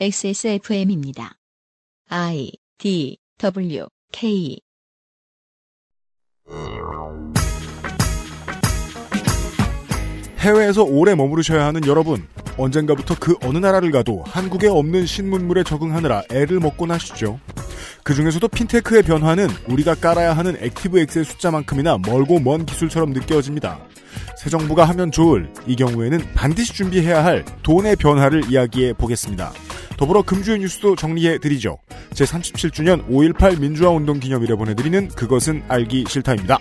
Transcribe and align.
XSFM입니다. 0.00 1.38
I 2.08 2.52
D 2.78 3.18
W 3.38 3.86
K 4.12 4.60
해외에서 10.42 10.82
오래 10.82 11.14
머무르셔야 11.14 11.64
하는 11.66 11.86
여러분, 11.86 12.26
언젠가부터 12.56 13.14
그 13.18 13.36
어느 13.44 13.58
나라를 13.58 13.92
가도 13.92 14.24
한국에 14.26 14.66
없는 14.66 15.06
신문물에 15.06 15.62
적응하느라 15.62 16.24
애를 16.32 16.58
먹곤 16.58 16.90
하시죠. 16.90 17.38
그 18.02 18.12
중에서도 18.12 18.48
핀테크의 18.48 19.04
변화는 19.04 19.46
우리가 19.68 19.94
깔아야 19.94 20.36
하는 20.36 20.56
액티브엑스의 20.60 21.24
숫자만큼이나 21.26 21.98
멀고 22.04 22.40
먼 22.40 22.66
기술처럼 22.66 23.12
느껴집니다. 23.12 23.78
새 24.36 24.50
정부가 24.50 24.84
하면 24.86 25.12
좋을, 25.12 25.48
이 25.68 25.76
경우에는 25.76 26.18
반드시 26.34 26.74
준비해야 26.74 27.24
할 27.24 27.44
돈의 27.62 27.94
변화를 27.94 28.50
이야기해 28.50 28.94
보겠습니다. 28.94 29.52
더불어 29.96 30.22
금주의 30.22 30.58
뉴스도 30.58 30.96
정리해 30.96 31.38
드리죠. 31.38 31.78
제37주년 32.14 33.08
5.18 33.08 33.60
민주화 33.60 33.90
운동 33.90 34.18
기념일에 34.18 34.56
보내드리는 34.56 35.06
그것은 35.10 35.62
알기 35.68 36.06
싫다입니다. 36.08 36.58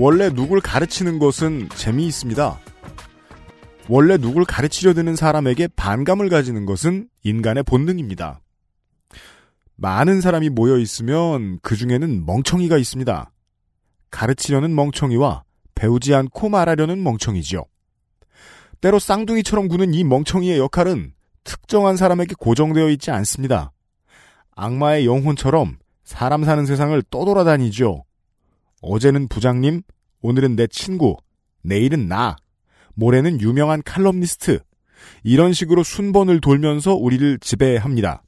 원래 0.00 0.30
누굴 0.30 0.60
가르치는 0.60 1.18
것은 1.18 1.68
재미있습니다. 1.74 2.60
원래 3.88 4.16
누굴 4.16 4.44
가르치려 4.44 4.94
드는 4.94 5.16
사람에게 5.16 5.66
반감을 5.74 6.28
가지는 6.28 6.66
것은 6.66 7.08
인간의 7.24 7.64
본능입니다. 7.64 8.40
많은 9.74 10.20
사람이 10.20 10.50
모여 10.50 10.78
있으면 10.78 11.58
그 11.62 11.74
중에는 11.74 12.24
멍청이가 12.26 12.78
있습니다. 12.78 13.32
가르치려는 14.12 14.72
멍청이와 14.72 15.42
배우지 15.74 16.14
않고 16.14 16.48
말하려는 16.48 17.02
멍청이지요. 17.02 17.64
때로 18.80 19.00
쌍둥이처럼 19.00 19.66
구는 19.66 19.94
이 19.94 20.04
멍청이의 20.04 20.60
역할은 20.60 21.12
특정한 21.42 21.96
사람에게 21.96 22.36
고정되어 22.38 22.88
있지 22.90 23.10
않습니다. 23.10 23.72
악마의 24.54 25.06
영혼처럼 25.06 25.78
사람 26.04 26.44
사는 26.44 26.64
세상을 26.66 27.02
떠돌아다니죠. 27.10 28.04
어제는 28.80 29.28
부장님, 29.28 29.82
오늘은 30.20 30.56
내 30.56 30.66
친구, 30.66 31.16
내일은 31.62 32.08
나, 32.08 32.36
모레는 32.94 33.40
유명한 33.40 33.82
칼럼니스트. 33.82 34.60
이런 35.22 35.52
식으로 35.52 35.82
순번을 35.82 36.40
돌면서 36.40 36.94
우리를 36.94 37.38
지배합니다. 37.38 38.22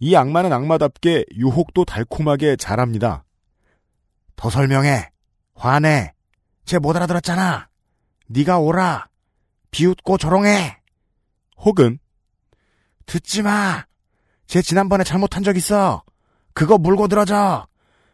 이 0.00 0.14
악마는 0.14 0.52
악마답게 0.52 1.26
유혹도 1.36 1.84
달콤하게 1.84 2.56
잘합니다. 2.56 3.24
더 4.36 4.50
설명해. 4.50 5.10
화내. 5.54 6.12
쟤 6.64 6.78
못 6.78 6.96
알아들었잖아. 6.96 7.68
네가 8.28 8.58
오라. 8.58 9.06
비웃고 9.70 10.18
조롱해. 10.18 10.78
혹은 11.58 11.98
듣지 13.06 13.42
마. 13.42 13.84
쟤 14.46 14.60
지난번에 14.62 15.04
잘못한 15.04 15.42
적 15.42 15.56
있어. 15.56 16.02
그거 16.52 16.76
물고 16.78 17.08
들어줘. 17.08 17.66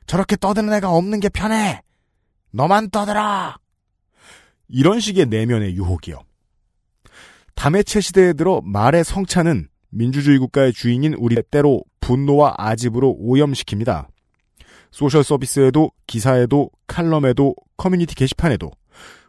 저렇게 0.06 0.36
떠드는 0.36 0.72
애가 0.74 0.90
없는 0.90 1.20
게 1.20 1.28
편해. 1.28 1.82
너만 2.50 2.90
떠들어. 2.90 3.54
이런 4.68 5.00
식의 5.00 5.26
내면의 5.26 5.74
유혹이요. 5.74 6.22
담해체 7.54 8.00
시대에 8.00 8.32
들어 8.32 8.60
말의 8.64 9.04
성찬은 9.04 9.68
민주주의 9.90 10.38
국가의 10.38 10.72
주인인 10.72 11.14
우리 11.14 11.40
때로 11.42 11.82
분노와 12.00 12.54
아집으로 12.56 13.18
오염시킵니다. 13.20 14.06
소셜 14.90 15.22
서비스에도 15.22 15.90
기사에도 16.06 16.70
칼럼에도 16.86 17.54
커뮤니티 17.76 18.14
게시판에도 18.14 18.70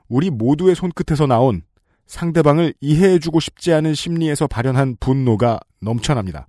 우리 0.07 0.29
모두의 0.29 0.75
손끝에서 0.75 1.27
나온 1.27 1.63
상대방을 2.07 2.73
이해해주고 2.81 3.39
싶지 3.39 3.73
않은 3.73 3.93
심리에서 3.93 4.47
발현한 4.47 4.97
분노가 4.99 5.59
넘쳐납니다. 5.81 6.47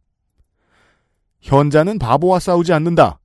현자는 1.40 1.98
바보와 1.98 2.38
싸우지 2.38 2.72
않는다. 2.72 3.20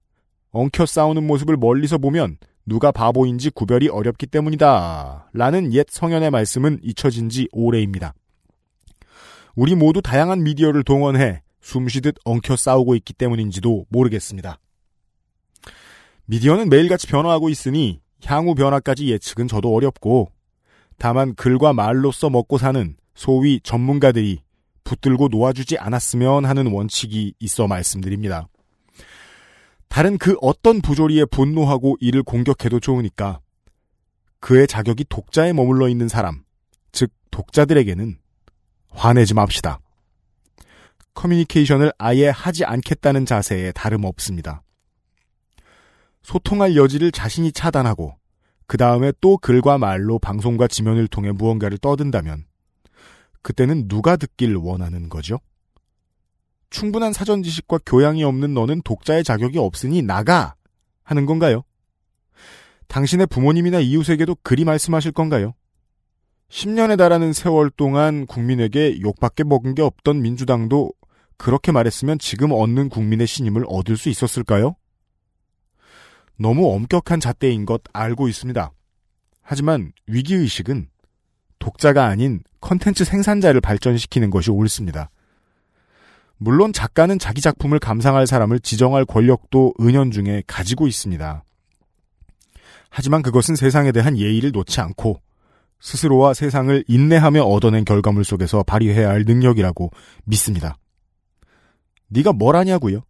엉켜 0.51 0.85
싸우는 0.85 1.25
모습을 1.25 1.57
멀리서 1.57 1.97
보면 1.97 2.37
누가 2.65 2.91
바보인지 2.91 3.49
구별이 3.51 3.87
어렵기 3.89 4.27
때문이다. 4.27 5.29
라는 5.33 5.73
옛 5.73 5.87
성현의 5.89 6.31
말씀은 6.31 6.79
잊혀진 6.83 7.29
지 7.29 7.47
오래입니다. 7.51 8.13
우리 9.55 9.75
모두 9.75 10.01
다양한 10.01 10.43
미디어를 10.43 10.83
동원해 10.83 11.41
숨쉬듯 11.61 12.15
엉켜 12.23 12.55
싸우고 12.55 12.95
있기 12.95 13.13
때문인지도 13.13 13.85
모르겠습니다. 13.89 14.59
미디어는 16.25 16.69
매일같이 16.69 17.07
변화하고 17.07 17.49
있으니 17.49 18.01
향후 18.23 18.53
변화까지 18.53 19.09
예측은 19.11 19.47
저도 19.47 19.73
어렵고 19.73 20.31
다만 20.97 21.33
글과 21.33 21.73
말로써 21.73 22.29
먹고 22.29 22.57
사는 22.57 22.95
소위 23.15 23.59
전문가들이 23.61 24.41
붙들고 24.83 25.29
놓아주지 25.29 25.77
않았으면 25.77 26.45
하는 26.45 26.71
원칙이 26.71 27.33
있어 27.39 27.67
말씀드립니다. 27.67 28.47
다른 29.89 30.17
그 30.17 30.35
어떤 30.41 30.81
부조리에 30.81 31.25
분노하고 31.25 31.97
이를 31.99 32.23
공격해도 32.23 32.79
좋으니까 32.79 33.39
그의 34.39 34.67
자격이 34.67 35.05
독자에 35.09 35.51
머물러 35.51 35.89
있는 35.89 36.07
사람, 36.07 36.43
즉 36.91 37.11
독자들에게는 37.31 38.17
화내지 38.91 39.33
맙시다. 39.33 39.79
커뮤니케이션을 41.13 41.91
아예 41.97 42.29
하지 42.29 42.63
않겠다는 42.63 43.25
자세에 43.25 43.73
다름없습니다. 43.73 44.63
소통할 46.21 46.75
여지를 46.75 47.11
자신이 47.11 47.51
차단하고 47.51 48.15
그 48.67 48.77
다음에 48.77 49.11
또 49.19 49.37
글과 49.37 49.77
말로 49.77 50.19
방송과 50.19 50.67
지면을 50.67 51.07
통해 51.07 51.31
무언가를 51.31 51.77
떠든다면 51.79 52.45
그때는 53.41 53.87
누가 53.87 54.15
듣길 54.15 54.55
원하는 54.55 55.09
거죠? 55.09 55.39
충분한 56.69 57.13
사전 57.13 57.43
지식과 57.43 57.79
교양이 57.85 58.23
없는 58.23 58.53
너는 58.53 58.81
독자의 58.83 59.23
자격이 59.23 59.57
없으니 59.57 60.01
나가 60.01 60.55
하는 61.03 61.25
건가요? 61.25 61.63
당신의 62.87 63.27
부모님이나 63.27 63.79
이웃에게도 63.79 64.37
그리 64.43 64.65
말씀하실 64.65 65.11
건가요? 65.11 65.53
10년에 66.49 66.97
달하는 66.97 67.33
세월 67.33 67.69
동안 67.69 68.25
국민에게 68.25 69.01
욕밖에 69.01 69.43
먹은 69.43 69.75
게 69.75 69.81
없던 69.81 70.21
민주당도 70.21 70.91
그렇게 71.37 71.71
말했으면 71.71 72.19
지금 72.19 72.51
얻는 72.51 72.89
국민의 72.89 73.27
신임을 73.27 73.65
얻을 73.67 73.97
수 73.97 74.09
있었을까요? 74.09 74.75
너무 76.37 76.73
엄격한 76.73 77.19
잣대인 77.19 77.65
것 77.65 77.81
알고 77.93 78.27
있습니다. 78.27 78.71
하지만 79.41 79.91
위기의식은 80.07 80.89
독자가 81.59 82.05
아닌 82.05 82.41
컨텐츠 82.61 83.03
생산자를 83.03 83.61
발전시키는 83.61 84.29
것이 84.29 84.49
옳습니다. 84.51 85.09
물론 86.39 86.71
작가는 86.71 87.19
자기 87.19 87.41
작품을 87.41 87.79
감상할 87.79 88.25
사람을 88.25 88.61
지정할 88.61 89.03
권력도 89.05 89.73
은연중에 89.79 90.43
가지고 90.47 90.87
있습니다. 90.87 91.43
하지만 92.89 93.21
그것은 93.21 93.55
세상에 93.55 93.91
대한 93.91 94.17
예의를 94.17 94.51
놓지 94.51 94.79
않고 94.79 95.21
스스로와 95.81 96.33
세상을 96.33 96.85
인내하며 96.87 97.43
얻어낸 97.43 97.83
결과물 97.85 98.23
속에서 98.23 98.63
발휘해야 98.63 99.09
할 99.09 99.25
능력이라고 99.25 99.91
믿습니다. 100.23 100.77
네가 102.07 102.33
뭘 102.33 102.55
하냐고요? 102.55 103.01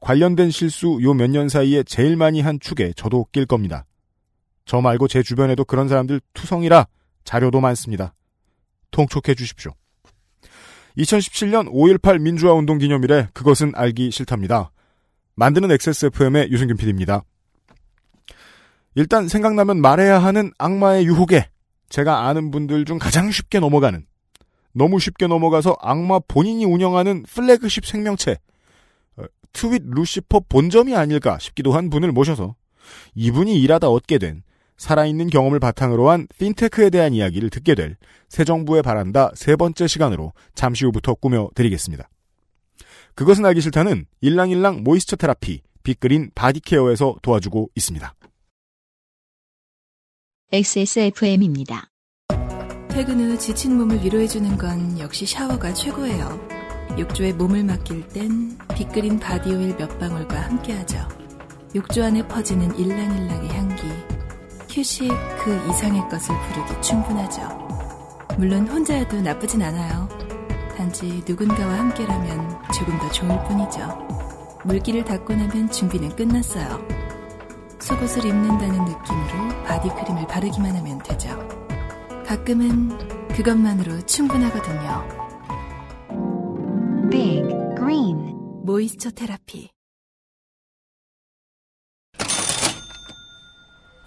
관련된 0.00 0.50
실수 0.50 0.98
요 1.02 1.12
몇 1.14 1.28
년 1.30 1.48
사이에 1.48 1.82
제일 1.82 2.16
많이 2.16 2.40
한 2.42 2.60
축에 2.60 2.92
저도 2.96 3.26
낄 3.32 3.46
겁니다. 3.46 3.86
저 4.66 4.80
말고 4.80 5.08
제 5.08 5.22
주변에도 5.22 5.64
그런 5.64 5.88
사람들 5.88 6.20
투성이라 6.34 6.86
자료도 7.24 7.60
많습니다. 7.60 8.14
통촉해 8.90 9.34
주십시오. 9.34 9.72
2017년 10.98 11.70
5.18 11.72 12.20
민주화 12.20 12.52
운동 12.52 12.78
기념일에 12.78 13.28
그것은 13.32 13.72
알기 13.74 14.10
싫답니다. 14.10 14.70
만드는 15.34 15.70
XSFM의 15.70 16.50
유승균 16.50 16.76
PD입니다. 16.76 17.22
일단 18.94 19.28
생각나면 19.28 19.80
말해야 19.80 20.18
하는 20.18 20.52
악마의 20.58 21.06
유혹에 21.06 21.48
제가 21.88 22.26
아는 22.26 22.50
분들 22.50 22.84
중 22.84 22.98
가장 22.98 23.30
쉽게 23.30 23.60
넘어가는 23.60 24.04
너무 24.72 24.98
쉽게 24.98 25.26
넘어가서 25.26 25.76
악마 25.80 26.18
본인이 26.20 26.64
운영하는 26.64 27.24
플래그십 27.24 27.86
생명체 27.86 28.38
어, 29.16 29.24
트윗 29.52 29.82
루시퍼 29.86 30.40
본점이 30.48 30.94
아닐까 30.94 31.38
싶기도 31.40 31.72
한 31.72 31.90
분을 31.90 32.12
모셔서 32.12 32.54
이분이 33.14 33.60
일하다 33.60 33.88
얻게 33.88 34.18
된 34.18 34.42
살아있는 34.80 35.28
경험을 35.28 35.60
바탕으로 35.60 36.08
한 36.08 36.26
핀테크에 36.38 36.90
대한 36.90 37.12
이야기를 37.14 37.50
듣게 37.50 37.74
될 37.74 37.96
새 38.30 38.44
정부에 38.44 38.80
바란다 38.80 39.32
세 39.34 39.56
번째 39.56 39.86
시간으로 39.86 40.32
잠시 40.54 40.84
후부터 40.86 41.14
꾸며드리겠습니다. 41.14 42.08
그것은 43.14 43.44
알기 43.44 43.60
싫다는 43.60 44.06
일랑일랑 44.20 44.84
moisture 44.84 45.16
therapy 45.16 45.62
빅그린 45.82 46.30
바디케어에서 46.34 47.16
도와주고 47.22 47.70
있습니다. 47.74 48.14
XSFM입니다. 50.52 51.90
퇴근 52.88 53.20
후 53.20 53.38
지친 53.38 53.76
몸을 53.76 54.02
위로해주는 54.04 54.56
건 54.56 54.98
역시 54.98 55.26
샤워가 55.26 55.74
최고예요. 55.74 56.48
욕조에 56.98 57.32
몸을 57.32 57.64
맡길 57.64 58.08
땐 58.08 58.58
빅그린 58.76 59.18
바디오일 59.18 59.76
몇 59.76 59.98
방울과 59.98 60.40
함께하죠. 60.40 60.98
욕조 61.74 62.04
안에 62.04 62.26
퍼지는 62.26 62.76
일랑일랑의 62.78 63.48
향기. 63.50 64.19
휴식 64.70 65.10
그 65.42 65.54
이상의 65.68 66.08
것을 66.08 66.34
부르기 66.48 66.80
충분하죠. 66.80 67.42
물론 68.38 68.68
혼자여도 68.68 69.20
나쁘진 69.20 69.62
않아요. 69.62 70.08
단지 70.76 71.22
누군가와 71.26 71.78
함께라면 71.78 72.62
조금 72.72 72.96
더 72.98 73.10
좋을 73.10 73.42
뿐이죠. 73.44 74.08
물기를 74.64 75.04
닦고 75.04 75.34
나면 75.34 75.70
준비는 75.70 76.14
끝났어요. 76.16 76.86
속옷을 77.80 78.24
입는다는 78.24 78.84
느낌으로 78.84 79.64
바디크림을 79.64 80.26
바르기만 80.26 80.76
하면 80.76 80.98
되죠. 80.98 81.28
가끔은 82.24 83.28
그것만으로 83.28 84.00
충분하거든요. 84.06 85.20
Big 87.10 87.42
Green 87.76 88.36
moisture 88.64 89.10
therapy. 89.10 89.70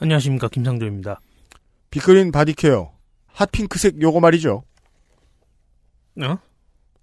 안녕하십니까 0.07 0.49
김상조입니다. 0.49 1.21
빅그린 1.89 2.33
바디케어. 2.33 2.91
핫핑크색 3.27 4.01
요거 4.01 4.19
말이죠. 4.19 4.63
어? 6.21 6.37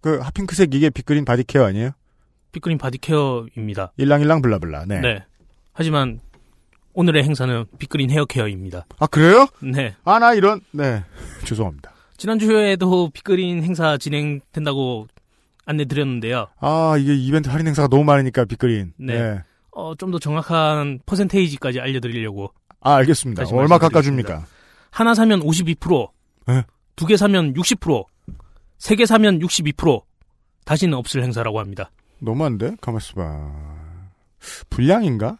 그 0.02 0.18
핫핑크색 0.18 0.74
이게 0.74 0.90
빅그린 0.90 1.24
바디케어 1.24 1.64
아니에요? 1.64 1.92
빅그린 2.52 2.76
바디케어입니다. 2.76 3.92
일랑일랑 3.96 4.42
블라블라. 4.42 4.84
네. 4.84 5.00
네. 5.00 5.24
하지만 5.72 6.20
오늘의 6.92 7.24
행사는 7.24 7.64
빅그린 7.78 8.10
헤어케어입니다. 8.10 8.84
아 8.98 9.06
그래요? 9.06 9.46
네. 9.62 9.94
아 10.04 10.18
나 10.18 10.34
이런 10.34 10.60
네 10.72 11.02
죄송합니다. 11.46 11.92
지난주에도 12.18 13.08
빅그린 13.14 13.62
행사 13.62 13.96
진행된다고 13.96 15.06
안내 15.64 15.86
드렸는데요. 15.86 16.48
아 16.60 16.96
이게 16.98 17.14
이벤트 17.14 17.48
할인 17.48 17.66
행사가 17.66 17.88
너무 17.88 18.04
많으니까 18.04 18.44
빅그린. 18.44 18.92
네. 18.98 19.40
어, 19.70 19.94
좀 19.94 20.10
더 20.10 20.18
정확한 20.18 20.98
퍼센테이지까지 21.06 21.80
알려드리려고. 21.80 22.52
아 22.80 22.94
알겠습니다. 22.96 23.44
얼마. 23.52 23.78
깎아줍니까? 23.78 24.44
하나 24.90 25.14
사면 25.14 25.40
52%, 25.42 26.08
네. 26.46 26.64
두개 26.96 27.16
사면 27.16 27.52
60%, 27.54 28.04
세 28.78 28.96
개 28.96 29.06
사면 29.06 29.38
62%, 29.38 30.02
다시는 30.64 30.94
없을 30.94 31.22
행사라고 31.22 31.60
합니다. 31.60 31.90
너무한데? 32.20 32.76
가만있어 32.80 33.14
봐. 33.14 33.52
불량인가? 34.70 35.38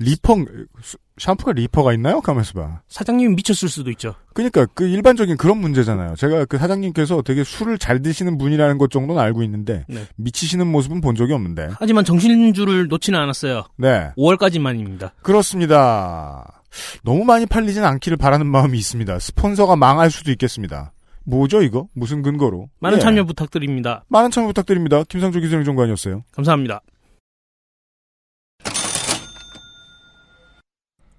리퍼, 0.00 0.36
수- 0.82 0.98
샴푸가 1.18 1.52
리퍼가 1.52 1.92
있나요? 1.94 2.20
가만있어 2.20 2.54
봐. 2.60 2.80
사장님이 2.88 3.36
미쳤을 3.36 3.68
수도 3.68 3.90
있죠. 3.92 4.14
그니까, 4.34 4.66
그 4.74 4.86
일반적인 4.88 5.36
그런 5.36 5.58
문제잖아요. 5.58 6.16
제가 6.16 6.46
그 6.46 6.58
사장님께서 6.58 7.22
되게 7.22 7.44
술을 7.44 7.78
잘 7.78 8.02
드시는 8.02 8.36
분이라는 8.36 8.76
것 8.78 8.90
정도는 8.90 9.22
알고 9.22 9.42
있는데, 9.44 9.84
네. 9.88 10.04
미치시는 10.16 10.66
모습은 10.66 11.00
본 11.00 11.14
적이 11.14 11.34
없는데. 11.34 11.68
하지만 11.78 12.04
정신줄을 12.04 12.88
놓지는 12.88 13.18
않았어요. 13.20 13.64
네. 13.76 14.10
5월까지만입니다. 14.18 15.12
그렇습니다. 15.22 16.53
너무 17.02 17.24
많이 17.24 17.46
팔리진 17.46 17.84
않기를 17.84 18.16
바라는 18.16 18.46
마음이 18.46 18.78
있습니다. 18.78 19.18
스폰서가 19.18 19.76
망할 19.76 20.10
수도 20.10 20.30
있겠습니다. 20.30 20.92
뭐죠, 21.24 21.62
이거? 21.62 21.88
무슨 21.94 22.22
근거로? 22.22 22.68
많은 22.80 22.98
예. 22.98 23.00
참여 23.00 23.24
부탁드립니다. 23.24 24.04
많은 24.08 24.30
참여 24.30 24.46
부탁드립니다. 24.48 25.02
김상조 25.08 25.40
기술행정관이었어요. 25.40 26.24
감사합니다. 26.32 26.82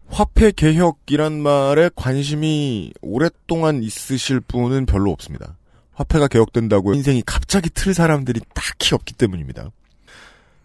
화폐 0.07 0.51
개혁이란 0.51 1.41
말에 1.41 1.89
관심이 1.93 2.93
오랫동안 3.01 3.83
있으실 3.83 4.39
분은 4.39 4.85
별로 4.85 5.11
없습니다. 5.11 5.57
화폐가 5.93 6.27
개혁된다고 6.27 6.93
인생이 6.93 7.21
갑자기 7.25 7.69
필 7.69 7.93
사람들이 7.93 8.39
딱히 8.53 8.95
없기 8.95 9.13
때문입니다. 9.13 9.71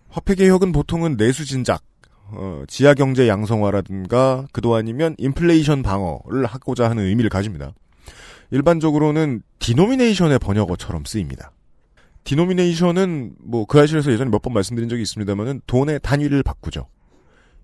화폐 0.08 0.34
개혁은 0.34 0.72
보통은 0.72 1.16
내수 1.16 1.44
진작, 1.44 1.82
어, 2.32 2.62
지하 2.68 2.94
경제 2.94 3.28
양성화라든가 3.28 4.46
그도 4.52 4.74
아니면 4.74 5.14
인플레이션 5.18 5.82
방어를 5.82 6.46
하고자 6.46 6.88
하는 6.88 7.04
의미를 7.04 7.30
가집니다. 7.30 7.72
일반적으로는 8.50 9.42
디노미네이션의 9.60 10.38
번역어처럼 10.38 11.04
쓰입니다. 11.04 11.52
디노미네이션은 12.24 13.36
뭐 13.40 13.64
그알싫에서 13.66 14.12
예전에 14.12 14.30
몇 14.30 14.42
번 14.42 14.52
말씀드린 14.52 14.88
적이 14.88 15.02
있습니다만은 15.02 15.62
돈의 15.66 16.00
단위를 16.02 16.42
바꾸죠. 16.42 16.86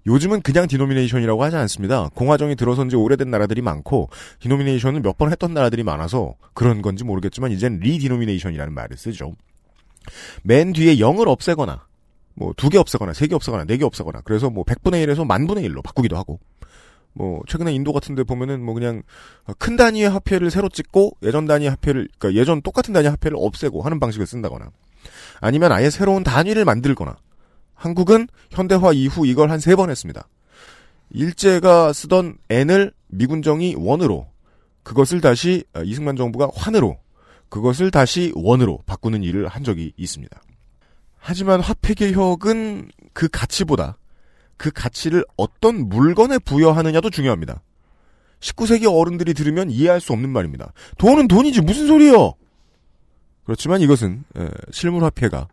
요즘은 0.06 0.42
그냥 0.42 0.68
디노미네이션이라고 0.68 1.42
하지 1.42 1.56
않습니다. 1.56 2.08
공화정이 2.14 2.54
들어선 2.54 2.88
지 2.88 2.94
오래된 2.96 3.28
나라들이 3.30 3.60
많고 3.60 4.08
디노미네이션을 4.40 5.00
몇번 5.00 5.32
했던 5.32 5.52
나라들이 5.52 5.82
많아서 5.82 6.34
그런 6.54 6.80
건지 6.80 7.02
모르겠지만 7.02 7.50
이젠 7.50 7.80
리디노미네이션이라는 7.80 8.72
말을 8.72 8.96
쓰죠. 8.96 9.32
맨 10.44 10.72
뒤에 10.72 10.96
0을 10.96 11.26
없애거나 11.26 11.86
뭐 12.36 12.52
두 12.54 12.68
개 12.70 12.78
없애거나 12.78 13.12
세 13.12 13.26
개 13.28 13.34
없애거나 13.34 13.64
네 13.64 13.76
개 13.78 13.84
없애거나 13.84 14.20
그래서 14.24 14.50
뭐 14.50 14.64
100분의 14.64 15.04
1에서 15.06 15.26
만분의 15.26 15.68
1로 15.70 15.82
바꾸기도 15.82 16.16
하고 16.16 16.38
뭐 17.14 17.40
최근에 17.48 17.72
인도 17.72 17.92
같은 17.92 18.14
데 18.14 18.22
보면은 18.24 18.62
뭐 18.62 18.74
그냥 18.74 19.02
큰 19.58 19.76
단위의 19.76 20.10
화폐를 20.10 20.50
새로 20.50 20.68
찍고 20.68 21.16
예전 21.22 21.46
단위 21.46 21.66
화폐를 21.66 22.08
그러니까 22.18 22.38
예전 22.40 22.60
똑같은 22.62 22.92
단위 22.92 23.08
화폐를 23.08 23.36
없애고 23.40 23.82
하는 23.82 23.98
방식을 24.00 24.26
쓴다거나 24.26 24.70
아니면 25.40 25.72
아예 25.72 25.88
새로운 25.90 26.22
단위를 26.24 26.64
만들거나 26.64 27.16
한국은 27.74 28.28
현대화 28.50 28.92
이후 28.92 29.26
이걸 29.26 29.50
한 29.50 29.58
세 29.60 29.74
번 29.76 29.90
했습니다. 29.90 30.28
일제가 31.10 31.92
쓰던 31.92 32.36
N을 32.50 32.92
미군정이 33.08 33.76
원으로, 33.78 34.26
그것을 34.82 35.20
다시 35.20 35.64
아, 35.72 35.82
이승만 35.82 36.16
정부가 36.16 36.50
환으로, 36.54 36.98
그것을 37.48 37.90
다시 37.90 38.32
원으로 38.34 38.80
바꾸는 38.86 39.22
일을 39.22 39.46
한 39.46 39.62
적이 39.62 39.92
있습니다. 39.96 40.40
하지만 41.18 41.60
화폐 41.60 41.94
개혁은 41.94 42.90
그 43.12 43.28
가치보다 43.28 43.98
그 44.56 44.70
가치를 44.70 45.24
어떤 45.36 45.88
물건에 45.88 46.38
부여하느냐도 46.38 47.10
중요합니다. 47.10 47.62
19세기 48.40 48.86
어른들이 48.92 49.34
들으면 49.34 49.70
이해할 49.70 50.00
수 50.00 50.12
없는 50.12 50.30
말입니다. 50.30 50.72
돈은 50.98 51.28
돈이지 51.28 51.62
무슨 51.62 51.86
소리예요? 51.86 52.34
그렇지만 53.44 53.80
이것은 53.80 54.24
에, 54.36 54.48
실물 54.70 55.04
화폐가 55.04 55.48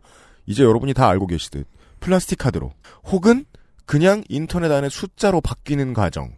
이제 0.46 0.62
여러분이 0.62 0.94
다 0.94 1.08
알고 1.08 1.26
계시듯 1.26 1.66
플라스틱 2.00 2.38
카드로 2.38 2.72
혹은 3.04 3.44
그냥 3.86 4.22
인터넷 4.28 4.70
안에 4.70 4.88
숫자로 4.88 5.40
바뀌는 5.40 5.94
과정 5.94 6.34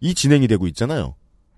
이 0.00 0.14
진행이 0.14 0.46
되고 0.48 0.66
있잖아요. 0.68 1.14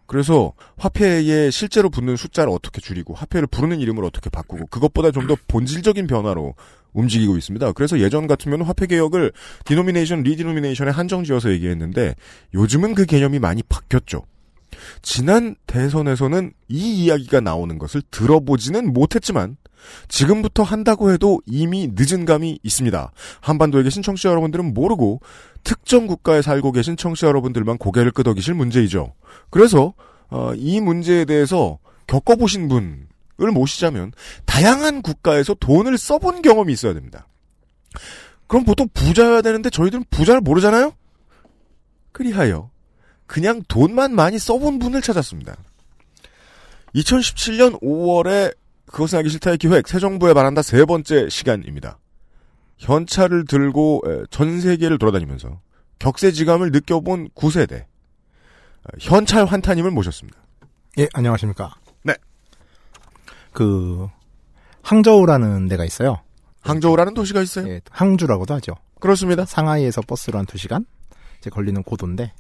그래서 0.07 0.53
화폐에 0.79 1.51
실제로 1.51 1.91
붙는 1.91 2.17
숫자를 2.17 2.53
어떻게 2.53 2.81
줄이고 2.81 3.15
화폐를 3.15 3.47
부르는 3.49 3.81
이름을 3.81 4.05
어떻게 4.05 4.31
바꾸고 4.31 4.67
그것보다 4.67 5.11
좀 5.11 5.27
더 5.27 5.37
본질적인 5.49 6.07
변화로 6.07 6.55
움직이고 6.97 7.37
있습니다. 7.37 7.73
그래서 7.73 8.01
예전 8.01 8.27
같으면 8.27 8.63
화폐 8.63 8.87
개혁을 8.87 9.33
디노미네이션, 9.67 10.23
리디노미네이션에 10.23 10.91
한정지어서 10.91 11.53
얘기했는데 11.53 12.15
요즘은 12.55 12.95
그 12.95 13.05
개념이 13.05 13.39
많이 13.39 13.63
바뀌었죠. 13.63 14.23
지난 15.03 15.55
대선에서는 15.67 16.53
이 16.69 17.05
이야기가 17.05 17.41
나오는 17.41 17.79
것을 17.79 18.03
들어보지는 18.11 18.93
못했지만 18.93 19.57
지금부터 20.09 20.63
한다고 20.63 21.13
해도 21.13 21.41
이미 21.47 21.91
늦은 21.95 22.25
감이 22.25 22.59
있습니다. 22.63 23.13
한반도에 23.41 23.83
계신 23.83 24.03
청취자 24.03 24.31
여러분들은 24.31 24.75
모르고 24.75 25.21
특정 25.63 26.07
국가에 26.07 26.43
살고 26.43 26.73
계신 26.73 26.97
청취자 26.97 27.29
여러분들만 27.29 27.79
고개를 27.79 28.11
끄덕이실 28.11 28.55
문제이죠. 28.55 29.15
그래서 29.51 29.95
어, 30.29 30.53
이 30.57 30.81
문제에 30.81 31.25
대해서 31.25 31.79
겪어보신 32.07 32.69
분 32.69 33.06
을 33.43 33.51
모시자면 33.51 34.13
다양한 34.47 35.03
국가에서 35.03 35.53
돈을 35.55 35.99
써본 35.99 36.41
경험이 36.41 36.73
있어야 36.73 36.95
됩니다. 36.95 37.27
그럼 38.47 38.65
보통 38.65 38.89
부자여야 38.95 39.43
되는데 39.43 39.69
저희들은 39.69 40.05
부자를 40.11 40.41
모르잖아요? 40.41 40.95
그리하여 42.13 42.71
그냥 43.27 43.63
돈만 43.69 44.15
많이 44.15 44.39
써본 44.39 44.79
분을 44.79 45.03
찾았습니다. 45.03 45.55
2017년 46.95 47.79
5월에 47.83 48.57
그것은 48.87 49.19
알기 49.19 49.29
싫다의 49.29 49.59
기획 49.59 49.87
새 49.87 49.99
정부에 49.99 50.33
반한다 50.33 50.63
세 50.63 50.87
번째 50.87 51.29
시간입니다. 51.29 51.99
현찰을 52.79 53.45
들고 53.45 54.03
에, 54.07 54.25
전 54.31 54.61
세계를 54.61 54.97
돌아다니면서 54.99 55.61
격세지감을 55.99 56.73
느껴본 56.73 57.31
9세대 57.35 57.83
어, 57.83 58.89
현찰 58.99 59.45
환타님을 59.45 59.91
모셨습니다. 59.91 60.39
예, 60.99 61.09
안녕하십니까. 61.13 61.75
네. 63.57 63.65
그, 63.65 64.09
항저우라는 64.83 65.69
데가 65.69 65.85
있어요. 65.85 66.21
항저우라는 66.61 67.15
도시가 67.15 67.43
있어요. 67.43 67.69
예, 67.69 67.81
항주라고도 67.91 68.55
하죠. 68.55 68.75
그렇습니다. 69.01 69.45
상하이에서 69.45 70.03
버스로 70.03 70.39
한 70.39 70.47
2시간? 70.47 70.85
이제 71.39 71.51
걸리는 71.51 71.83
고도인데, 71.83 72.33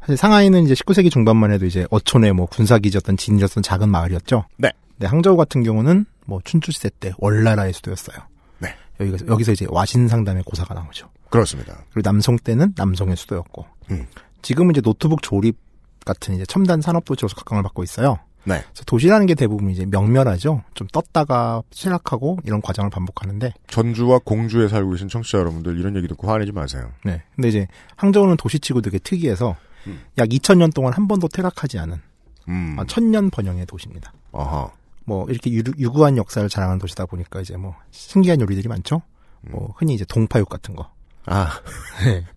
사실 0.00 0.16
상하이는 0.16 0.64
이제 0.64 0.74
19세기 0.74 1.10
중반만 1.10 1.52
해도 1.52 1.66
이제 1.66 1.86
어촌에 1.90 2.32
뭐 2.32 2.46
군사기지였던 2.46 3.16
진이었던 3.16 3.62
작은 3.62 3.88
마을이었죠. 3.88 4.44
네. 4.56 4.70
근데 4.92 5.06
항저우 5.06 5.36
같은 5.36 5.62
경우는 5.62 6.06
뭐 6.26 6.40
춘추시대 6.44 6.90
때 7.00 7.12
월나라의 7.18 7.72
수도였어요. 7.74 8.16
네. 8.58 8.74
여기서, 8.98 9.26
여기서 9.26 9.52
이제 9.52 9.66
와신 9.68 10.08
상담의 10.08 10.42
고사가 10.44 10.74
나오죠. 10.74 11.08
그렇습니다. 11.28 11.84
그리고 11.92 12.08
남송 12.08 12.36
때는 12.36 12.72
남송의 12.76 13.16
수도였고, 13.16 13.66
음. 13.90 14.06
지금은 14.42 14.72
이제 14.72 14.80
노트북 14.80 15.22
조립 15.22 15.58
같은 16.04 16.34
이제 16.34 16.46
첨단 16.46 16.80
산업 16.80 17.04
도시로서 17.04 17.36
각광을 17.36 17.62
받고 17.62 17.82
있어요. 17.82 18.18
네. 18.44 18.62
그래서 18.62 18.84
도시라는 18.86 19.26
게 19.26 19.34
대부분 19.34 19.70
이제 19.70 19.84
명멸하죠. 19.86 20.62
좀 20.74 20.86
떴다가 20.88 21.62
쇠락하고 21.70 22.38
이런 22.44 22.60
과정을 22.62 22.90
반복하는데. 22.90 23.52
전주와 23.68 24.20
공주에 24.24 24.68
살고 24.68 24.90
계신 24.92 25.08
청취자 25.08 25.38
여러분들 25.38 25.78
이런 25.78 25.96
얘기 25.96 26.08
듣고 26.08 26.28
화내지 26.28 26.52
마세요. 26.52 26.90
네. 27.04 27.22
근데 27.34 27.48
이제 27.48 27.68
항저우는 27.96 28.36
도시치고 28.36 28.80
되게 28.80 28.98
특이해서 28.98 29.56
음. 29.86 30.00
약 30.18 30.28
2000년 30.28 30.74
동안 30.74 30.92
한 30.92 31.08
번도 31.08 31.28
퇴락하지 31.28 31.78
않은 31.78 32.00
음. 32.48 32.76
아, 32.78 32.84
천년 32.86 33.30
번영의 33.30 33.66
도시입니다. 33.66 34.12
아하. 34.32 34.70
뭐 35.04 35.26
이렇게 35.28 35.50
유, 35.52 35.62
유구한 35.78 36.16
역사를 36.16 36.46
자랑하는 36.48 36.78
도시다 36.78 37.06
보니까 37.06 37.40
이제 37.40 37.56
뭐 37.56 37.74
신기한 37.90 38.40
요리들이 38.40 38.68
많죠. 38.68 39.02
뭐 39.42 39.74
흔히 39.76 39.94
이제 39.94 40.04
동파육 40.04 40.48
같은 40.48 40.76
거. 40.76 40.90
아, 41.26 41.50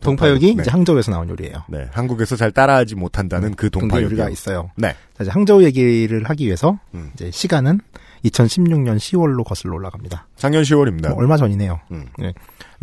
동파육이 0.02 0.56
네. 0.56 0.62
이제 0.62 0.72
항저우에서 0.72 1.12
나온 1.12 1.30
요리예요. 1.30 1.63
네. 1.70 1.88
한국에서 1.92 2.36
잘 2.36 2.52
따라하지 2.52 2.96
못한다는 2.96 3.56
그 3.56 3.70
동파 3.70 3.96
동파 3.96 4.04
요리가 4.04 4.24
요리. 4.25 4.34
있어요. 4.34 4.72
네. 4.75 4.90
자, 5.18 5.24
이제 5.24 5.32
항저우 5.32 5.63
얘기를 5.63 6.24
하기 6.25 6.46
위해서 6.46 6.78
음. 6.94 7.12
이제 7.13 7.32
시간은 7.32 7.80
2016년 8.25 8.98
10월로 8.98 9.44
거슬러 9.44 9.75
올라갑니다. 9.75 10.28
작년 10.36 10.63
10월입니다. 10.63 11.10
뭐 11.10 11.18
얼마 11.18 11.38
전이네요. 11.38 11.80
음. 11.92 12.06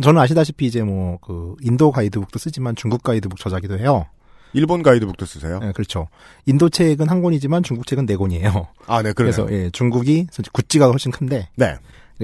저는 0.01 0.21
아시다시피 0.21 0.65
이제 0.65 0.81
뭐 0.83 1.17
그 1.21 1.55
인도 1.61 1.91
가이드북도 1.91 2.37
쓰지만 2.39 2.75
중국 2.75 3.03
가이드북 3.03 3.39
저자기도 3.39 3.77
해요. 3.79 4.05
일본 4.53 4.83
가이드북도 4.83 5.25
쓰세요? 5.25 5.59
네, 5.59 5.71
그렇죠. 5.71 6.07
인도 6.45 6.69
책은 6.69 7.07
한 7.09 7.21
권이지만 7.21 7.63
중국 7.63 7.87
책은 7.87 8.05
네 8.05 8.15
권이에요. 8.17 8.67
아, 8.85 9.01
네, 9.01 9.13
그래서 9.13 9.45
그래서 9.45 9.65
예, 9.65 9.69
중국이 9.69 10.27
구찌가 10.51 10.87
훨씬 10.87 11.11
큰데 11.11 11.47
네. 11.55 11.75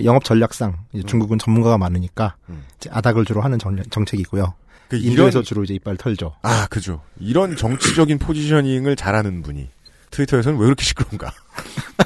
영업 0.06 0.24
전략상 0.24 0.78
이제 0.94 1.04
중국은 1.04 1.38
전문가가 1.40 1.78
많으니까 1.78 2.36
음. 2.50 2.64
이제 2.78 2.90
아닥을 2.92 3.26
주로 3.26 3.42
하는 3.42 3.60
정, 3.60 3.76
정책이고요. 3.90 4.54
그 4.90 4.98
인도에서 4.98 5.40
이런 5.40 5.44
주로 5.44 5.64
이제 5.64 5.74
이빨 5.74 5.98
털죠. 5.98 6.36
아, 6.42 6.68
그죠. 6.68 7.02
이런 7.20 7.56
정치적인 7.56 8.20
포지셔닝을 8.20 8.96
잘하는 8.96 9.42
분이 9.42 9.70
트위터에서는 10.12 10.58
왜 10.60 10.66
그렇게 10.66 10.84
시끄러운가? 10.84 11.32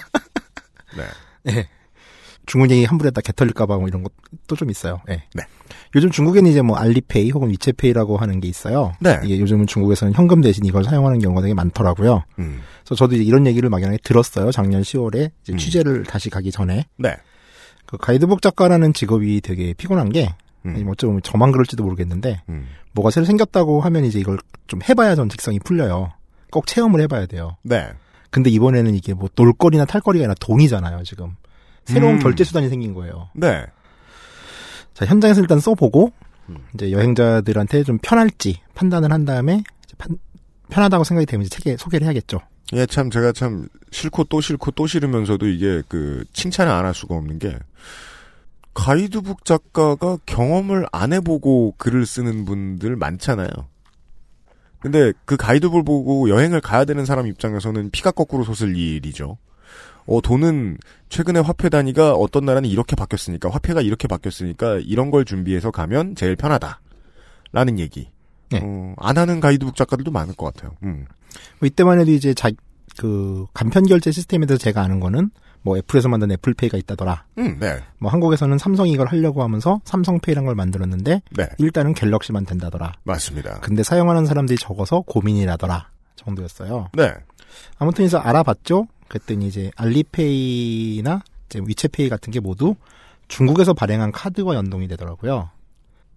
네. 0.98 1.04
예. 1.54 1.68
중국인이 2.48 2.86
함부로 2.86 3.12
개 3.12 3.32
털릴까봐 3.32 3.78
뭐 3.78 3.88
이런 3.88 4.04
것도 4.04 4.56
좀 4.56 4.70
있어요. 4.70 5.02
예. 5.10 5.24
네. 5.34 5.44
요즘 5.96 6.10
중국에는 6.10 6.50
이제 6.50 6.62
뭐 6.62 6.76
알리페이 6.78 7.32
혹은 7.32 7.52
위챗페이라고 7.52 8.18
하는 8.18 8.40
게 8.40 8.48
있어요. 8.48 8.94
네. 9.00 9.20
이게 9.24 9.40
요즘은 9.40 9.68
중국에서는 9.68 10.14
현금 10.14 10.42
대신 10.42 10.66
이걸 10.66 10.84
사용하는 10.84 11.20
경우가 11.20 11.42
되게 11.42 11.54
많더라고요. 11.54 12.24
음. 12.40 12.62
그래서 12.84 12.96
저도 12.96 13.16
이제 13.16 13.24
이런 13.24 13.46
얘기를 13.46 13.70
막연하게 13.70 14.00
들었어요. 14.04 14.52
작년 14.52 14.82
10월에 14.82 15.32
이제 15.44 15.54
음. 15.54 15.58
취재를 15.58 16.04
다시 16.04 16.30
가기 16.30 16.52
전에 16.52 16.86
네. 16.98 17.16
그 17.92 17.98
가이드북 17.98 18.42
작가라는 18.42 18.94
직업이 18.94 19.42
되게 19.42 19.74
피곤한 19.74 20.10
게 20.10 20.34
음. 20.66 20.72
아니 20.76 20.84
뭐 20.84 20.94
어쩌면 20.94 21.22
저만 21.22 21.52
그럴지도 21.52 21.84
모르겠는데 21.84 22.42
음. 22.50 22.68
뭐가 22.94 23.12
새로 23.12 23.26
생겼다고 23.26 23.82
하면 23.82 24.06
이제 24.06 24.20
이걸 24.20 24.38
좀 24.68 24.80
해봐야 24.88 25.16
전 25.16 25.28
직성이 25.30 25.60
풀려요. 25.60 26.12
꼭 26.52 26.68
체험을 26.68 27.02
해봐야 27.02 27.26
돼요. 27.26 27.58
네. 27.64 27.90
근데 28.30 28.50
이번에는 28.50 28.96
이게 28.96 29.14
뭐 29.14 29.30
놀거리나 29.36 29.86
탈거리가 29.86 30.24
아니라 30.24 30.36
돈이잖아요, 30.40 31.04
지금. 31.04 31.36
새로운 31.86 32.16
음. 32.16 32.20
결제 32.20 32.44
수단이 32.46 32.70
생긴 32.70 32.94
거예요. 32.94 33.30
네. 33.34 33.66
자, 34.94 35.06
현장에서 35.06 35.42
일단 35.42 35.60
써보고, 35.60 36.12
음. 36.50 36.58
이제 36.76 36.92
여행자들한테 36.92 37.84
좀 37.84 37.98
편할지 38.02 38.60
판단을 38.76 39.12
한 39.12 39.26
다음에, 39.26 39.64
판- 39.98 40.18
편하다고 40.70 41.04
생각이 41.04 41.26
되면 41.26 41.46
이제 41.46 41.56
책에 41.58 41.76
소개를 41.78 42.06
해야겠죠. 42.06 42.40
예, 42.74 42.86
참, 42.86 43.10
제가 43.10 43.32
참, 43.34 43.68
싫고 43.92 44.26
또 44.26 44.40
싫고 44.42 44.72
또 44.72 44.88
싫으면서도 44.88 45.48
이게 45.48 45.82
그, 45.88 46.24
칭찬을 46.34 46.72
안 46.72 46.86
할 46.86 46.94
수가 46.94 47.16
없는 47.16 47.40
게, 47.40 47.58
가이드북 48.74 49.44
작가가 49.44 50.18
경험을 50.26 50.88
안 50.94 51.12
해보고 51.12 51.76
글을 51.78 52.06
쓰는 52.06 52.46
분들 52.46 52.96
많잖아요. 52.96 53.50
근데 54.80 55.12
그 55.26 55.36
가이드북을 55.38 55.84
보고 55.84 56.30
여행을 56.30 56.62
가야 56.62 56.86
되는 56.86 57.06
사람 57.06 57.28
입장에서는 57.28 57.92
피가 57.92 58.12
거꾸로 58.12 58.44
솟을 58.44 58.76
일이죠. 58.76 59.38
어, 60.08 60.22
돈은 60.22 60.78
최근에 61.10 61.40
화폐 61.42 61.70
단위가 61.70 62.14
어떤 62.14 62.46
나라는 62.46 62.70
이렇게 62.70 62.96
바뀌었으니까, 62.96 63.50
화폐가 63.50 63.82
이렇게 63.82 64.08
바뀌었으니까, 64.08 64.80
이런 64.80 65.12
걸 65.12 65.26
준비해서 65.26 65.70
가면 65.70 66.16
제일 66.16 66.36
편하다. 66.36 66.80
라는 67.52 67.78
얘기. 67.78 68.10
네. 68.50 68.62
어, 68.64 68.96
안 68.98 69.18
하는 69.18 69.40
가이드북 69.42 69.76
작가들도 69.76 70.10
많을 70.12 70.34
것 70.36 70.54
같아요. 70.54 70.76
음. 70.84 71.06
뭐 71.60 71.68
이때만 71.68 72.00
해도 72.00 72.12
이제 72.12 72.34
자, 72.34 72.50
그, 72.98 73.46
간편 73.54 73.86
결제 73.86 74.12
시스템에 74.12 74.46
대해서 74.46 74.62
제가 74.62 74.82
아는 74.82 75.00
거는, 75.00 75.32
뭐 75.64 75.78
애플에서 75.78 76.10
만든 76.10 76.32
애플페이가 76.32 76.78
있다더라. 76.78 77.26
음, 77.38 77.58
네. 77.60 77.80
뭐 78.00 78.12
한국에서는 78.12 78.58
삼성이 78.58 78.92
이걸 78.92 79.08
하려고 79.08 79.44
하면서 79.44 79.80
삼성페이란 79.86 80.46
걸 80.46 80.56
만들었는데, 80.56 81.22
네. 81.32 81.48
일단은 81.60 81.94
갤럭시만 81.94 82.46
된다더라. 82.46 82.94
맞습니다. 83.04 83.60
근데 83.62 83.84
사용하는 83.84 84.26
사람들이 84.26 84.58
적어서 84.58 85.02
고민이라더라. 85.02 85.90
정도였어요. 86.16 86.90
네. 86.94 87.14
아무튼 87.78 88.04
그래서 88.04 88.18
알아봤죠. 88.18 88.88
그랬더니 89.08 89.48
이제 89.48 89.72
알리페이나 89.76 91.22
이제 91.48 91.60
위챗페이 91.60 92.10
같은 92.10 92.32
게 92.32 92.40
모두 92.40 92.76
중국에서 93.28 93.74
발행한 93.74 94.12
카드와 94.12 94.56
연동이 94.56 94.88
되더라고요. 94.88 95.50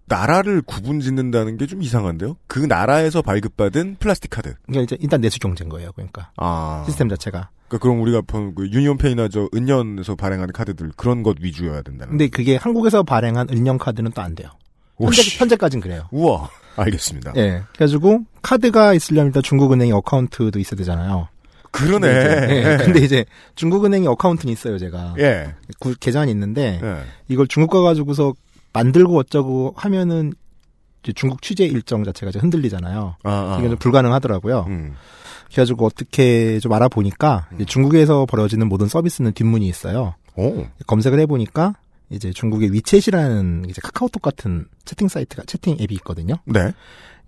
나라를 0.07 0.61
구분 0.61 0.99
짓는다는 0.99 1.57
게 1.57 1.65
좀 1.65 1.81
이상한데요? 1.81 2.37
그 2.47 2.59
나라에서 2.59 3.21
발급받은 3.23 3.97
플라스틱 3.99 4.29
카드. 4.29 4.53
그러니까 4.67 4.83
이제 4.83 4.97
일단 5.01 5.19
내수 5.21 5.39
경제인 5.39 5.67
거예요. 5.69 5.91
그러니까 5.93 6.29
아. 6.37 6.83
시스템 6.85 7.09
자체가. 7.09 7.49
그러니까 7.67 7.83
그럼 7.83 8.01
우리가 8.01 8.21
본그 8.21 8.69
유니온페이나 8.71 9.27
저 9.29 9.49
은연에서 9.55 10.15
발행하는 10.15 10.53
카드들 10.53 10.91
그런 10.95 11.23
것 11.23 11.37
위주여야 11.41 11.81
된다는. 11.81 12.11
근데 12.11 12.27
그게 12.27 12.55
한국에서 12.55 13.01
발행한 13.03 13.47
은령 13.49 13.79
카드는 13.79 14.11
또 14.11 14.21
안 14.21 14.35
돼요. 14.35 14.49
현재, 14.99 15.21
오씨. 15.21 15.37
현재 15.39 15.55
까진 15.55 15.81
그래요. 15.81 16.07
우와. 16.11 16.49
알겠습니다. 16.77 17.33
예. 17.37 17.63
그래가지고 17.73 18.19
카드가 18.43 18.93
있으려면 18.93 19.27
일단 19.27 19.41
중국은행에 19.41 19.91
account도 19.91 20.59
있어야 20.59 20.77
되잖아요. 20.77 21.27
그러네. 21.71 22.07
근데 22.07 22.45
이제, 22.45 22.55
예, 22.71 22.77
근데 22.85 22.99
이제 23.01 23.25
중국은행에 23.55 24.07
account는 24.07 24.53
있어요, 24.53 24.77
제가. 24.77 25.15
예. 25.19 25.53
구- 25.79 25.95
계좌는 25.99 26.29
있는데 26.29 26.79
예. 26.81 26.97
이걸 27.27 27.47
중국 27.47 27.71
가 27.71 27.81
가지고서 27.81 28.33
만들고 28.75 29.17
어쩌고 29.17 29.73
하면은 29.77 30.33
중국 31.15 31.41
취재 31.41 31.65
일정 31.65 32.03
자체가 32.03 32.29
이제 32.29 32.39
흔들리잖아요. 32.39 33.15
아, 33.23 33.29
아. 33.31 33.57
이게 33.59 33.69
좀 33.69 33.77
불가능하더라고요. 33.77 34.65
음. 34.67 34.95
그래가지고 35.47 35.85
어떻게 35.85 36.59
좀 36.59 36.73
알아보니까 36.73 37.47
이제 37.55 37.65
중국에서 37.65 38.25
벌어지는 38.25 38.67
모든 38.67 38.87
서비스는 38.87 39.33
뒷문이 39.33 39.67
있어요. 39.67 40.15
오. 40.35 40.65
검색을 40.87 41.19
해보니까 41.21 41.75
이제 42.09 42.31
중국의 42.31 42.71
위챗이라는 42.71 43.69
이제 43.69 43.79
카카오톡 43.81 44.21
같은 44.21 44.65
채팅 44.83 45.07
사이트가 45.07 45.43
채팅 45.45 45.77
앱이 45.79 45.93
있거든요. 45.95 46.35
네. 46.45 46.71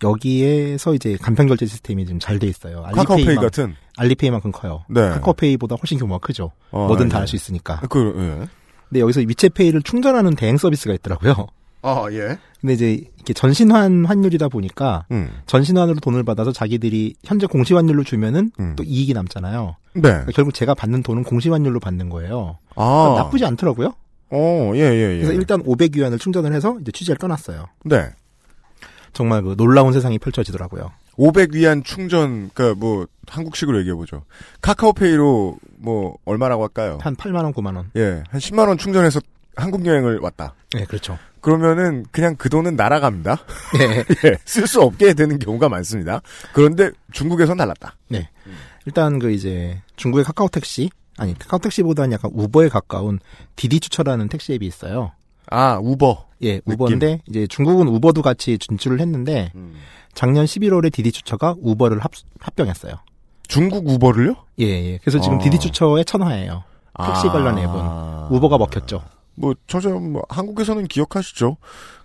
여기에서 0.04 0.94
이제 0.94 1.18
간편 1.20 1.48
결제 1.48 1.66
시스템이 1.66 2.06
좀잘돼 2.06 2.48
있어요. 2.48 2.84
카카오페이 2.94 3.36
같은. 3.36 3.76
알리페이만큼 3.98 4.52
커요. 4.52 4.84
네. 4.90 5.02
카카오페이보다 5.02 5.76
훨씬 5.76 5.98
규모가 5.98 6.20
크죠. 6.26 6.52
어, 6.72 6.88
뭐든 6.88 7.06
예. 7.06 7.10
다할 7.10 7.28
수 7.28 7.36
있으니까. 7.36 7.82
그, 7.90 8.14
예. 8.18 8.48
근데 8.90 9.02
여기서 9.02 9.22
위챗페이를 9.22 9.84
충전하는 9.84 10.36
대행 10.36 10.58
서비스가 10.58 10.94
있더라고요. 10.94 11.48
아, 11.82 12.06
예. 12.12 12.38
근데 12.60 12.74
이제 12.74 13.02
이게 13.20 13.34
전신환 13.34 14.06
환율이다 14.06 14.50
보니까 14.50 15.06
음. 15.12 15.30
전신환으로 15.46 16.00
돈을 16.00 16.24
받아서 16.24 16.52
자기들이 16.52 17.16
현재 17.24 17.46
공시환율로 17.46 18.04
주면은 18.04 18.52
음. 18.60 18.76
또 18.76 18.84
이익이 18.84 19.14
남잖아요. 19.14 19.76
네. 19.94 20.02
그러니까 20.02 20.32
결국 20.34 20.54
제가 20.54 20.74
받는 20.74 21.04
돈은 21.04 21.24
공시환율로 21.24 21.80
받는 21.80 22.10
거예요. 22.10 22.58
아. 22.76 23.02
그러니까 23.04 23.24
나쁘지 23.24 23.46
않더라고요. 23.46 23.94
어, 24.30 24.72
예, 24.76 24.80
예, 24.80 25.14
예. 25.14 25.18
그래서 25.20 25.34
일단 25.34 25.64
500위안을 25.64 26.20
충전을 26.20 26.54
해서 26.54 26.78
이제 26.82 26.92
취재를 26.92 27.18
떠났어요. 27.18 27.68
네. 27.86 28.10
정말 29.14 29.42
그 29.42 29.56
놀라운 29.56 29.94
세상이 29.94 30.20
펼쳐지더라고요. 30.20 30.92
500위안 31.18 31.84
충전, 31.84 32.52
그, 32.54 32.76
뭐, 32.78 33.08
한국식으로 33.28 33.80
얘기해보죠. 33.80 34.24
카카오페이로, 34.62 35.58
뭐, 35.78 36.18
얼마라고 36.26 36.64
할까요? 36.64 36.98
한 37.02 37.16
8만 37.16 37.44
원, 37.44 37.54
9만 37.54 37.76
원. 37.76 37.92
예, 37.96 38.24
한 38.30 38.40
10만 38.40 38.68
원 38.68 38.78
충전해서 38.78 39.20
한국 39.56 39.86
여행을 39.86 40.20
왔다. 40.20 40.54
네, 40.74 40.86
그렇죠. 40.86 41.18
그러면은, 41.42 42.06
그냥 42.12 42.36
그 42.36 42.50
돈은 42.50 42.76
날아갑니다. 42.76 43.38
네. 43.78 44.04
예, 44.30 44.38
쓸 44.46 44.68
수 44.68 44.82
없게 44.82 45.14
되는 45.14 45.40
경우가 45.40 45.70
많습니다. 45.70 46.22
그런데 46.54 46.92
중국에선 47.12 47.58
달랐다. 47.58 47.96
네. 48.10 48.30
일단 48.86 49.20
그 49.20 49.32
이제 49.32 49.82
중국의 49.98 50.24
카카오 50.24 50.48
택시 50.48 50.90
아니 51.18 51.38
카카오 51.38 51.60
택시보다는 51.60 52.14
약간 52.14 52.32
우버에 52.34 52.70
가까운 52.70 53.20
디디 53.56 53.80
추천하는 53.80 54.30
택시 54.30 54.54
앱이 54.54 54.66
있어요. 54.66 55.12
아, 55.50 55.80
우버. 55.82 56.28
예, 56.44 56.62
우버인데 56.66 57.22
이제 57.28 57.48
중국은 57.48 57.88
우버도 57.88 58.22
같이 58.22 58.58
진출을 58.58 59.00
했는데 59.00 59.52
음. 59.56 59.76
작년 60.14 60.46
11월에 60.46 60.92
디디 60.92 61.12
추처가 61.12 61.56
우버를 61.60 62.00
합, 62.00 62.12
합병했어요. 62.40 62.94
중국 63.48 63.88
우버를요? 63.88 64.36
예, 64.60 64.66
예. 64.66 64.98
그래서 65.00 65.20
지금 65.20 65.38
어. 65.38 65.42
디디 65.42 65.60
추처의 65.60 66.06
천하예요. 66.06 66.64
택시 67.06 67.28
관련 67.28 67.58
앱은 67.60 68.36
우버가 68.36 68.58
먹혔죠. 68.58 69.04
뭐, 69.36 69.54
저저 69.68 69.90
뭐, 69.90 70.24
한국에서는 70.30 70.88
기억하시죠? 70.88 71.58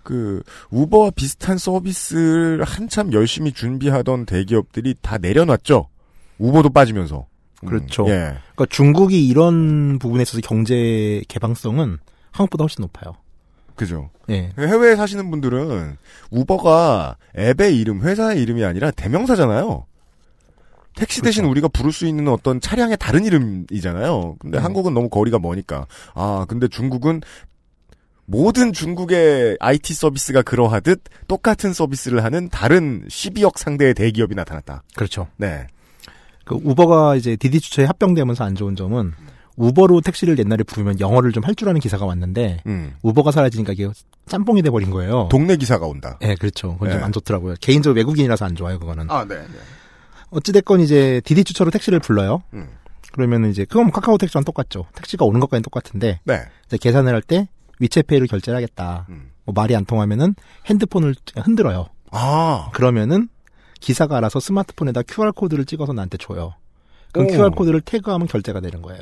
그, 0.03 0.43
우버와 0.69 1.11
비슷한 1.11 1.57
서비스를 1.57 2.63
한참 2.63 3.11
열심히 3.11 3.51
준비하던 3.51 4.27
대기업들이 4.27 4.93
다 5.01 5.17
내려놨죠? 5.17 5.87
우버도 6.37 6.69
빠지면서. 6.69 7.25
음, 7.63 7.67
그렇죠. 7.67 8.05
예. 8.07 8.37
그러니까 8.55 8.65
중국이 8.69 9.27
이런 9.27 9.97
부분에 9.97 10.21
있어서 10.21 10.41
경제 10.41 11.23
개방성은 11.27 11.97
한국보다 12.31 12.63
훨씬 12.63 12.83
높아요. 12.83 13.15
그죠. 13.75 14.11
예. 14.29 14.51
해외에 14.59 14.95
사시는 14.95 15.31
분들은 15.31 15.97
우버가 16.29 17.17
앱의 17.35 17.75
이름, 17.79 18.01
회사의 18.03 18.41
이름이 18.43 18.63
아니라 18.63 18.91
대명사잖아요. 18.91 19.85
택시 20.95 21.21
대신 21.21 21.45
우리가 21.45 21.67
부를 21.67 21.91
수 21.91 22.05
있는 22.05 22.27
어떤 22.27 22.61
차량의 22.61 22.97
다른 22.97 23.25
이름이잖아요. 23.25 24.35
근데 24.39 24.57
네. 24.57 24.61
한국은 24.63 24.93
너무 24.93 25.09
거리가 25.09 25.39
머니까. 25.39 25.87
아, 26.13 26.45
근데 26.47 26.67
중국은 26.67 27.21
모든 28.25 28.71
중국의 28.71 29.57
IT 29.59 29.93
서비스가 29.93 30.41
그러하듯 30.43 31.03
똑같은 31.27 31.73
서비스를 31.73 32.23
하는 32.23 32.47
다른 32.49 33.05
12억 33.07 33.57
상대의 33.57 33.93
대기업이 33.93 34.33
나타났다. 34.35 34.83
그렇죠. 34.95 35.27
네. 35.37 35.67
그 36.45 36.55
우버가 36.55 37.15
이제 37.15 37.35
디디 37.35 37.59
주처에 37.59 37.85
합병되면서 37.85 38.43
안 38.43 38.55
좋은 38.55 38.75
점은 38.75 39.13
우버로 39.55 40.01
택시를 40.01 40.37
옛날에 40.39 40.63
부르면 40.63 40.99
영어를 40.99 41.31
좀 41.31 41.43
할 41.43 41.53
줄 41.55 41.69
아는 41.69 41.79
기사가 41.79 42.05
왔는데 42.05 42.61
음. 42.65 42.93
우버가 43.03 43.31
사라지니까 43.31 43.73
이게 43.73 43.89
짬뽕이 44.27 44.61
돼 44.63 44.69
버린 44.69 44.89
거예요. 44.89 45.27
동네 45.29 45.55
기사가 45.57 45.85
온다. 45.85 46.17
예, 46.23 46.33
그렇죠. 46.35 46.73
그건 46.73 46.89
네. 46.89 46.95
좀안 46.95 47.11
좋더라고요. 47.11 47.55
개인적으로 47.61 47.97
외국인이라서 47.97 48.45
안 48.45 48.55
좋아요, 48.55 48.79
그거는. 48.79 49.11
아, 49.11 49.25
네. 49.25 49.35
네. 49.35 49.43
어찌됐건 50.33 50.79
이제 50.81 51.21
디디 51.25 51.43
주처로 51.43 51.71
택시를 51.71 51.99
불러요. 51.99 52.43
음. 52.53 52.67
그러면 53.11 53.49
이제 53.49 53.65
그건 53.65 53.85
뭐 53.85 53.91
카카오 53.93 54.17
택시랑 54.17 54.43
똑같죠. 54.43 54.85
택시가 54.95 55.23
오는 55.25 55.39
것까지는 55.39 55.61
똑같은데 55.63 56.19
네. 56.23 56.41
이제 56.65 56.77
계산을 56.77 57.13
할 57.13 57.21
때 57.21 57.47
위챗페이로 57.81 58.29
결제를 58.29 58.55
하겠다. 58.57 59.05
음. 59.09 59.31
뭐 59.45 59.53
말이 59.53 59.75
안 59.75 59.85
통하면은 59.85 60.35
핸드폰을 60.65 61.15
흔들어요. 61.35 61.87
아. 62.11 62.69
그러면은 62.73 63.27
기사가 63.79 64.17
알아서 64.17 64.39
스마트폰에다 64.39 65.01
QR 65.03 65.31
코드를 65.33 65.65
찍어서 65.65 65.93
나한테 65.93 66.17
줘요. 66.17 66.53
그 67.11 67.21
오. 67.21 67.27
QR 67.27 67.49
코드를 67.51 67.81
태그하면 67.81 68.27
결제가 68.27 68.61
되는 68.61 68.81
거예요. 68.81 69.01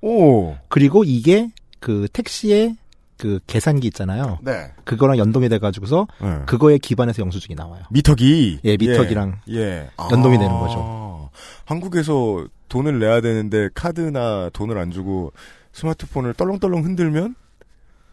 오. 0.00 0.56
그리고 0.68 1.04
이게 1.04 1.50
그 1.80 2.08
택시의 2.12 2.76
그 3.24 3.40
계산기 3.46 3.86
있잖아요. 3.86 4.38
네. 4.42 4.70
그거랑 4.84 5.16
연동이 5.16 5.48
돼가지고서 5.48 6.06
네. 6.20 6.40
그거에 6.44 6.76
기반해서 6.76 7.22
영수증이 7.22 7.54
나와요. 7.54 7.82
미터기. 7.88 8.60
예, 8.62 8.76
미터기랑 8.76 9.40
예. 9.48 9.56
예. 9.58 9.90
연동이 10.12 10.36
아. 10.36 10.40
되는 10.40 10.58
거죠. 10.58 11.30
한국에서 11.64 12.46
돈을 12.68 12.98
내야 12.98 13.22
되는데 13.22 13.70
카드나 13.72 14.50
돈을 14.52 14.76
안 14.76 14.90
주고 14.90 15.32
스마트폰을 15.72 16.34
떨렁떨렁 16.34 16.84
흔들면 16.84 17.34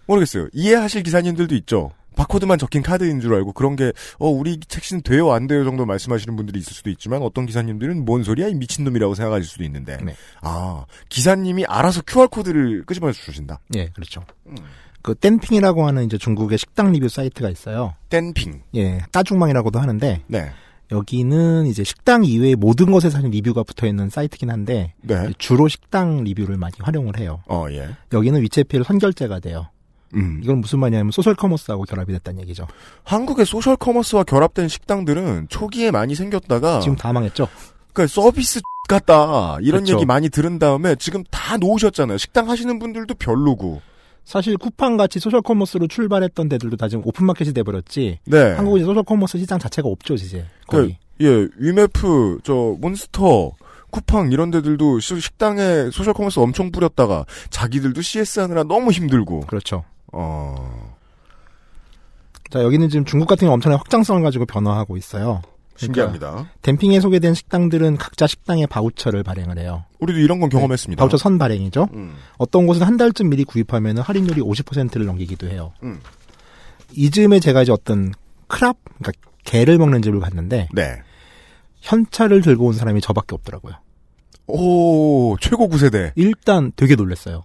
모르겠어요. 0.05 0.47
이해하실 0.53 1.03
기사님들도 1.03 1.55
있죠. 1.55 1.91
바코드만 2.15 2.57
적힌 2.57 2.81
카드인 2.81 3.19
줄 3.19 3.33
알고 3.33 3.51
그런 3.51 3.75
게 3.75 3.91
어 4.19 4.27
우리 4.29 4.57
택시는 4.59 5.01
돼요 5.01 5.31
안 5.31 5.47
돼요 5.47 5.63
정도 5.63 5.85
말씀하시는 5.85 6.35
분들이 6.35 6.59
있을 6.59 6.73
수도 6.73 6.89
있지만 6.89 7.21
어떤 7.21 7.45
기사님들은 7.45 8.03
뭔 8.03 8.23
소리야 8.23 8.49
이 8.49 8.53
미친놈이라고 8.55 9.15
생각하실 9.15 9.45
수도 9.49 9.63
있는데 9.63 9.97
네. 9.97 10.13
아 10.41 10.85
기사님이 11.07 11.65
알아서 11.65 12.01
QR 12.05 12.27
코드를 12.27 12.83
끄집어내서 12.85 13.21
주신다. 13.23 13.59
예, 13.75 13.87
그렇죠. 13.89 14.23
음. 14.47 14.55
그 15.01 15.15
땡핑이라고 15.15 15.85
하는 15.87 16.05
이제 16.05 16.17
중국의 16.17 16.57
식당 16.57 16.91
리뷰 16.91 17.09
사이트가 17.09 17.49
있어요. 17.49 17.95
땡핑. 18.09 18.61
예, 18.75 18.99
따중망이라고도 19.11 19.79
하는데 19.79 20.21
네. 20.27 20.51
여기는 20.91 21.67
이제 21.67 21.83
식당 21.83 22.23
이외의 22.25 22.55
모든 22.55 22.91
것에 22.91 23.09
사실 23.09 23.29
리뷰가 23.29 23.63
붙어 23.63 23.87
있는 23.87 24.09
사이트긴 24.09 24.49
한데 24.49 24.93
네. 25.01 25.31
주로 25.37 25.67
식당 25.67 26.23
리뷰를 26.23 26.57
많이 26.57 26.73
활용을 26.79 27.17
해요. 27.17 27.41
어 27.47 27.67
예. 27.71 27.89
여기는 28.11 28.41
위챗페이로 28.43 28.83
선결제가 28.83 29.39
돼요. 29.39 29.67
음. 30.15 30.41
이건 30.43 30.57
무슨 30.59 30.79
말이냐면 30.79 31.11
소셜 31.11 31.35
커머스하고 31.35 31.83
결합이 31.83 32.11
됐다는 32.11 32.41
얘기죠. 32.41 32.67
한국의 33.03 33.45
소셜 33.45 33.77
커머스와 33.77 34.23
결합된 34.25 34.67
식당들은 34.67 35.47
초기에 35.49 35.91
많이 35.91 36.15
생겼다가 36.15 36.81
지금 36.81 36.97
다 36.97 37.13
망했죠. 37.13 37.47
그러니까 37.93 38.13
서비스 38.13 38.59
같다 38.89 39.57
이런 39.61 39.83
그렇죠. 39.83 39.93
얘기 39.93 40.05
많이 40.05 40.27
들은 40.27 40.59
다음에 40.59 40.95
지금 40.95 41.23
다 41.31 41.55
놓으셨잖아요. 41.55 42.17
식당 42.17 42.49
하시는 42.49 42.77
분들도 42.79 43.13
별로고. 43.15 43.81
사실 44.23 44.55
쿠팡 44.57 44.97
같이 44.97 45.19
소셜 45.19 45.41
커머스로 45.41 45.87
출발했던 45.87 46.47
데들도 46.49 46.77
다 46.77 46.87
지금 46.87 47.03
오픈마켓이 47.05 47.53
돼버렸지. 47.53 48.19
네. 48.25 48.53
한국은 48.53 48.79
이제 48.79 48.85
소셜 48.85 49.03
커머스 49.03 49.37
시장 49.37 49.59
자체가 49.59 49.87
없죠, 49.89 50.13
이제 50.13 50.45
거의. 50.67 50.97
그, 51.17 51.25
예, 51.25 51.47
위메프, 51.57 52.39
저 52.43 52.53
몬스터, 52.79 53.51
쿠팡 53.89 54.31
이런 54.31 54.51
데들도 54.51 54.99
시- 54.99 55.19
식당에 55.19 55.89
소셜 55.91 56.13
커머스 56.13 56.39
엄청 56.39 56.71
뿌렸다가 56.71 57.25
자기들도 57.49 58.01
CS 58.01 58.39
하느라 58.41 58.63
너무 58.63 58.91
힘들고. 58.91 59.41
그렇죠. 59.41 59.83
어. 60.13 60.91
자 62.49 62.61
여기는 62.63 62.89
지금 62.89 63.05
중국 63.05 63.27
같은 63.27 63.45
경우 63.45 63.53
엄청난 63.53 63.79
확장성을 63.79 64.21
가지고 64.23 64.45
변화하고 64.45 64.97
있어요. 64.97 65.41
신기합니다. 65.85 66.49
댐핑에 66.61 66.99
소개된 66.99 67.33
식당들은 67.33 67.97
각자 67.97 68.27
식당의 68.27 68.67
바우처를 68.67 69.23
발행을 69.23 69.57
해요. 69.59 69.85
우리도 69.99 70.19
이런 70.19 70.39
건 70.39 70.49
경험했습니다. 70.49 70.99
바우처 70.99 71.17
선 71.17 71.37
발행이죠. 71.37 71.87
음. 71.93 72.15
어떤 72.37 72.67
곳은 72.67 72.85
한 72.85 72.97
달쯤 72.97 73.29
미리 73.29 73.43
구입하면 73.43 73.97
할인율이 73.99 74.41
50%를 74.41 75.05
넘기기도 75.05 75.47
해요. 75.49 75.73
음. 75.83 75.99
이즈음에 76.93 77.39
제가 77.39 77.63
이제 77.63 77.71
어떤 77.71 78.11
크랍, 78.47 78.77
그러니까 78.99 79.11
개를 79.43 79.77
먹는 79.77 80.01
집을 80.01 80.19
갔는데 80.19 80.67
네. 80.73 81.01
현찰을 81.81 82.41
들고 82.41 82.67
온 82.67 82.73
사람이 82.73 83.01
저밖에 83.01 83.35
없더라고요. 83.35 83.75
오, 84.47 85.37
최고 85.39 85.67
구세대. 85.67 86.11
일단 86.15 86.71
되게 86.75 86.95
놀랐어요. 86.95 87.43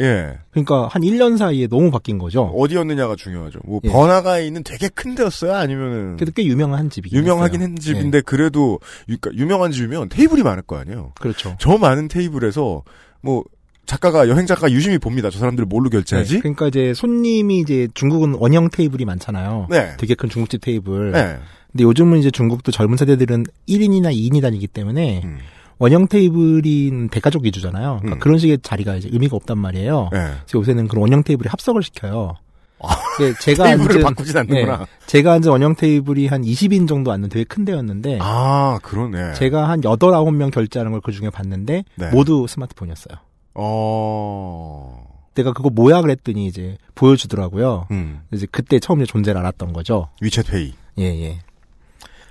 예. 0.00 0.38
그러니까 0.50 0.86
한 0.88 1.02
1년 1.02 1.36
사이에 1.38 1.66
너무 1.66 1.90
바뀐 1.90 2.18
거죠. 2.18 2.42
어디였느냐가 2.56 3.16
중요하죠. 3.16 3.58
뭐 3.64 3.80
예. 3.84 3.88
번화가에 3.90 4.46
있는 4.46 4.62
되게 4.62 4.88
큰 4.88 5.14
데였어요? 5.14 5.54
아니면은 5.54 6.16
그래도 6.16 6.32
꽤 6.34 6.44
유명한 6.44 6.88
집이긴 6.90 7.18
유명하긴 7.18 7.60
했어요. 7.60 7.70
한 7.72 7.76
집인데 7.76 8.20
그래도 8.20 8.78
유- 9.08 9.18
그러니까 9.18 9.30
유명한 9.42 9.72
집이면 9.72 10.08
테이블이 10.08 10.42
많을 10.42 10.62
거 10.62 10.76
아니에요. 10.76 11.12
예, 11.16 11.20
그렇죠. 11.20 11.56
저 11.58 11.76
많은 11.78 12.08
테이블에서 12.08 12.82
뭐 13.20 13.42
작가가 13.86 14.28
여행 14.28 14.46
작가 14.46 14.70
유심히 14.70 14.98
봅니다. 14.98 15.30
저 15.30 15.38
사람들 15.38 15.64
뭘로 15.64 15.88
결제하지? 15.90 16.34
네, 16.34 16.40
그러니까 16.40 16.68
이제 16.68 16.92
손님이 16.94 17.60
이제 17.60 17.88
중국은 17.94 18.34
원형 18.34 18.68
테이블이 18.70 19.04
많잖아요. 19.06 19.66
네. 19.70 19.96
되게 19.98 20.14
큰 20.14 20.28
중국집 20.28 20.60
테이블. 20.60 21.12
네. 21.12 21.38
근데 21.72 21.84
요즘은 21.84 22.18
이제 22.18 22.30
중국도 22.30 22.70
젊은 22.70 22.96
세대들은 22.98 23.44
1인이나 23.68 24.12
2인이 24.14 24.40
다니기 24.42 24.66
때문에 24.66 25.22
음. 25.24 25.38
원형 25.78 26.08
테이블인 26.08 27.08
대가족 27.08 27.44
위주잖아요. 27.44 27.98
그러니까 28.00 28.16
음. 28.16 28.18
그런 28.18 28.38
식의 28.38 28.58
자리가 28.62 28.96
이제 28.96 29.08
의미가 29.12 29.36
없단 29.36 29.58
말이에요. 29.58 30.08
네. 30.12 30.18
그래서 30.18 30.58
요새는 30.58 30.88
그런 30.88 31.02
원형 31.02 31.22
테이블에 31.22 31.48
합석을 31.50 31.82
시켜요. 31.82 32.34
아, 32.80 32.88
예, 33.20 33.32
제가 33.42 33.64
테이블을 33.64 33.90
앉은 33.90 34.02
바꾸진 34.02 34.36
않는구나. 34.36 34.80
예, 34.82 34.86
제가 35.06 35.32
앉은 35.34 35.48
원형 35.48 35.74
테이블이 35.76 36.26
한 36.28 36.42
20인 36.42 36.86
정도 36.88 37.10
앉는 37.12 37.28
되게 37.28 37.44
큰 37.44 37.64
데였는데 37.64 38.18
아, 38.20 38.78
그러네. 38.82 39.34
제가 39.34 39.68
한 39.68 39.80
8, 39.80 39.96
9명 39.96 40.52
결제하는 40.52 40.92
걸 40.92 41.00
그 41.00 41.12
중에 41.12 41.30
봤는데 41.30 41.84
네. 41.96 42.10
모두 42.10 42.46
스마트폰이었어요. 42.48 43.18
어. 43.54 45.06
내가 45.34 45.52
그거 45.52 45.70
뭐야 45.70 46.02
그랬더니 46.02 46.46
이제 46.46 46.76
보여주더라고요. 46.94 47.86
음. 47.92 48.22
이제 48.32 48.46
그때 48.50 48.78
처음 48.80 49.00
이제 49.00 49.06
존재를 49.10 49.38
알았던 49.40 49.72
거죠. 49.72 50.08
위챗페이. 50.22 50.72
예, 50.98 51.04
예. 51.04 51.38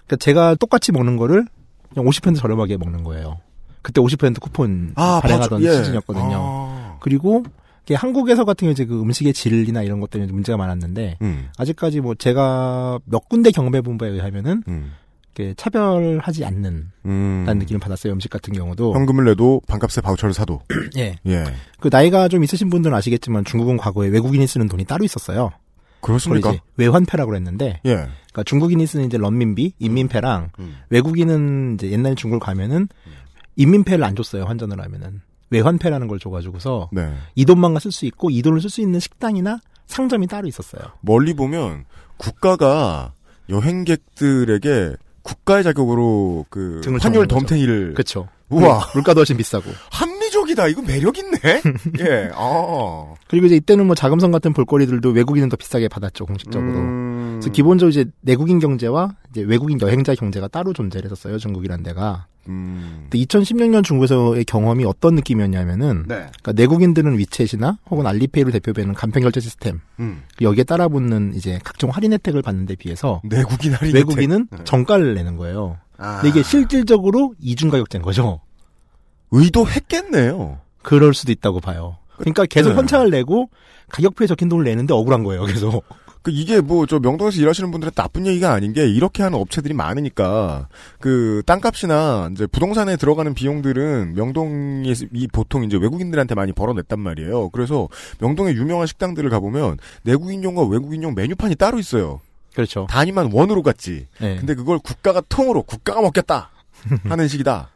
그러니까 0.06 0.16
제가 0.20 0.56
똑같이 0.56 0.92
먹는 0.92 1.16
거를 1.18 1.46
그냥 1.98 2.10
50% 2.10 2.36
저렴하게 2.38 2.78
먹는 2.78 3.04
거예요. 3.04 3.40
그때 3.82 4.02
50% 4.02 4.40
쿠폰 4.40 4.94
발행하던 4.96 5.60
바우처- 5.62 5.64
예. 5.66 5.78
시즌이었거든요. 5.78 6.32
아. 6.36 6.98
그리고 7.00 7.44
한국에서 7.92 8.44
같은 8.44 8.66
경우 8.66 8.72
이제 8.74 8.86
그 8.86 9.00
음식의 9.02 9.34
질이나 9.34 9.82
이런 9.82 10.00
것 10.00 10.10
때문에 10.10 10.32
문제가 10.32 10.58
많았는데 10.58 11.18
음. 11.22 11.48
아직까지 11.58 12.02
뭐 12.02 12.14
제가 12.16 13.00
몇 13.06 13.30
군데 13.30 13.50
경험해본 13.52 13.98
바에 13.98 14.10
의하면은 14.10 14.64
음. 14.68 14.92
차별하지 15.56 16.46
않는 16.46 16.92
음. 17.06 17.44
라는 17.46 17.60
느낌을 17.60 17.80
받았어요. 17.80 18.12
음식 18.14 18.30
같은 18.30 18.54
경우도. 18.54 18.94
현금을 18.94 19.26
내도 19.26 19.62
반값에 19.68 20.02
바우처를 20.02 20.34
사도. 20.34 20.62
예. 20.98 21.16
예. 21.28 21.44
그 21.80 21.90
나이가 21.92 22.28
좀 22.28 22.44
있으신 22.44 22.70
분들은 22.70 22.96
아시겠지만 22.96 23.46
중국은 23.46 23.78
과거에 23.78 24.10
외국인이 24.10 24.46
쓰는 24.48 24.68
돈이 24.68 24.86
따로 24.86 25.06
있었어요. 25.06 25.52
그렇습니까? 26.02 26.56
외환패라고 26.78 27.30
그랬는데 27.30 27.82
예. 27.86 27.94
그러니까 27.96 28.44
중국인이 28.46 28.86
쓰는 28.86 29.06
이제 29.06 29.18
런민비, 29.18 29.74
인민패랑 29.80 30.52
음. 30.60 30.78
외국인은 30.90 31.76
이제 31.76 31.92
옛날 31.92 32.16
중국을 32.16 32.40
가면은 32.40 32.88
인민패를 33.56 34.04
안 34.04 34.16
줬어요. 34.16 34.46
환전을 34.46 34.80
하면은 34.82 35.22
외환패라는 35.50 36.08
걸 36.08 36.20
줘가지고서 36.20 36.90
네. 36.92 37.14
이 37.36 37.46
돈만가 37.46 37.80
쓸 37.80 37.92
수 37.92 38.06
있고 38.06 38.30
이 38.30 38.42
돈을 38.42 38.62
쓸 38.62 38.70
수 38.70 38.82
있는 38.82 39.00
식당이나 39.00 39.60
상점이 39.88 40.28
따로 40.28 40.48
있었어요. 40.48 40.82
멀리 41.02 41.34
보면 41.34 41.86
국가가 42.18 43.14
여행객들에게 43.50 44.96
국가의 45.24 45.64
자격으로 45.64 46.46
그 46.50 46.82
환율. 47.02 47.28
덤탱이를 47.28 47.94
그렇죠. 47.94 48.28
우와 48.50 48.88
물가도 48.94 49.20
훨씬 49.20 49.38
비싸고. 49.38 49.70
합 49.92 50.17
리적이다. 50.48 50.68
이거 50.68 50.82
매력 50.82 51.18
있네. 51.18 51.38
예. 52.00 52.32
아. 52.34 53.14
그리고 53.28 53.46
이제 53.46 53.56
이때는 53.56 53.86
뭐 53.86 53.96
자금성 53.96 54.32
같은 54.32 54.54
볼거리들도 54.54 55.10
외국인은 55.10 55.50
더 55.50 55.58
비싸게 55.58 55.88
받았죠 55.88 56.26
공식적으로. 56.26 56.72
음. 56.80 57.38
그래서 57.40 57.52
기본적으로 57.52 57.90
이제 57.90 58.06
내국인 58.22 58.60
경제와 58.60 59.16
이제 59.32 59.42
외국인 59.42 59.80
여행자 59.82 60.16
경제가 60.16 60.48
따로 60.48 60.74
존재를 60.74 61.06
했었어요 61.06 61.38
중국이란 61.38 61.84
데가. 61.84 62.28
음. 62.50 63.08
근데 63.10 63.20
2016년 63.26 63.84
중국에서의 63.84 64.46
경험이 64.46 64.86
어떤 64.86 65.16
느낌이었냐면은 65.16 66.06
네. 66.08 66.16
그러니까 66.16 66.54
내국인들은 66.54 67.18
위챗이나 67.18 67.78
혹은 67.90 68.08
알리페이로 68.08 68.52
대표되는 68.52 68.94
간편 68.94 69.22
결제 69.24 69.42
시스템 69.42 69.82
음. 70.00 70.24
여기에 70.42 70.64
따라붙는 70.64 71.34
이제 71.36 71.60
각종 71.64 71.90
할인 71.90 72.14
혜택을 72.14 72.42
받는 72.42 72.66
데 72.66 72.76
비해서 72.76 73.22
내국인 73.26 73.74
할인 73.74 73.94
외국인은 73.94 74.48
혜택. 74.52 74.58
네. 74.60 74.64
정가를 74.64 75.14
내는 75.16 75.36
거예요. 75.36 75.78
아. 75.98 76.22
근데 76.22 76.30
이게 76.30 76.44
실질적으로 76.44 77.34
이중 77.40 77.70
가격제인 77.70 78.02
거죠. 78.02 78.40
의도했겠네요. 79.32 80.60
그럴 80.82 81.14
수도 81.14 81.32
있다고 81.32 81.60
봐요. 81.60 81.98
그러니까 82.18 82.46
계속 82.46 82.70
네. 82.72 82.76
현찰을 82.76 83.10
내고 83.12 83.50
가격표에 83.90 84.28
적힌 84.28 84.50
돈을 84.50 84.64
내는데 84.66 84.94
억울한 84.94 85.24
거예요. 85.24 85.46
계속. 85.46 85.84
그 86.24 86.32
이게 86.32 86.60
뭐 86.60 86.86
저 86.88 87.00
명동에서 87.00 87.40
일하시는 87.40 87.72
분들은 87.72 87.94
나쁜 87.96 88.26
얘기가 88.26 88.52
아닌 88.52 88.74
게 88.74 88.86
이렇게 88.88 89.24
하는 89.24 89.40
업체들이 89.40 89.74
많으니까 89.74 90.68
그 91.00 91.42
땅값이나 91.46 92.30
이제 92.34 92.48
부동산에 92.48 92.98
들어가는 92.98 93.34
비용들은 93.34 94.14
명동이 94.16 94.94
이 95.14 95.28
보통 95.28 95.64
이제 95.64 95.78
외국인들한테 95.78 96.36
많이 96.36 96.52
벌어냈단 96.52 97.00
말이에요. 97.00 97.50
그래서 97.50 97.88
명동의 98.20 98.56
유명한 98.56 98.88
식당들을 98.88 99.30
가보면 99.30 99.78
내국인용과 100.04 100.64
외국인용 100.66 101.16
메뉴판이 101.16 101.56
따로 101.56 101.80
있어요. 101.80 102.20
그렇죠. 102.54 102.88
단위만 102.90 103.32
원으로 103.32 103.62
갔지. 103.62 104.08
네. 104.20 104.36
근데 104.38 104.56
그걸 104.56 104.80
국가가 104.80 105.22
통으로 105.30 105.62
국가가 105.64 106.02
먹겠다 106.02 106.50
하는 107.08 107.28
식이다. 107.28 107.70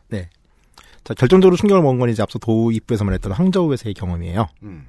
자, 1.04 1.14
결정적으로 1.14 1.56
충격을 1.58 1.82
먹은 1.82 2.00
건 2.00 2.10
이제 2.10 2.22
앞서 2.22 2.40
도입부에서 2.40 3.04
말했던 3.04 3.32
항저우에서의 3.32 3.94
경험이에요. 3.94 4.48
음. 4.64 4.86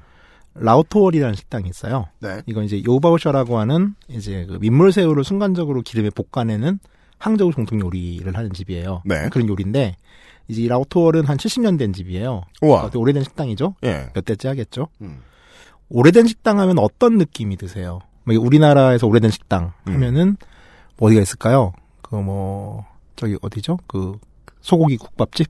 라우토월이라는 0.54 1.34
식당이 1.34 1.68
있어요. 1.68 2.06
네. 2.20 2.42
이건 2.46 2.64
이제 2.64 2.82
요바우셔라고 2.86 3.58
하는 3.58 3.94
이제 4.08 4.44
그 4.46 4.58
민물새우를 4.60 5.24
순간적으로 5.24 5.80
기름에 5.80 6.10
볶아내는 6.10 6.78
항저우 7.18 7.52
정통 7.54 7.80
요리를 7.80 8.36
하는 8.36 8.52
집이에요. 8.52 9.02
네. 9.06 9.28
그런 9.30 9.48
요리인데 9.48 9.96
이제 10.48 10.60
이 10.62 10.68
라우토월은 10.68 11.24
한 11.24 11.38
70년 11.38 11.78
된 11.78 11.92
집이에요. 11.94 12.42
우와. 12.60 12.84
되게 12.86 12.98
오래된 12.98 13.22
식당이죠. 13.22 13.76
예. 13.84 14.10
몇 14.12 14.24
대째 14.26 14.48
하겠죠. 14.48 14.88
음. 15.00 15.20
오래된 15.88 16.26
식당 16.26 16.58
하면 16.60 16.78
어떤 16.78 17.16
느낌이 17.16 17.56
드세요? 17.56 18.00
우리나라에서 18.26 19.06
오래된 19.06 19.30
식당 19.30 19.72
음. 19.88 19.94
하면은 19.94 20.36
뭐 20.98 21.08
어디가 21.08 21.22
있을까요? 21.22 21.72
그 22.02 22.16
뭐 22.16 22.84
저기 23.16 23.38
어디죠? 23.40 23.78
그 23.86 24.18
소고기 24.62 24.96
국밥집 24.96 25.48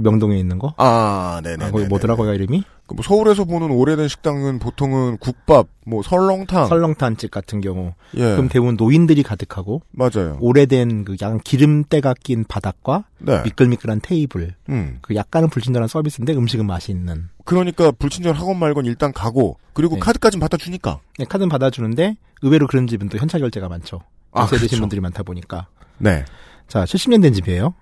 명동에 0.00 0.38
있는 0.38 0.58
거. 0.58 0.74
아, 0.76 1.40
네네. 1.42 1.64
아, 1.64 1.70
거기 1.70 1.86
뭐더라 1.86 2.14
거기가 2.14 2.34
이름이? 2.34 2.62
그뭐 2.86 3.02
서울에서 3.02 3.44
보는 3.44 3.70
오래된 3.70 4.08
식당은 4.08 4.58
보통은 4.58 5.18
국밥, 5.18 5.68
뭐 5.86 6.02
설렁탕. 6.02 6.66
설렁탕집 6.66 7.30
같은 7.30 7.60
경우. 7.60 7.92
예. 8.16 8.20
그럼 8.20 8.48
대부분 8.48 8.76
노인들이 8.76 9.22
가득하고 9.22 9.82
맞아요. 9.92 10.38
오래된 10.40 11.04
그 11.04 11.16
약간 11.20 11.38
기름때가 11.38 12.14
낀 12.22 12.44
바닥과 12.44 13.04
네. 13.18 13.42
미끌미끌한 13.44 14.00
테이블. 14.02 14.54
음. 14.68 14.98
그 15.02 15.14
약간은 15.14 15.48
불친절한 15.48 15.88
서비스인데 15.88 16.34
음식은 16.34 16.66
맛이 16.66 16.90
있는. 16.92 17.28
그러니까 17.44 17.92
불친절 17.92 18.34
학원 18.34 18.58
말곤 18.58 18.86
일단 18.86 19.12
가고 19.12 19.58
그리고 19.72 19.94
네. 19.94 20.00
카드까지 20.00 20.38
받아 20.38 20.56
주니까. 20.56 21.00
네, 21.18 21.24
카드는 21.24 21.48
받아주는데 21.48 22.16
의외로 22.42 22.66
그런 22.66 22.86
집은 22.86 23.08
또 23.08 23.18
현찰 23.18 23.40
결제가 23.40 23.68
많죠. 23.68 24.00
아, 24.32 24.42
연세 24.42 24.56
드신 24.56 24.68
그렇죠. 24.68 24.80
분들이 24.82 25.00
많다 25.00 25.22
보니까. 25.22 25.68
네. 25.98 26.24
자, 26.66 26.84
70년 26.84 27.22
된 27.22 27.32
집이에요. 27.32 27.74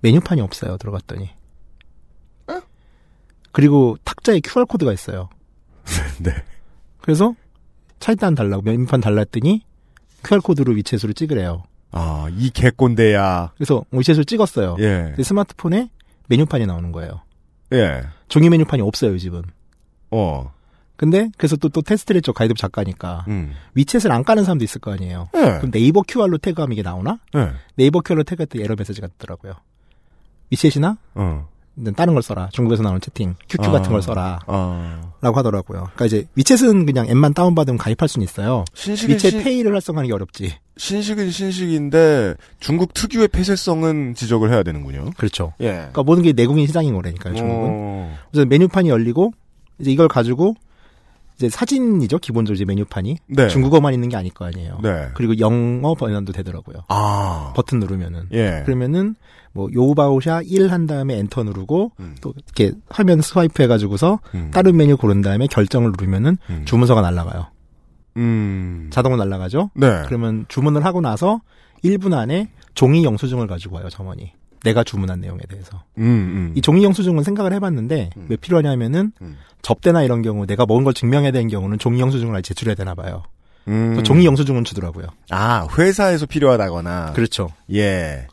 메뉴판이 0.00 0.40
없어요. 0.40 0.76
들어갔더니. 0.78 1.30
그리고 3.52 3.96
탁자에 4.04 4.40
QR코드가 4.40 4.92
있어요. 4.92 5.28
네. 6.22 6.30
그래서 7.00 7.34
차일단 7.98 8.34
달라고 8.36 8.62
메뉴판 8.62 9.00
달라 9.00 9.20
했더니 9.22 9.64
QR코드로 10.24 10.72
위챗으로 10.74 11.16
찍으래요. 11.16 11.64
아, 11.90 12.28
이 12.36 12.50
개꼰대야. 12.50 13.52
그래서 13.56 13.84
위챗으로 13.90 14.26
찍었어요. 14.26 14.76
예. 14.78 15.14
스마트폰에 15.20 15.90
메뉴판이 16.28 16.66
나오는 16.66 16.92
거예요. 16.92 17.22
예. 17.72 18.02
종이 18.28 18.48
메뉴판이 18.48 18.82
없어요, 18.82 19.16
이 19.16 19.18
집은. 19.18 19.42
어. 20.12 20.52
근데 20.96 21.30
그래서 21.36 21.56
또 21.56 21.68
또 21.70 21.82
테스트를 21.82 22.18
했죠. 22.18 22.32
가이드 22.32 22.54
작가니까. 22.54 23.24
음. 23.28 23.54
위챗을 23.76 24.10
안 24.12 24.22
까는 24.22 24.44
사람도 24.44 24.62
있을 24.64 24.80
거 24.80 24.92
아니에요. 24.92 25.28
예. 25.34 25.40
그럼 25.58 25.70
네이버 25.72 26.02
QR로 26.02 26.38
태그하면 26.38 26.74
이게 26.74 26.82
나오나? 26.82 27.18
예. 27.34 27.50
네이버 27.74 28.00
QR로 28.00 28.22
태그했더니 28.22 28.62
에러 28.62 28.76
메시지가 28.78 29.08
뜨더라고요. 29.08 29.54
위챗이나 30.52 30.96
어. 31.14 31.48
다른 31.96 32.12
걸 32.14 32.22
써라. 32.22 32.48
중국에서 32.52 32.82
나오는 32.82 33.00
채팅, 33.00 33.36
QQ 33.48 33.68
아. 33.68 33.72
같은 33.72 33.90
걸 33.92 34.02
써라. 34.02 34.40
아. 34.46 35.00
라고 35.22 35.38
하더라고요. 35.38 35.88
그러니까 35.94 36.06
이제 36.06 36.26
위챗은 36.36 36.86
그냥 36.86 37.08
앱만 37.08 37.32
다운받으면 37.34 37.78
가입할 37.78 38.08
수는 38.08 38.24
있어요. 38.24 38.64
신식은 38.74 39.16
위챗 39.16 39.30
신, 39.30 39.42
페이를 39.42 39.72
활성화하는 39.74 40.08
게 40.08 40.14
어렵지. 40.14 40.54
신식은 40.76 41.30
신식인데 41.30 42.34
중국 42.58 42.92
특유의 42.94 43.28
폐쇄성은 43.28 44.14
지적을 44.14 44.50
해야 44.50 44.62
되는군요. 44.62 45.10
그렇죠. 45.16 45.52
예. 45.60 45.72
그러니까 45.72 46.02
모든 46.02 46.22
게 46.22 46.32
내국인 46.32 46.66
시장인 46.66 46.94
거라니까요, 46.94 47.34
중국은. 47.34 47.68
어. 47.70 48.18
그래서 48.30 48.46
메뉴판이 48.46 48.88
열리고 48.88 49.32
이제 49.78 49.90
이걸 49.90 50.08
가지고 50.08 50.54
이제 51.40 51.48
사진이죠, 51.48 52.18
기본적으로 52.18 52.54
이제 52.54 52.66
메뉴판이. 52.66 53.16
네. 53.28 53.48
중국어만 53.48 53.94
있는 53.94 54.10
게 54.10 54.16
아닐 54.16 54.30
거 54.30 54.44
아니에요. 54.44 54.80
네. 54.82 55.08
그리고 55.14 55.38
영어 55.38 55.94
번역도 55.94 56.32
되더라고요. 56.34 56.82
아. 56.88 57.54
버튼 57.56 57.80
누르면은. 57.80 58.26
예. 58.32 58.62
그러면은 58.66 59.14
뭐 59.52 59.70
요바오샤 59.72 60.42
1 60.44 60.70
한 60.70 60.86
다음에 60.86 61.16
엔터 61.16 61.44
누르고 61.44 61.92
음. 61.98 62.14
또 62.20 62.34
이렇게 62.36 62.76
화면 62.90 63.22
swipe 63.22 63.62
해가지고서 63.62 64.20
음. 64.34 64.50
다른 64.52 64.76
메뉴 64.76 64.98
고른 64.98 65.22
다음에 65.22 65.46
결정을 65.46 65.92
누르면은 65.92 66.36
음. 66.50 66.64
주문서가 66.66 67.00
날라가요. 67.00 67.46
음. 68.18 68.90
자동으로 68.92 69.24
날라가죠. 69.24 69.70
네. 69.74 70.02
그러면 70.06 70.44
주문을 70.48 70.84
하고 70.84 71.00
나서 71.00 71.40
1분 71.82 72.12
안에 72.12 72.50
종이 72.74 73.02
영수증을 73.02 73.46
가지고 73.46 73.76
와요, 73.76 73.88
점원이. 73.88 74.32
내가 74.64 74.84
주문한 74.84 75.20
내용에 75.20 75.40
대해서. 75.48 75.82
음, 75.98 76.04
음. 76.04 76.52
이 76.54 76.60
종이 76.60 76.84
영수증은 76.84 77.22
생각을 77.22 77.52
해봤는데 77.54 78.10
음. 78.16 78.26
왜 78.28 78.36
필요하냐면은 78.36 79.12
음. 79.22 79.36
접대나 79.62 80.02
이런 80.02 80.22
경우 80.22 80.46
내가 80.46 80.66
먹은 80.66 80.84
걸 80.84 80.94
증명해야 80.94 81.32
되는 81.32 81.48
경우는 81.48 81.78
종이 81.78 82.00
영수증을 82.00 82.34
아예 82.34 82.42
제출해야 82.42 82.74
되나 82.74 82.94
봐요. 82.94 83.22
음. 83.68 84.02
종이 84.04 84.24
영수증은 84.24 84.64
주더라고요. 84.64 85.06
아, 85.30 85.66
회사에서 85.78 86.26
필요하다거나. 86.26 87.12
그렇죠. 87.12 87.50
예. 87.72 88.26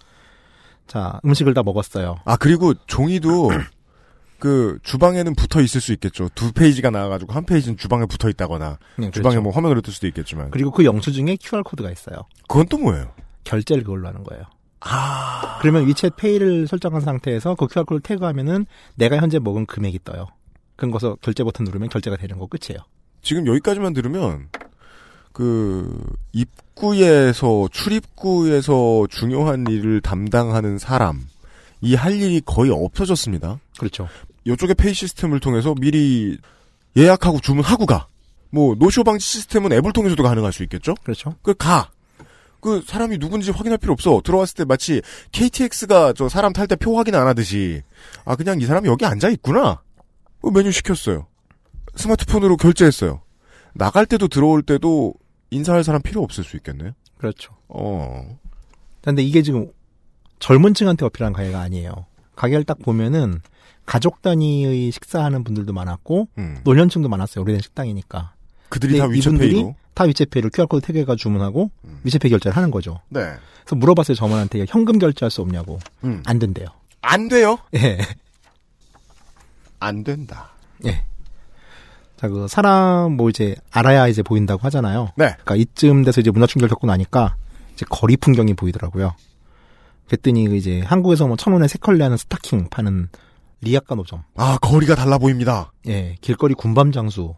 자, 0.88 1.20
음식을 1.26 1.54
다 1.54 1.64
먹었어요. 1.64 2.18
아, 2.26 2.38
그리고 2.38 2.74
종이도 2.88 3.52
그 4.40 4.78
주방에는 4.84 5.36
붙어 5.36 5.62
있을 5.62 5.82
수 5.82 5.92
있겠죠. 5.94 6.30
두 6.36 6.52
페이지가 6.54 6.92
나와가지고 6.92 7.34
한 7.34 7.46
페이지는 7.46 7.76
주방에 7.76 8.06
붙어 8.06 8.30
있다거나 8.30 8.78
네, 8.98 9.12
주방에 9.12 9.34
그렇죠. 9.34 9.42
뭐 9.42 9.52
화면으로 9.52 9.82
뜰 9.82 9.94
수도 9.94 10.08
있겠지만. 10.08 10.52
그리고 10.52 10.72
그 10.72 10.86
영수증에 10.86 11.38
QR코드가 11.42 11.92
있어요. 11.92 12.22
그건 12.48 12.68
또 12.68 12.78
뭐예요? 12.78 13.12
결제를 13.44 13.84
그걸로 13.84 14.08
하는 14.08 14.24
거예요. 14.24 14.44
아. 14.82 15.58
그러면 15.62 15.86
위챗 15.88 16.16
페이를 16.16 16.68
설정한 16.68 17.02
상태에서 17.02 17.56
그 17.56 17.68
QR코드를 17.68 18.02
태그하면은 18.02 18.66
내가 18.96 19.18
현재 19.18 19.40
먹은 19.40 19.66
금액이 19.66 20.00
떠요. 20.04 20.28
그런 20.76 20.92
거서 20.92 21.18
결제 21.22 21.44
버튼 21.44 21.66
누르면 21.66 21.90
결제가 21.90 22.18
되는 22.18 22.38
거 22.38 22.48
끝이에요. 22.48 22.80
지금 23.22 23.48
여기까지만 23.48 23.94
들으면 23.94 24.50
그 25.34 26.04
입구에서 26.34 27.68
출입구에서 27.72 29.08
중요한 29.10 29.66
일을 29.68 30.02
담당하는 30.02 30.78
사람 30.78 31.28
이 31.82 31.96
할 31.96 32.14
일이 32.14 32.42
거의 32.46 32.72
없어졌습니다. 32.72 33.60
그렇죠. 33.78 34.08
이쪽의 34.46 34.76
페이 34.76 34.94
시스템을 34.94 35.40
통해서 35.40 35.76
미리 35.80 36.38
예약하고 36.96 37.40
주문하고 37.40 37.86
가. 37.86 38.08
뭐 38.50 38.76
노쇼 38.76 39.04
방지 39.04 39.26
시스템은 39.26 39.74
앱을 39.74 39.92
통해서도 39.94 40.24
가능할 40.24 40.54
수 40.54 40.64
있겠죠? 40.64 40.96
그렇죠. 41.04 41.36
그 41.42 41.54
가. 41.54 41.90
그 42.60 42.82
사람이 42.86 43.18
누군지 43.20 43.52
확인할 43.52 43.78
필요 43.78 43.94
없어. 43.94 44.22
들어왔을 44.24 44.56
때 44.56 44.66
마치 44.66 45.02
KTX가 45.32 46.14
저 46.14 46.28
사람 46.30 46.54
탈 46.54 46.68
때 46.68 46.76
표 46.76 46.98
확인 46.98 47.16
안 47.16 47.28
하듯이 47.28 47.82
아 48.26 48.36
그냥 48.36 48.60
이 48.62 48.66
사람이 48.66 48.88
여기 48.90 49.06
앉아 49.06 49.30
있구나. 49.30 49.82
그 50.42 50.50
메뉴 50.50 50.72
시켰어요. 50.72 51.28
스마트폰으로 51.96 52.58
결제했어요. 52.58 53.22
나갈 53.74 54.06
때도 54.06 54.28
들어올 54.28 54.62
때도 54.64 55.14
인사할 55.52 55.84
사람 55.84 56.02
필요 56.02 56.22
없을 56.24 56.44
수 56.44 56.56
있겠네요. 56.58 56.92
그렇죠. 57.18 57.54
어. 57.68 58.38
근데 59.02 59.24
이게 59.24 59.42
지금 59.42 59.72
젊은 60.40 60.74
층한테 60.74 61.06
어필한 61.06 61.34
가게가 61.34 61.60
아니에요. 61.62 62.06
가게를 62.36 62.66
딱 62.66 62.78
보면은 62.80 63.42
가족 63.86 64.22
단위의 64.22 64.92
식사하는 64.92 65.44
분들도 65.44 65.72
많았고 65.74 66.28
음. 66.38 66.58
노년층도 66.64 67.08
많았어요. 67.10 67.42
오래된 67.44 67.62
식당이니까. 67.62 68.34
그들이 68.70 68.98
다 68.98 69.08
위챗페이로. 69.08 69.74
다 69.98 70.04
위챗페이로 70.04 70.54
QR코드 70.54 70.86
태그해가 70.86 71.16
주문하고 71.16 71.72
음. 71.86 72.02
위챗페이 72.06 72.30
결제를 72.30 72.56
하는 72.56 72.70
거죠. 72.70 73.00
네. 73.10 73.22
그래서 73.64 73.76
물어봤어요. 73.76 74.14
점원한테 74.16 74.66
현금 74.68 75.00
결제할 75.00 75.32
수 75.32 75.42
없냐고. 75.42 75.80
음. 76.04 76.22
안 76.28 76.38
된대요. 76.38 76.68
안 77.02 77.28
돼요. 77.28 77.58
예. 77.76 77.98
안 79.80 80.04
된다. 80.04 80.52
예. 80.86 81.04
자, 82.16 82.28
그 82.28 82.48
사람 82.48 83.14
뭐 83.14 83.30
이제 83.30 83.56
알아야 83.72 84.08
이제 84.08 84.22
보인다고 84.22 84.62
하잖아요. 84.66 85.14
네. 85.16 85.30
그러니까 85.44 85.56
이쯤 85.56 86.04
돼서 86.04 86.22
이제 86.22 86.30
문화 86.30 86.46
충격 86.46 86.68
겪고 86.70 86.86
나니까 86.86 87.36
이제 87.74 87.86
거리 87.90 88.18
풍경이 88.18 88.54
보이더라고요. 88.54 89.16
그랬더니 90.08 90.56
이제 90.58 90.82
한국에서 90.82 91.26
뭐 91.28 91.38
천 91.38 91.54
원에 91.54 91.68
세 91.68 91.78
켤레 91.80 92.04
하는 92.04 92.18
스타킹 92.18 92.70
파는 92.70 93.10
리아카 93.62 93.96
노점, 93.96 94.24
아 94.36 94.58
거리가 94.62 94.94
달라 94.96 95.18
보입니다. 95.18 95.72
예, 95.88 96.16
길거리 96.22 96.54
군밤 96.54 96.92
장수 96.92 97.36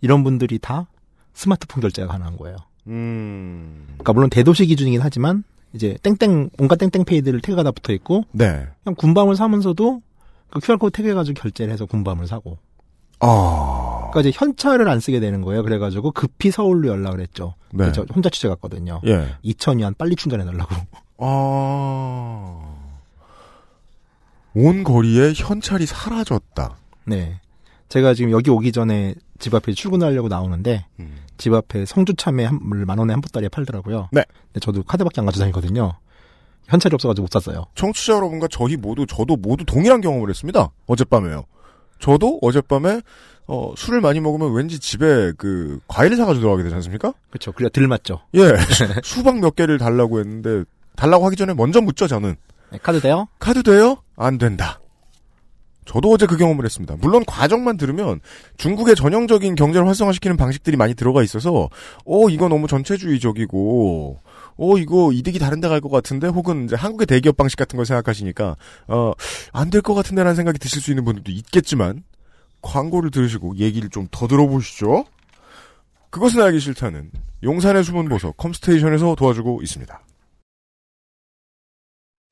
이런 0.00 0.24
분들이 0.24 0.58
다 0.58 0.86
스마트폰 1.34 1.80
결제가 1.80 2.08
가능한 2.08 2.36
거예요. 2.36 2.56
음. 2.88 3.84
그러니까 3.86 4.12
물론 4.12 4.30
대도시 4.30 4.66
기준이긴 4.66 5.00
하지만 5.00 5.44
이제 5.72 5.96
땡땡 6.02 6.50
온갖 6.58 6.76
땡땡 6.76 7.04
페이들을 7.04 7.40
태그가 7.40 7.62
다 7.62 7.70
붙어 7.70 7.92
있고 7.92 8.24
네. 8.32 8.66
그냥 8.84 8.94
군밤을 8.96 9.36
사면서도 9.36 10.02
그 10.50 10.60
QR코드 10.60 10.94
태그해 10.94 11.14
가지고 11.14 11.40
결제를 11.40 11.72
해서 11.72 11.86
군밤을 11.86 12.26
사고. 12.26 12.58
아. 13.20 14.08
그러니까 14.10 14.28
이제 14.28 14.32
현찰을 14.34 14.88
안 14.88 15.00
쓰게 15.00 15.20
되는 15.20 15.40
거예요. 15.40 15.62
그래 15.62 15.78
가지고 15.78 16.10
급히 16.10 16.50
서울로 16.50 16.88
연락을 16.88 17.20
했죠. 17.20 17.54
네. 17.72 17.90
저 17.92 18.04
혼자 18.14 18.28
취재 18.28 18.48
갔거든요. 18.48 19.00
예. 19.06 19.36
2,000위안 19.44 19.96
빨리 19.96 20.16
충전해 20.16 20.44
달라고. 20.44 20.74
아. 21.18 22.74
온 24.54 24.84
거리에 24.84 25.32
현찰이 25.34 25.86
사라졌다. 25.86 26.76
네. 27.06 27.40
제가 27.88 28.12
지금 28.14 28.30
여기 28.32 28.50
오기 28.50 28.72
전에 28.72 29.14
집 29.42 29.52
앞에 29.54 29.72
출근하려고 29.72 30.28
나오는데 30.28 30.86
음. 31.00 31.16
집 31.36 31.52
앞에 31.52 31.84
성주참에 31.84 32.44
한, 32.44 32.60
만 32.62 32.96
원에 32.96 33.12
한 33.12 33.20
보따리에 33.20 33.48
팔더라고요. 33.48 34.08
네. 34.12 34.24
근데 34.46 34.60
저도 34.60 34.84
카드밖에 34.84 35.20
안 35.20 35.26
가지고 35.26 35.40
다니거든요. 35.40 35.94
현찰이 36.68 36.94
없어가지고 36.94 37.24
못 37.24 37.32
샀어요. 37.32 37.64
청취자 37.74 38.14
여러분과 38.14 38.46
저희 38.48 38.76
모두 38.76 39.04
저도 39.04 39.34
모두 39.36 39.64
동일한 39.64 40.00
경험을 40.00 40.30
했습니다. 40.30 40.70
어젯밤에요. 40.86 41.44
저도 41.98 42.38
어젯밤에 42.40 43.00
어, 43.48 43.74
술을 43.76 44.00
많이 44.00 44.20
먹으면 44.20 44.54
왠지 44.54 44.78
집에 44.78 45.32
그 45.36 45.80
과일을 45.88 46.16
사가지고 46.16 46.40
들어가게 46.40 46.62
되지 46.62 46.76
않습니까? 46.76 47.12
그렇죠. 47.30 47.50
그래야 47.50 47.68
들 47.68 47.88
맞죠. 47.88 48.20
예, 48.34 48.54
수, 49.02 49.24
박 49.24 49.34
몇 49.40 49.56
개를 49.56 49.78
달라고 49.78 50.20
했는데 50.20 50.62
달라고 50.94 51.26
하기 51.26 51.34
전에 51.36 51.52
먼저 51.52 51.80
묻죠 51.80 52.06
저는 52.06 52.36
네, 52.70 52.78
카드 52.80 53.00
돼요? 53.00 53.26
카드 53.40 53.64
돼요? 53.64 53.96
안 54.14 54.38
된다. 54.38 54.78
저도 55.84 56.12
어제 56.12 56.26
그 56.26 56.36
경험을 56.36 56.64
했습니다. 56.64 56.96
물론 57.00 57.24
과정만 57.26 57.76
들으면 57.76 58.20
중국의 58.56 58.94
전형적인 58.94 59.54
경제를 59.56 59.86
활성화시키는 59.88 60.36
방식들이 60.36 60.76
많이 60.76 60.94
들어가 60.94 61.22
있어서 61.22 61.68
어 62.04 62.28
이거 62.30 62.48
너무 62.48 62.68
전체주의적이고 62.68 64.20
어 64.58 64.78
이거 64.78 65.10
이득이 65.12 65.38
다른 65.38 65.60
데 65.60 65.68
갈 65.68 65.80
것 65.80 65.88
같은데 65.90 66.28
혹은 66.28 66.66
이제 66.66 66.76
한국의 66.76 67.06
대기업 67.06 67.36
방식 67.36 67.56
같은 67.56 67.76
걸 67.76 67.84
생각하시니까 67.86 68.56
어 68.88 69.12
안 69.52 69.70
될 69.70 69.82
것 69.82 69.94
같은데라는 69.94 70.36
생각이 70.36 70.58
드실 70.58 70.80
수 70.80 70.90
있는 70.92 71.04
분들도 71.04 71.30
있겠지만 71.32 72.04
광고를 72.62 73.10
들으시고 73.10 73.56
얘기를 73.56 73.88
좀 73.90 74.06
더 74.12 74.28
들어보시죠. 74.28 75.04
그것은 76.10 76.42
알기 76.42 76.60
싫다는 76.60 77.10
용산의 77.42 77.82
숨은 77.82 78.08
보석 78.08 78.36
컴스테이션에서 78.36 79.14
도와주고 79.16 79.62
있습니다. 79.62 80.00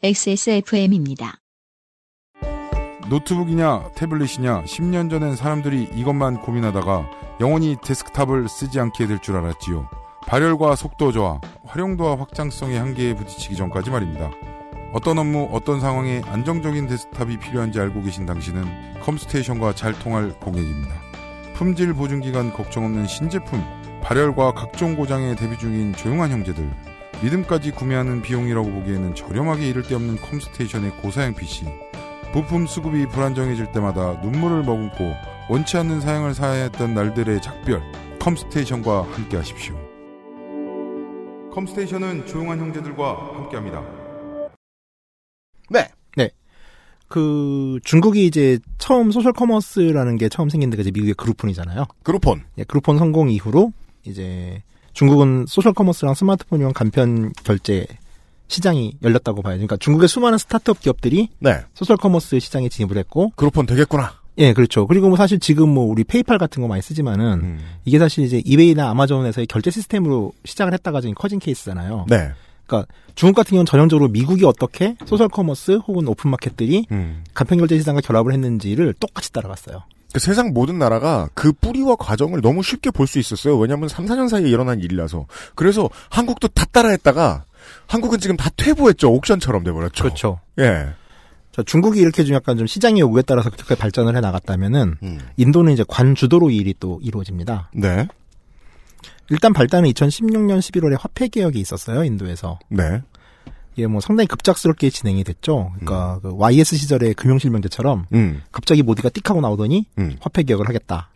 XSFM입니다. 0.03 1.40
노트북이냐 3.11 3.91
태블릿이냐 3.97 4.63
10년 4.63 5.11
전엔 5.11 5.35
사람들이 5.35 5.91
이것만 5.95 6.41
고민하다가 6.43 7.11
영원히 7.41 7.77
데스크탑을 7.83 8.49
쓰지 8.49 8.79
않게 8.79 9.09
될 9.09 9.19
줄 9.19 9.37
알았지요. 9.37 9.89
발열과 10.29 10.77
속도 10.77 11.11
저하, 11.11 11.41
활용도와 11.67 12.17
확장성의 12.21 12.79
한계에 12.79 13.15
부딪히기 13.15 13.57
전까지 13.57 13.91
말입니다. 13.91 14.31
어떤 14.93 15.19
업무, 15.19 15.49
어떤 15.51 15.81
상황에 15.81 16.23
안정적인 16.25 16.87
데스크탑이 16.87 17.39
필요한지 17.39 17.81
알고 17.81 18.01
계신 18.03 18.27
당신은 18.27 19.01
컴스테이션과 19.01 19.75
잘 19.75 19.93
통할 19.99 20.31
고객입니다. 20.39 20.95
품질 21.55 21.93
보증 21.93 22.21
기간 22.21 22.53
걱정 22.53 22.85
없는 22.85 23.09
신제품, 23.09 23.61
발열과 24.03 24.53
각종 24.53 24.95
고장에 24.95 25.35
대비 25.35 25.59
중인 25.59 25.95
조용한 25.95 26.31
형제들, 26.31 26.71
믿음까지 27.25 27.73
구매하는 27.73 28.23
비용이라고 28.23 28.71
보기에는 28.71 29.17
저렴하게 29.17 29.69
이를 29.69 29.83
데 29.83 29.97
없는 29.97 30.21
컴스테이션의 30.21 30.93
고사양 31.03 31.35
PC, 31.35 31.67
부품 32.33 32.67
수급이 32.67 33.07
불안정해질 33.07 33.73
때마다 33.73 34.21
눈물을 34.21 34.63
머금고 34.63 35.15
원치 35.49 35.77
않는 35.77 36.01
사양을 36.01 36.35
사야 36.35 36.65
했던 36.65 36.95
날들의 36.95 37.43
작별 37.43 37.83
컴스테이션과 38.21 39.03
함께 39.13 39.37
하십시오. 39.37 39.75
컴스테이션은 41.53 42.27
조용한 42.27 42.61
형제들과 42.61 43.37
함께합니다. 43.37 43.83
네. 45.71 45.89
그 47.11 47.81
중국이 47.83 48.25
이제 48.25 48.61
처음 48.79 49.11
소셜 49.11 49.33
커머스라는 49.33 50.17
게 50.17 50.29
처음 50.29 50.49
생긴 50.49 50.71
데가 50.71 50.83
이제 50.83 50.93
미국의 50.93 51.15
그룹폰이잖아요. 51.15 51.85
그룹폰. 52.05 52.45
예, 52.57 52.63
그룹폰 52.63 52.99
성공 52.99 53.29
이후로 53.31 53.73
이제 54.05 54.63
중국은 54.93 55.47
소셜 55.49 55.73
커머스랑 55.73 56.15
스마트폰이랑 56.15 56.73
간편 56.73 57.33
결제 57.43 57.85
시장이 58.51 58.99
열렸다고 59.03 59.43
봐요. 59.43 59.55
그러니까 59.55 59.77
중국의 59.77 60.09
수많은 60.09 60.37
스타트업 60.37 60.81
기업들이 60.81 61.29
네. 61.39 61.61
소셜 61.73 61.97
커머스 61.97 62.39
시장에 62.41 62.69
진입을 62.69 62.99
했고, 62.99 63.33
그룹폰 63.37 63.65
되겠구나. 63.65 64.13
예, 64.39 64.53
그렇죠. 64.53 64.87
그리고 64.87 65.09
뭐 65.09 65.17
사실 65.17 65.39
지금 65.39 65.69
뭐 65.69 65.85
우리 65.85 66.03
페이팔 66.03 66.39
같은 66.39 66.61
거 66.63 66.69
많이 66.69 66.83
쓰지만은 66.83 67.41
음. 67.43 67.59
이게 67.85 67.99
사실 67.99 68.25
이제 68.25 68.43
이베이나 68.45 68.91
아마존에서의 68.91 69.47
결제 69.47 69.71
시스템으로 69.71 70.33
시작을 70.45 70.73
했다가 70.75 71.01
지금 71.01 71.15
커진 71.15 71.39
케이스잖아요. 71.39 72.07
네. 72.09 72.31
그러니까 72.67 72.93
중국 73.15 73.37
같은 73.37 73.51
경우는 73.51 73.67
전형적으로 73.67 74.09
미국이 74.09 74.45
어떻게 74.45 74.97
소셜 75.07 75.29
커머스 75.29 75.81
혹은 75.87 76.09
오픈 76.09 76.31
마켓들이 76.31 76.87
음. 76.91 77.23
간편 77.35 77.59
결제 77.59 77.79
시장과 77.79 78.01
결합을 78.01 78.33
했는지를 78.33 78.95
똑같이 78.99 79.31
따라갔어요. 79.33 79.83
그 80.13 80.19
세상 80.19 80.53
모든 80.53 80.79
나라가 80.79 81.29
그 81.35 81.53
뿌리와 81.53 81.95
과정을 81.97 82.41
너무 82.41 82.63
쉽게 82.65 82.91
볼 82.91 83.07
수 83.07 83.19
있었어요. 83.19 83.57
왜냐하면 83.59 83.89
3, 83.89 84.07
4년 84.07 84.29
사이에 84.29 84.49
일어난 84.49 84.81
일이라서. 84.81 85.27
그래서 85.55 85.89
한국도 86.09 86.49
다 86.49 86.65
따라했다가 86.73 87.45
한국은 87.87 88.19
지금 88.21 88.37
다 88.37 88.51
퇴보했죠. 88.57 89.11
옥션처럼 89.13 89.65
돼버렸죠. 89.65 90.03
그렇죠. 90.03 90.41
예. 90.59 90.95
자, 91.53 91.63
중국이 91.65 92.01
이렇게 92.01 92.25
좀 92.25 92.37
약간 92.37 92.57
좀 92.57 92.67
시장의 92.67 93.01
요구에 93.01 93.23
따라서 93.23 93.51
그렇게 93.51 93.75
발전을 93.75 94.17
해 94.17 94.21
나갔다면은 94.21 94.97
음. 95.03 95.19
인도는 95.37 95.73
이제 95.73 95.85
관 95.89 96.15
주도로 96.15 96.51
이 96.51 96.57
일이 96.57 96.75
또 96.79 97.01
이루어집니다. 97.03 97.71
네. 97.75 98.07
일단 99.31 99.53
발단은 99.53 99.89
2016년 99.91 100.59
11월에 100.59 100.97
화폐 100.99 101.29
개혁이 101.29 101.59
있었어요, 101.59 102.05
인도에서. 102.05 102.59
네. 102.69 103.03
이게 103.75 103.87
뭐 103.87 104.01
상당히 104.01 104.27
급작스럽게 104.27 104.91
진행이 104.91 105.25
됐죠. 105.25 105.73
그러니까 105.79 106.19
그 106.21 106.35
YS 106.37 106.77
시절의 106.77 107.15
금융실명제처럼 107.15 108.07
음. 108.13 108.43
갑자기 108.53 108.83
모디가 108.83 109.09
띡 109.11 109.27
하고 109.29 109.41
나오더니 109.41 109.87
음. 109.99 110.17
화폐 110.21 110.43
개혁을 110.43 110.69
하겠다 110.69 111.11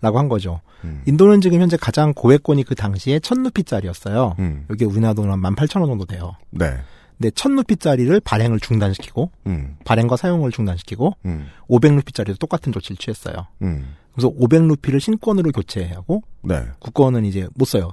라고 0.00 0.16
네. 0.16 0.18
한 0.18 0.28
거죠. 0.28 0.60
음. 0.84 1.02
인도는 1.06 1.40
지금 1.40 1.60
현재 1.60 1.76
가장 1.76 2.14
고액권이 2.14 2.64
그 2.64 2.74
당시에 2.74 3.18
1000루피짜리였어요. 3.18 4.38
음. 4.38 4.66
이게 4.72 4.84
우리나라 4.84 5.14
돈으로 5.14 5.32
한 5.32 5.40
18,000원 5.40 5.86
정도 5.86 6.04
돼요. 6.04 6.36
네. 6.50 6.76
근데 7.18 7.30
1000루피짜리를 7.30 8.22
발행을 8.24 8.60
중단시키고 8.60 9.30
음. 9.46 9.76
발행과 9.84 10.16
사용을 10.16 10.52
중단시키고 10.52 11.16
음. 11.26 11.48
500루피짜리도 11.68 12.38
똑같은 12.38 12.72
조치를 12.72 12.96
취했어요. 12.96 13.46
음. 13.62 13.94
그래서 14.14 14.30
500루피를 14.30 15.00
신권으로 15.00 15.52
교체하고 15.52 16.22
네. 16.42 16.62
국권은 16.78 17.24
이제 17.26 17.46
못 17.54 17.66
써요. 17.66 17.92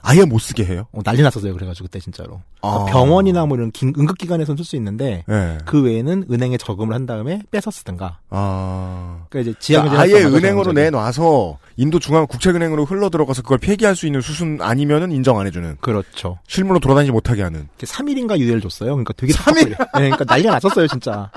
아예 0.00 0.24
못 0.24 0.38
쓰게 0.38 0.64
해요. 0.64 0.86
어, 0.92 1.02
난리 1.02 1.22
났었어요. 1.22 1.52
그래가지고 1.54 1.86
그때 1.86 1.98
진짜로. 1.98 2.40
그러니까 2.60 2.82
아. 2.82 2.84
병원이나 2.86 3.46
뭐 3.46 3.56
이런 3.56 3.70
긴- 3.72 3.92
응급기관에서는 3.98 4.56
쓸수 4.56 4.76
있는데 4.76 5.24
네. 5.26 5.58
그 5.64 5.82
외에는 5.82 6.26
은행에 6.30 6.56
저금을 6.56 6.94
한 6.94 7.04
다음에 7.06 7.42
뺏어 7.50 7.70
쓰든가. 7.70 8.18
아. 8.30 9.24
그러니까 9.28 9.50
이제 9.50 9.58
지역 9.60 9.82
그러니까 9.82 10.02
아예 10.02 10.24
은행으로 10.24 10.72
내놔서 10.72 11.58
인도 11.76 11.98
중앙 11.98 12.26
국책은행으로 12.26 12.84
흘러 12.84 13.10
들어가서 13.10 13.42
그걸 13.42 13.58
폐기할 13.58 13.94
수 13.96 14.06
있는 14.06 14.20
수순 14.20 14.58
아니면은 14.60 15.12
인정 15.12 15.38
안 15.38 15.46
해주는 15.46 15.76
그렇죠. 15.80 16.38
실무로 16.48 16.78
돌아다니지 16.80 17.12
못하게 17.12 17.42
하는 17.42 17.68
3일인가 17.78 18.38
유예를 18.38 18.60
줬어요. 18.60 18.90
그러니까 18.92 19.12
되게 19.14 19.32
3일? 19.32 19.44
답답해요. 19.76 19.76
네, 19.94 20.10
그러니까 20.10 20.24
난리가 20.24 20.50
났었어요, 20.52 20.86
진짜. 20.88 21.30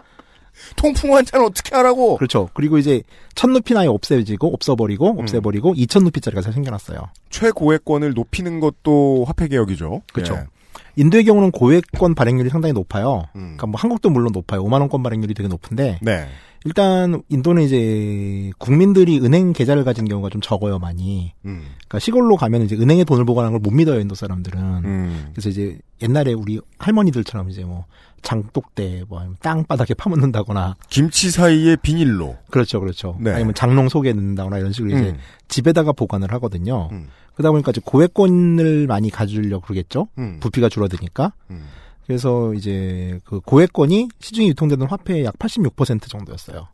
통풍 0.75 1.15
환자는 1.15 1.45
어떻게 1.45 1.75
하라고? 1.75 2.17
그렇죠. 2.17 2.49
그리고 2.53 2.77
이제 2.77 3.03
천 3.35 3.53
루피는 3.53 3.81
아예 3.81 3.87
없애지고 3.87 4.53
없어버리고 4.53 5.11
음. 5.11 5.19
없애버리고 5.19 5.73
이천 5.75 6.03
루피짜리가 6.05 6.41
새 6.41 6.51
생겨났어요. 6.51 6.99
최고액권을 7.29 8.13
높이는 8.13 8.59
것도 8.59 9.25
화폐 9.25 9.47
개혁이죠. 9.47 10.01
그렇죠. 10.13 10.35
예. 10.35 10.45
인도의 10.95 11.23
경우는 11.25 11.51
고액권 11.51 12.15
발행률이 12.15 12.49
상당히 12.49 12.73
높아요. 12.73 13.25
음. 13.35 13.55
그러니까 13.55 13.67
뭐 13.67 13.79
한국도 13.79 14.09
물론 14.09 14.31
높아요. 14.33 14.63
5만 14.63 14.79
원권 14.81 15.03
발행률이 15.03 15.33
되게 15.33 15.47
높은데 15.47 15.99
네. 16.01 16.27
일단 16.63 17.23
인도는 17.29 17.63
이제 17.63 18.51
국민들이 18.59 19.19
은행 19.19 19.51
계좌를 19.51 19.83
가진 19.83 20.07
경우가 20.07 20.29
좀 20.29 20.41
적어요, 20.41 20.77
많이. 20.77 21.33
음. 21.45 21.63
그러니까 21.87 21.99
시골로 21.99 22.35
가면 22.37 22.61
이제 22.63 22.75
은행에 22.75 23.03
돈을 23.03 23.25
보관하는 23.25 23.59
걸 23.59 23.61
못 23.61 23.75
믿어요, 23.75 23.99
인도 23.99 24.15
사람들은. 24.15 24.59
음. 24.85 25.29
그래서 25.33 25.49
이제 25.49 25.77
옛날에 26.01 26.33
우리 26.33 26.59
할머니들처럼 26.77 27.49
이제 27.49 27.63
뭐 27.63 27.85
장독대 28.21 29.05
뭐 29.07 29.19
아니면 29.19 29.37
땅바닥에 29.41 29.93
파묻는다거나 29.95 30.75
김치 30.89 31.31
사이에 31.31 31.75
비닐로. 31.77 32.37
그렇죠, 32.51 32.79
그렇죠. 32.79 33.17
네. 33.19 33.31
아니면 33.31 33.53
장롱 33.55 33.89
속에 33.89 34.13
넣는다거나 34.13 34.59
이런 34.59 34.71
식으로 34.71 34.91
이제 34.97 35.09
음. 35.09 35.17
집에다가 35.47 35.91
보관을 35.91 36.31
하거든요. 36.33 36.89
음. 36.91 37.07
그러다 37.33 37.51
보니까 37.51 37.71
이제 37.71 37.81
고액권을 37.83 38.87
많이 38.87 39.09
가지려 39.09 39.59
고 39.59 39.65
그러겠죠. 39.65 40.07
음. 40.19 40.37
부피가 40.39 40.69
줄어드니까. 40.69 41.33
음. 42.11 42.17
그래서 42.21 42.53
이제 42.53 43.19
그 43.23 43.39
고액권이 43.39 44.09
시중에 44.19 44.47
유통되는 44.49 44.85
화폐의 44.87 45.23
약 45.23 45.39
86% 45.39 46.09
정도였어요. 46.09 46.67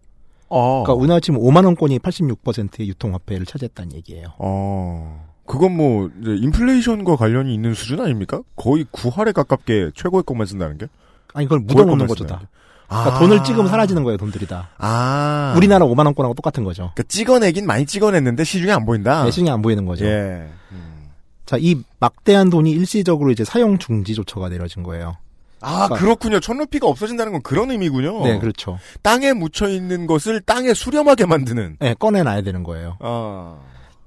어. 0.50 0.84
그러니까 0.84 0.94
우리나라 0.94 1.20
치면 1.20 1.42
5만 1.42 1.66
원권이 1.66 2.00
86%의 2.00 2.88
유통 2.88 3.14
화폐를 3.14 3.46
차지했다는 3.46 3.94
얘기예요. 3.94 4.34
어. 4.40 5.28
그건 5.46 5.78
뭐 5.78 6.10
인플레이션과 6.26 7.16
관련이 7.16 7.54
있는 7.54 7.74
수준 7.74 8.02
아닙니까? 8.02 8.42
거의 8.56 8.86
9할에 8.86 9.34
가깝게 9.34 9.92
최고의 9.96 10.24
것만 10.24 10.48
쓴다는 10.48 10.78
게. 10.78 10.88
아니 11.34 11.46
그걸 11.46 11.60
묻어놓는 11.60 12.08
거죠 12.08 12.26
다. 12.26 12.40
게. 12.40 12.48
그러니까 12.88 13.16
아. 13.16 13.20
돈을 13.20 13.44
찍으면 13.44 13.68
사라지는 13.68 14.04
거예요 14.04 14.18
돈들이 14.18 14.48
다. 14.48 14.70
아. 14.78 15.54
우리나라 15.56 15.86
5만 15.86 16.06
원권하고 16.06 16.34
똑같은 16.34 16.64
거죠. 16.64 16.92
그러니까 16.96 17.04
찍어내긴 17.04 17.66
많이 17.68 17.86
찍어냈는데 17.86 18.44
시중에 18.44 18.72
안 18.72 18.86
보인다. 18.86 19.24
내 19.24 19.32
시중에 19.32 19.52
안 19.52 19.62
보이는 19.62 19.86
거죠. 19.86 20.06
예. 20.06 20.50
음. 20.72 21.10
자, 21.46 21.58
이 21.58 21.82
막대한 22.00 22.50
돈이 22.50 22.72
일시적으로 22.72 23.32
이제 23.32 23.46
사용 23.46 23.78
중지 23.78 24.16
조처가 24.16 24.50
내려진 24.50 24.84
거예요. 24.84 25.16
아, 25.62 25.88
그러니까- 25.88 25.96
그렇군요. 25.98 26.40
천루피가 26.40 26.88
없어진다는 26.88 27.32
건 27.32 27.42
그런 27.42 27.72
의미군요. 27.72 28.24
네, 28.24 28.40
그렇죠. 28.40 28.78
땅에 29.02 29.34
묻혀 29.34 29.68
있는 29.70 30.06
것을 30.08 30.42
땅에 30.42 30.74
수렴하게 30.74 31.26
만드는. 31.26 31.78
네, 31.80 31.96
꺼내놔야 31.98 32.42
되는 32.42 32.64
거예요. 32.64 32.98
아. 33.00 33.58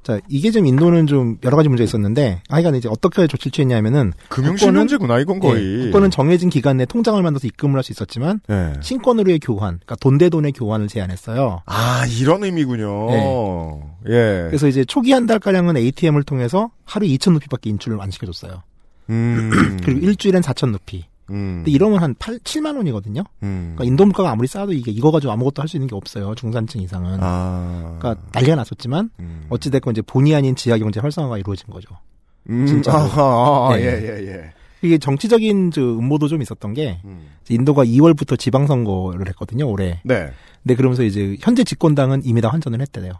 자, 0.03 0.19
이게 0.29 0.51
좀 0.51 0.65
인도는 0.65 1.07
좀 1.07 1.37
여러 1.45 1.59
가지 1.59 1.69
문제가 1.69 1.85
있었는데, 1.85 2.41
하여간 2.49 2.75
이제 2.75 2.89
어떻게 2.89 3.27
조치를 3.27 3.53
취했냐면은, 3.53 4.15
금융실명제구나 4.31 5.19
이건 5.21 5.41
거의. 5.41 5.63
예, 5.63 5.85
국권은 5.85 6.11
정해진 6.11 6.49
기간 6.49 6.79
내 6.79 6.87
통장을 6.87 7.23
만들어서 7.23 7.47
입금을 7.47 7.77
할 7.77 7.83
수 7.83 7.93
있었지만, 7.93 8.41
예. 8.49 8.73
신권으로의 8.81 9.41
교환, 9.41 9.75
그러니까 9.77 9.97
돈 9.97 10.17
대 10.17 10.31
돈의 10.31 10.53
교환을 10.53 10.89
제한했어요. 10.89 11.61
아 11.67 12.05
이런 12.19 12.43
의미군요. 12.45 13.11
예. 14.09 14.45
그래서 14.49 14.69
이제 14.69 14.85
초기 14.87 15.13
한 15.13 15.27
달가량은 15.27 15.77
ATM을 15.77 16.23
통해서 16.23 16.71
하루 16.85 17.07
2천 17.07 17.35
루피밖에 17.35 17.69
인출을 17.71 18.01
안 18.01 18.11
시켜줬어요. 18.11 18.63
음. 19.11 19.51
그리고 19.85 20.01
일주일엔 20.07 20.41
4천 20.43 20.73
루피. 20.73 21.05
음. 21.31 21.57
근데 21.59 21.71
이러면 21.71 22.03
한 22.03 22.14
8, 22.19 22.38
7만 22.40 22.77
원이거든요. 22.77 23.23
음. 23.43 23.73
그러니까 23.75 23.85
인도 23.85 24.05
물가가 24.05 24.31
아무리 24.31 24.47
싸도 24.49 24.73
이게 24.73 24.90
이거 24.90 25.11
가지고 25.11 25.33
아무것도 25.33 25.62
할 25.62 25.69
수 25.69 25.77
있는 25.77 25.87
게 25.88 25.95
없어요. 25.95 26.35
중산층 26.35 26.81
이상은. 26.83 27.19
아. 27.21 27.97
그러니까 27.99 28.23
난리가 28.33 28.57
났었지만 28.57 29.11
음. 29.21 29.47
어찌 29.49 29.71
됐건 29.71 29.93
이제 29.93 30.03
본의 30.03 30.35
아닌 30.35 30.57
지하 30.57 30.77
경제 30.79 31.01
활성화가 31.01 31.38
이루어진 31.38 31.69
거죠. 31.71 31.97
음. 32.49 32.66
진짜로. 32.66 32.99
아하, 32.99 33.69
아, 33.73 33.77
네. 33.77 33.83
예, 33.85 33.87
예, 33.87 34.27
예. 34.29 34.53
이게 34.83 34.97
정치적인 34.99 35.71
저 35.73 35.83
음모도 35.83 36.27
좀 36.29 36.40
있었던 36.43 36.73
게 36.73 37.01
인도가 37.51 37.85
2월부터 37.85 38.38
지방선거를 38.38 39.29
했거든요 39.29 39.69
올해. 39.69 40.01
네. 40.05 40.31
근데 40.62 40.75
그러면서 40.75 41.03
이제 41.03 41.37
현재 41.40 41.64
집권당은 41.64 42.23
이미 42.25 42.40
다 42.40 42.49
환전을 42.49 42.81
했대요. 42.81 43.12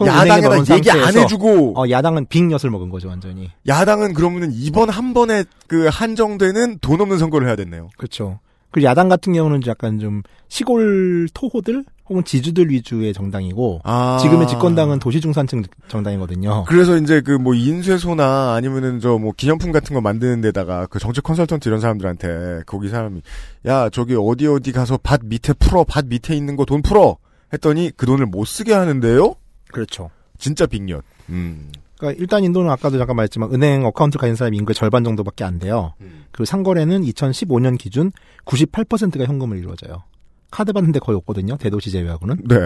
은행에 0.00 0.30
야당에다 0.30 0.76
얘기 0.76 0.90
안 0.90 1.16
해주고 1.16 1.74
어, 1.80 1.88
야당은 1.90 2.26
빅엿을 2.26 2.70
먹은 2.70 2.88
거죠 2.90 3.08
완전히. 3.08 3.50
야당은 3.66 4.14
그러면은 4.14 4.50
이번 4.52 4.88
한 4.88 5.12
번에 5.14 5.44
그 5.66 5.88
한정되는 5.90 6.78
돈 6.80 7.00
없는 7.00 7.18
선거를 7.18 7.46
해야 7.46 7.56
됐네요. 7.56 7.90
그렇죠. 7.96 8.38
그리고 8.70 8.88
야당 8.88 9.08
같은 9.08 9.32
경우는 9.32 9.60
약간 9.66 10.00
좀 10.00 10.22
시골 10.48 11.28
토호들 11.32 11.84
혹은 12.08 12.22
지주들 12.24 12.70
위주의 12.70 13.12
정당이고 13.14 13.80
아. 13.84 14.18
지금의 14.20 14.46
집권당은 14.48 14.98
도시 14.98 15.20
중산층 15.20 15.62
정당이거든요. 15.88 16.64
그래서 16.66 16.96
이제 16.98 17.20
그 17.20 17.38
뭐 17.38 17.54
인쇄소나 17.54 18.54
아니면은 18.54 19.00
저 19.00 19.16
뭐 19.18 19.32
기념품 19.36 19.70
같은 19.72 19.94
거 19.94 20.00
만드는 20.00 20.40
데다가 20.40 20.86
그 20.86 20.98
정책 20.98 21.22
컨설턴트 21.24 21.68
이런 21.68 21.80
사람들한테 21.80 22.62
거기 22.66 22.88
사람이 22.88 23.22
야 23.66 23.88
저기 23.90 24.16
어디 24.18 24.46
어디 24.48 24.72
가서 24.72 24.98
밭 25.02 25.20
밑에 25.24 25.52
풀어 25.54 25.84
밭 25.84 26.06
밑에 26.06 26.34
있는 26.34 26.56
거 26.56 26.64
돈 26.64 26.82
풀어 26.82 27.16
했더니 27.52 27.92
그 27.96 28.06
돈을 28.06 28.26
못 28.26 28.44
쓰게 28.44 28.72
하는데요. 28.74 29.34
그렇죠. 29.74 30.10
진짜 30.38 30.66
빅엿. 30.66 31.04
음. 31.28 31.70
그러니까 31.98 32.20
일단 32.20 32.44
인도는 32.44 32.70
아까도 32.70 32.98
잠깐 32.98 33.16
말했지만 33.16 33.52
은행 33.52 33.84
account 33.84 34.18
가진 34.18 34.36
사람이 34.36 34.56
인구의 34.56 34.74
절반 34.74 35.04
정도밖에 35.04 35.44
안 35.44 35.58
돼요. 35.58 35.94
그리고 36.32 36.44
상거래는 36.44 37.02
2015년 37.02 37.78
기준 37.78 38.10
98%가 38.46 39.24
현금으로 39.24 39.58
이루어져요. 39.58 40.02
카드 40.50 40.72
받는데 40.72 41.00
거의 41.00 41.16
없거든요. 41.16 41.56
대도시 41.56 41.90
제외하고는. 41.90 42.36
네. 42.48 42.56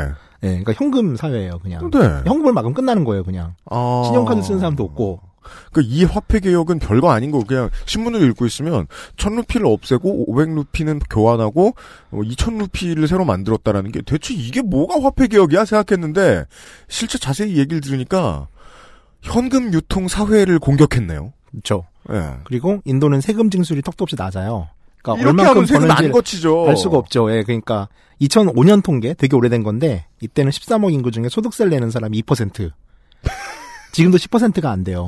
예, 0.42 0.48
그러니까 0.48 0.72
현금 0.74 1.16
사회예요, 1.16 1.58
그냥. 1.62 1.90
네. 1.90 1.98
현금을 2.26 2.52
막으면 2.52 2.74
끝나는 2.74 3.04
거예요, 3.04 3.24
그냥. 3.24 3.54
아. 3.64 4.02
신용카드 4.06 4.42
쓰는 4.42 4.58
사람도 4.60 4.84
없고. 4.84 5.20
그이 5.72 6.04
화폐 6.04 6.40
개혁은 6.40 6.78
별거 6.78 7.10
아닌 7.10 7.30
거 7.30 7.42
그냥 7.44 7.70
신문을 7.86 8.22
읽고 8.30 8.46
있으면 8.46 8.86
천 9.16 9.36
루피를 9.36 9.66
없애고 9.66 10.30
500 10.30 10.54
루피는 10.54 11.00
교환하고 11.10 11.74
어, 12.10 12.20
2천 12.20 12.58
루피를 12.58 13.08
새로 13.08 13.24
만들었다라는 13.24 13.92
게 13.92 14.02
대체 14.02 14.34
이게 14.34 14.62
뭐가 14.62 15.02
화폐 15.02 15.26
개혁이야 15.26 15.64
생각했는데 15.64 16.44
실제 16.88 17.18
자세히 17.18 17.56
얘기를 17.56 17.80
들으니까 17.80 18.48
현금 19.22 19.72
유통 19.72 20.08
사회를 20.08 20.58
공격했네요. 20.58 21.32
그렇죠. 21.50 21.86
예. 22.12 22.36
그리고 22.44 22.80
인도는 22.84 23.20
세금 23.20 23.50
징수율이 23.50 23.82
턱도 23.82 24.04
없이 24.04 24.16
낮아요. 24.16 24.68
그러니까 25.02 25.28
안 25.28 25.54
버는지 25.54 26.10
거치죠. 26.10 26.68
알 26.68 26.76
수가 26.76 26.98
없죠. 26.98 27.32
예, 27.32 27.42
그러니까 27.42 27.88
2005년 28.20 28.82
통계 28.82 29.14
되게 29.14 29.36
오래된 29.36 29.62
건데 29.62 30.06
이때는 30.20 30.50
13억 30.50 30.92
인구 30.92 31.10
중에 31.10 31.28
소득세를 31.28 31.70
내는 31.70 31.90
사람이 31.90 32.20
2%. 32.22 32.70
지금도 33.98 34.16
10%가 34.16 34.70
안 34.70 34.84
돼요. 34.84 35.06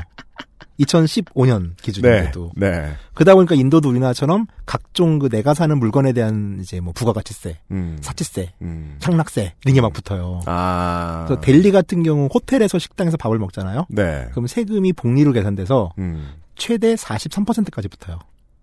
2015년 0.80 1.62
네. 1.62 1.74
기준인데도. 1.80 2.52
네. 2.56 2.92
그러다 3.14 3.34
보니까 3.36 3.54
인도도 3.54 3.88
우리나라처럼 3.90 4.46
각종 4.66 5.20
그 5.20 5.28
내가 5.28 5.54
사는 5.54 5.78
물건에 5.78 6.12
대한 6.12 6.58
이제 6.60 6.80
뭐 6.80 6.92
부가가치세, 6.92 7.58
음. 7.70 7.98
사치세, 8.00 8.54
음. 8.62 8.98
향락세 9.00 9.54
이런 9.64 9.74
게 9.74 9.80
막 9.80 9.92
붙어요. 9.92 10.40
아. 10.46 11.24
그래서 11.28 11.40
델리 11.40 11.70
같은 11.70 12.02
경우 12.02 12.28
호텔에서 12.34 12.80
식당에서 12.80 13.16
밥을 13.16 13.38
먹잖아요. 13.38 13.86
네. 13.90 14.26
그럼 14.32 14.48
세금이 14.48 14.94
복리로 14.94 15.32
계산돼서 15.32 15.92
음. 15.98 16.30
최대 16.56 16.94
43%까지 16.96 17.86
붙어요. 17.86 18.18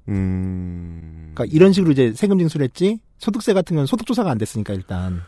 음. 0.10 1.32
그러니까 1.36 1.56
이런 1.56 1.72
식으로 1.72 1.94
이제 1.94 2.12
세금 2.14 2.38
징수를 2.40 2.66
했지 2.66 3.00
소득세 3.20 3.54
같은 3.54 3.78
건 3.78 3.86
소득 3.86 4.06
조사가 4.08 4.30
안 4.30 4.38
됐으니까 4.38 4.74
일단 4.74 5.22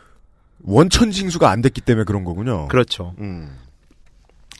원천 0.62 1.10
징수가 1.10 1.48
안 1.48 1.62
됐기 1.62 1.80
때문에 1.80 2.04
그런 2.04 2.22
거군요. 2.24 2.68
그렇죠. 2.68 3.14
음. 3.18 3.56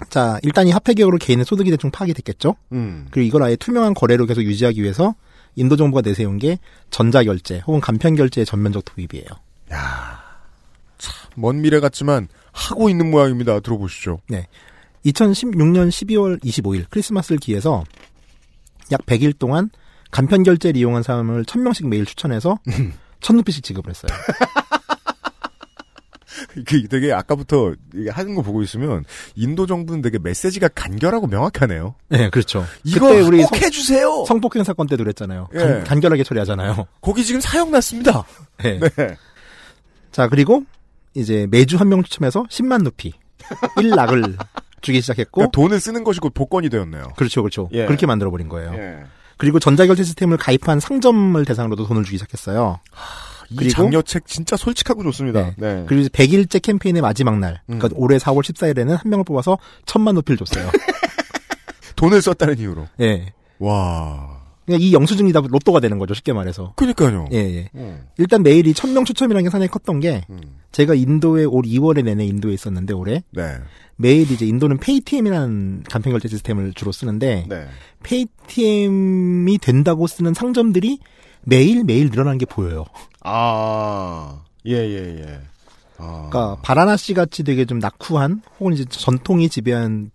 자 0.08 0.38
일단 0.42 0.66
이 0.66 0.72
화폐 0.72 0.94
개혁으로 0.94 1.18
개인의 1.18 1.44
소득이 1.44 1.70
대충 1.70 1.90
파악이 1.90 2.14
됐겠죠. 2.14 2.56
음. 2.72 3.06
그리고 3.10 3.26
이걸 3.26 3.42
아예 3.42 3.56
투명한 3.56 3.94
거래로 3.94 4.26
계속 4.26 4.42
유지하기 4.42 4.82
위해서 4.82 5.14
인도 5.56 5.76
정부가 5.76 6.00
내세운 6.02 6.38
게 6.38 6.58
전자결제 6.90 7.62
혹은 7.66 7.80
간편결제의 7.80 8.46
전면적 8.46 8.84
도입이에요. 8.84 9.26
먼 11.36 11.60
미래 11.60 11.80
같지만 11.80 12.28
하고 12.52 12.88
있는 12.88 13.10
모양입니다. 13.10 13.60
들어보시죠. 13.60 14.20
2016년 15.04 15.88
12월 15.88 16.42
25일 16.42 16.86
크리스마스를 16.90 17.38
기해서 17.38 17.84
약 18.92 19.04
100일 19.06 19.38
동안 19.38 19.70
간편결제를 20.10 20.76
이용한 20.78 21.02
사람을 21.02 21.44
1000명씩 21.44 21.86
매일 21.88 22.04
추천해서 22.04 22.58
1000루피씩 23.20 23.62
지급을 23.62 23.90
했어요. 23.90 24.10
그 26.66 26.88
되게 26.88 27.12
아까부터 27.12 27.74
하는 28.10 28.34
거 28.34 28.42
보고 28.42 28.62
있으면 28.62 29.04
인도 29.34 29.66
정부는 29.66 30.02
되게 30.02 30.18
메시지가 30.18 30.68
간결하고 30.68 31.26
명확하네요. 31.26 31.94
네, 32.08 32.30
그렇죠. 32.30 32.64
이거 32.84 33.06
우리 33.08 33.42
꼭 33.42 33.56
해주세요. 33.56 34.24
성, 34.26 34.40
폭행 34.40 34.64
사건 34.64 34.86
때도 34.86 35.04
그랬잖아요. 35.04 35.48
예. 35.54 35.58
간, 35.58 35.84
간결하게 35.84 36.24
처리하잖아요. 36.24 36.86
거기 37.00 37.24
지금 37.24 37.40
사형 37.40 37.70
났습니다. 37.70 38.24
네. 38.62 38.78
네. 38.78 39.16
자, 40.12 40.28
그리고 40.28 40.64
이제 41.14 41.46
매주 41.50 41.76
한 41.76 41.88
명 41.88 42.02
추첨해서 42.02 42.44
10만 42.44 42.84
루피 42.84 43.12
1락을 43.76 44.36
주기 44.80 45.00
시작했고 45.00 45.30
그러니까 45.40 45.50
돈을 45.52 45.80
쓰는 45.80 46.04
것이 46.04 46.20
곧 46.20 46.32
복권이 46.34 46.68
되었네요. 46.70 47.12
그렇죠, 47.16 47.42
그렇죠. 47.42 47.68
예. 47.72 47.84
그렇게 47.86 48.06
만들어 48.06 48.30
버린 48.30 48.48
거예요. 48.48 48.72
예. 48.74 49.04
그리고 49.36 49.58
전자결제 49.58 50.02
시스템을 50.04 50.36
가입한 50.36 50.80
상점을 50.80 51.42
대상으로도 51.44 51.86
돈을 51.86 52.04
주기 52.04 52.18
시작했어요. 52.18 52.78
이 52.92 53.29
그리고- 53.56 53.70
장려책 53.72 54.26
진짜 54.26 54.56
솔직하고 54.56 55.02
좋습니다. 55.04 55.54
네. 55.56 55.74
네. 55.76 55.84
그리고 55.86 56.02
이제 56.02 56.08
100일째 56.10 56.62
캠페인의 56.62 57.02
마지막 57.02 57.38
날, 57.38 57.60
그러니까 57.66 57.88
음. 57.88 57.92
올해 57.96 58.18
4월 58.18 58.42
14일에는 58.42 58.88
한 58.90 59.00
명을 59.04 59.24
뽑아서 59.24 59.58
천만 59.86 60.14
루피를 60.16 60.36
줬어요. 60.38 60.68
돈을 61.96 62.22
썼다는 62.22 62.58
이유로. 62.58 62.86
예. 63.00 63.32
와. 63.58 64.40
그냥 64.66 64.80
이 64.80 64.92
영수증이 64.92 65.32
다 65.32 65.42
로또가 65.46 65.80
되는 65.80 65.98
거죠, 65.98 66.14
쉽게 66.14 66.32
말해서. 66.32 66.74
그니까요. 66.76 67.26
예, 67.32 67.36
예. 67.38 67.70
음. 67.74 68.06
일단 68.18 68.42
매일이 68.42 68.72
천명 68.72 69.04
추첨이라는 69.04 69.44
게 69.44 69.50
상당히 69.50 69.68
컸던 69.68 70.00
게, 70.00 70.24
음. 70.30 70.40
제가 70.70 70.94
인도에 70.94 71.44
올 71.44 71.62
2월에 71.64 72.04
내내 72.04 72.24
인도에 72.24 72.52
있었는데, 72.54 72.94
올해. 72.94 73.22
네. 73.32 73.54
매일 73.96 74.30
이제 74.30 74.46
인도는 74.46 74.78
페이티엠이라는 74.78 75.82
간편 75.90 76.12
결제 76.12 76.28
시스템을 76.28 76.72
주로 76.74 76.92
쓰는데, 76.92 77.46
네. 77.48 77.66
페이티엠이 78.04 79.58
된다고 79.58 80.06
쓰는 80.06 80.34
상점들이 80.34 81.00
매일 81.42 81.84
매일 81.84 82.10
늘어나는 82.10 82.38
게 82.38 82.46
보여요. 82.46 82.84
아. 83.22 84.40
예, 84.66 84.72
예, 84.72 85.18
예. 85.20 85.40
아. 85.98 86.28
그러니까 86.30 86.60
바라나시 86.62 87.14
같이 87.14 87.42
되게 87.42 87.64
좀 87.64 87.78
낙후한 87.78 88.42
혹은 88.58 88.72
이제 88.72 88.84
전통이 88.84 89.48
지배한 89.48 90.10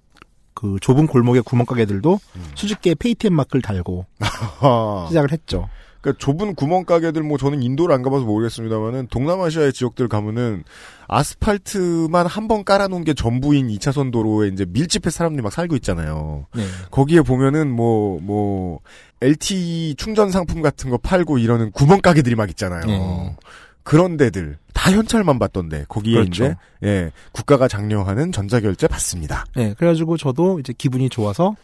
그 0.53 0.77
좁은 0.81 1.07
골목의 1.07 1.43
구멍가게들도 1.43 2.19
수줍게 2.55 2.95
페이티엠 2.95 3.33
마크를 3.33 3.61
달고. 3.61 4.05
시작을 5.09 5.31
했죠. 5.31 5.69
그러니까 6.05 6.13
좁은 6.19 6.53
구멍가게들 6.53 7.23
뭐 7.23 7.39
저는 7.39 7.63
인도를 7.63 7.95
안 7.95 8.03
가봐서 8.03 8.25
모르겠습니다만은 8.25 9.07
동남아시아의 9.07 9.73
지역들 9.73 10.07
가면은 10.07 10.63
아스팔트만 11.07 12.27
한 12.27 12.45
번 12.45 12.63
깔아놓은 12.63 13.03
게 13.03 13.15
전부인 13.15 13.69
2차선 13.69 14.11
도로에 14.11 14.49
이제 14.49 14.67
밀집해 14.69 15.09
사람들이 15.09 15.41
막 15.41 15.51
살고 15.51 15.75
있잖아요. 15.77 16.45
네. 16.55 16.63
거기에 16.91 17.21
보면은 17.21 17.71
뭐, 17.71 18.19
뭐, 18.21 18.81
LTE 19.21 19.95
충전 19.97 20.29
상품 20.29 20.61
같은 20.61 20.91
거 20.91 20.99
팔고 20.99 21.39
이러는 21.39 21.71
구멍가게들이 21.71 22.35
막 22.35 22.49
있잖아요. 22.51 22.85
네. 22.85 23.35
그런 23.81 24.15
데들 24.17 24.59
다 24.73 24.91
현찰만 24.91 25.39
받던데 25.39 25.85
거기에 25.87 26.15
그렇죠. 26.15 26.45
이제 26.45 26.55
예 26.83 27.11
국가가 27.31 27.67
장려하는 27.67 28.31
전자결제 28.31 28.87
받습니다. 28.87 29.45
네, 29.55 29.73
그래가지고 29.75 30.17
저도 30.17 30.59
이제 30.59 30.71
기분이 30.77 31.09
좋아서 31.09 31.55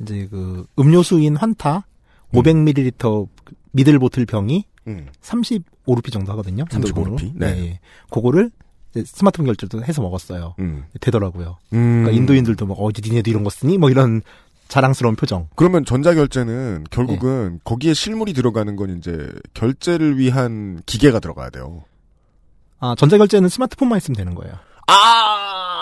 이제 0.00 0.28
그 0.30 0.66
음료수인 0.78 1.36
환타 1.36 1.86
500ml 2.34 3.28
미들 3.72 3.98
보틀 3.98 4.26
병이 4.26 4.64
음. 4.86 5.08
35루피 5.22 6.12
정도 6.12 6.32
하거든요. 6.32 6.64
35 6.70 7.00
인도 7.00 7.10
루피? 7.10 7.32
돈으로. 7.32 7.38
네. 7.46 7.58
예. 7.62 7.80
그거를 8.10 8.50
스마트폰 9.04 9.46
결제도 9.46 9.84
해서 9.84 10.00
먹었어요. 10.02 10.54
음. 10.58 10.84
되더라고요. 11.00 11.58
음. 11.74 12.02
그러니까 12.02 12.10
인도인들도 12.10 12.66
막 12.66 12.74
어디 12.74 13.02
니네도 13.02 13.30
이런 13.30 13.44
거 13.44 13.50
쓰니? 13.50 13.78
뭐 13.78 13.90
이런 13.90 14.22
자랑스러운 14.68 15.16
표정. 15.16 15.48
그러면 15.56 15.84
전자결제는 15.84 16.86
결국은 16.90 17.60
거기에 17.64 17.94
실물이 17.94 18.34
들어가는 18.34 18.76
건 18.76 18.98
이제 18.98 19.30
결제를 19.54 20.18
위한 20.18 20.80
기계가 20.84 21.20
들어가야 21.20 21.50
돼요. 21.50 21.84
아 22.78 22.94
전자결제는 22.96 23.48
스마트폰만 23.48 23.96
있으면 23.98 24.16
되는 24.16 24.34
거예요. 24.34 24.54
아 24.86 25.77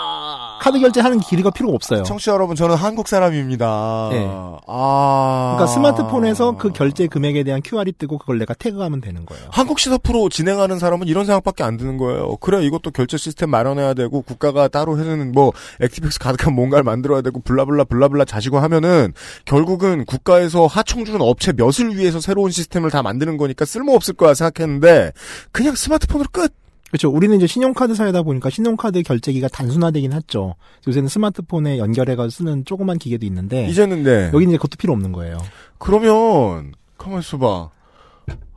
카드 0.59 0.79
결제하는 0.79 1.19
길이가 1.19 1.49
필요가 1.49 1.75
없어요. 1.75 2.03
청취자 2.03 2.31
여러분, 2.33 2.55
저는 2.55 2.75
한국 2.75 3.07
사람입니다. 3.07 4.09
네. 4.11 4.27
아. 4.67 5.55
그러니까 5.57 5.67
스마트폰에서 5.73 6.57
그 6.57 6.71
결제 6.71 7.07
금액에 7.07 7.43
대한 7.43 7.61
QR이 7.63 7.93
뜨고 7.93 8.17
그걸 8.17 8.39
내가 8.39 8.53
태그하면 8.53 9.01
되는 9.01 9.25
거예요. 9.25 9.43
한국 9.49 9.79
시사 9.79 9.97
프로 9.97 10.29
진행하는 10.29 10.79
사람은 10.79 11.07
이런 11.07 11.25
생각밖에 11.25 11.63
안 11.63 11.77
드는 11.77 11.97
거예요. 11.97 12.37
그래, 12.37 12.63
이것도 12.65 12.91
결제 12.91 13.17
시스템 13.17 13.49
마련해야 13.49 13.93
되고, 13.93 14.21
국가가 14.21 14.67
따로 14.67 14.97
해주는 14.97 15.31
뭐, 15.31 15.53
액티백스 15.81 16.19
가득한 16.19 16.53
뭔가를 16.53 16.83
만들어야 16.83 17.21
되고, 17.21 17.39
블라블라, 17.39 17.85
블라블라 17.85 18.25
자시고 18.25 18.59
하면은, 18.59 19.13
결국은 19.45 20.05
국가에서 20.05 20.67
하청 20.67 21.05
주는 21.05 21.21
업체 21.21 21.53
몇을 21.53 21.97
위해서 21.97 22.19
새로운 22.19 22.51
시스템을 22.51 22.91
다 22.91 23.01
만드는 23.01 23.37
거니까 23.37 23.65
쓸모없을 23.65 24.15
거야 24.15 24.33
생각했는데, 24.33 25.11
그냥 25.51 25.75
스마트폰으로 25.75 26.29
끝! 26.31 26.53
그렇죠. 26.89 27.09
우리는 27.09 27.35
이제 27.35 27.47
신용카드 27.47 27.95
사이다 27.95 28.21
보니까 28.23 28.49
신용카드 28.49 29.01
결제기가 29.03 29.49
단순화되긴 29.49 30.13
했죠. 30.13 30.55
요새는 30.87 31.09
스마트폰에 31.09 31.77
연결해서 31.79 32.29
쓰는 32.29 32.63
조그만 32.65 32.97
기계도 32.97 33.25
있는데 33.25 33.67
이제는 33.67 34.03
네. 34.03 34.27
여기는 34.27 34.49
이제 34.49 34.57
그것도 34.57 34.77
필요 34.77 34.93
없는 34.93 35.11
거예요. 35.11 35.37
그러면, 35.79 36.73
가만 36.97 37.19
있어봐. 37.19 37.69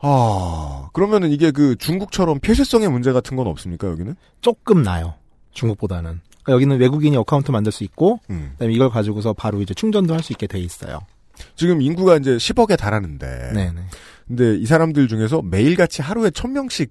아, 0.02 0.88
그러면은 0.92 1.30
이게 1.30 1.50
그 1.50 1.76
중국처럼 1.76 2.38
폐쇄성의 2.40 2.88
문제 2.90 3.12
같은 3.12 3.36
건 3.36 3.46
없습니까, 3.46 3.88
여기는? 3.88 4.14
조금 4.40 4.82
나요. 4.82 5.14
중국보다는. 5.52 6.20
그러니까 6.42 6.52
여기는 6.52 6.78
외국인이 6.78 7.16
account 7.16 7.50
만들 7.50 7.70
수 7.70 7.84
있고 7.84 8.20
음. 8.30 8.50
그다음에 8.52 8.72
이걸 8.74 8.88
가지고서 8.90 9.32
바로 9.34 9.60
이제 9.60 9.74
충전도 9.74 10.14
할 10.14 10.22
수 10.22 10.32
있게 10.32 10.46
돼 10.46 10.58
있어요. 10.58 11.00
지금 11.56 11.82
인구가 11.82 12.16
이제 12.16 12.36
10억에 12.36 12.78
달하는데. 12.78 13.52
네, 13.54 13.72
네. 13.72 13.80
근데 14.28 14.56
이 14.56 14.64
사람들 14.66 15.08
중에서 15.08 15.42
매일같이 15.42 16.02
하루에 16.02 16.30
1000명씩 16.30 16.90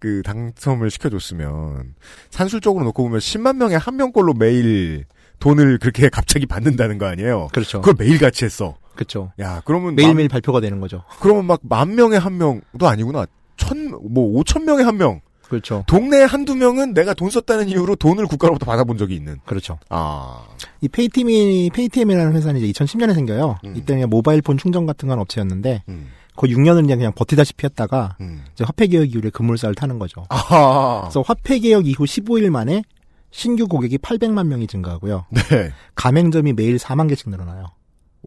그 0.00 0.22
당첨을 0.24 0.90
시켜줬으면 0.90 1.94
산술적으로 2.30 2.84
놓고 2.86 3.02
보면 3.04 3.20
10만 3.20 3.56
명에 3.56 3.76
한 3.76 3.96
명꼴로 3.96 4.34
매일 4.34 5.04
돈을 5.38 5.78
그렇게 5.78 6.08
갑자기 6.10 6.46
받는다는 6.46 6.98
거 6.98 7.06
아니에요? 7.06 7.48
그렇죠. 7.52 7.80
그걸 7.80 7.94
매일 7.98 8.18
같이 8.18 8.44
했어. 8.44 8.76
그렇죠. 8.94 9.32
야, 9.40 9.62
그러면 9.64 9.94
매일매일 9.94 10.28
발표가 10.28 10.60
되는 10.60 10.80
거죠. 10.80 10.98
만, 10.98 11.18
그러면 11.20 11.44
막 11.46 11.60
만 11.62 11.94
명에 11.94 12.16
한 12.16 12.36
명도 12.38 12.88
아니구나. 12.88 13.26
천, 13.56 13.90
뭐, 14.12 14.24
오천 14.38 14.64
명에 14.64 14.82
한 14.82 14.96
명. 14.96 15.20
그렇죠. 15.48 15.84
동네에 15.88 16.22
한두 16.24 16.54
명은 16.54 16.94
내가 16.94 17.12
돈 17.12 17.28
썼다는 17.28 17.68
이유로 17.68 17.96
돈을 17.96 18.26
국가로부터 18.26 18.64
받아본 18.66 18.96
적이 18.98 19.16
있는. 19.16 19.38
그렇죠. 19.44 19.78
아. 19.88 20.44
이 20.80 20.88
페이티미 20.88 21.70
페이티엠이라는 21.74 22.34
회사는 22.34 22.60
이제 22.60 22.72
2010년에 22.84 23.14
생겨요. 23.14 23.58
음. 23.64 23.70
이때는 23.76 23.98
그냥 24.00 24.10
모바일 24.10 24.42
폰 24.42 24.56
충전 24.56 24.86
같은 24.86 25.08
건 25.08 25.18
업체였는데 25.18 25.82
음, 25.88 26.06
거의 26.40 26.54
6년을 26.54 26.82
그냥, 26.82 26.98
그냥 26.98 27.12
버티다시피 27.14 27.66
했다가 27.66 28.16
음. 28.22 28.44
이제 28.54 28.64
화폐 28.64 28.86
개혁 28.86 29.14
이후에 29.14 29.28
급물살을 29.28 29.74
타는 29.74 29.98
거죠. 29.98 30.24
아하. 30.30 31.02
그래서 31.02 31.20
화폐 31.20 31.58
개혁 31.58 31.86
이후 31.86 32.04
15일 32.04 32.48
만에 32.48 32.82
신규 33.30 33.68
고객이 33.68 33.98
800만 33.98 34.46
명이 34.46 34.66
증가하고요. 34.66 35.26
네. 35.30 35.72
가맹점이 35.96 36.54
매일 36.54 36.78
4만 36.78 37.10
개씩 37.10 37.28
늘어나요. 37.28 37.66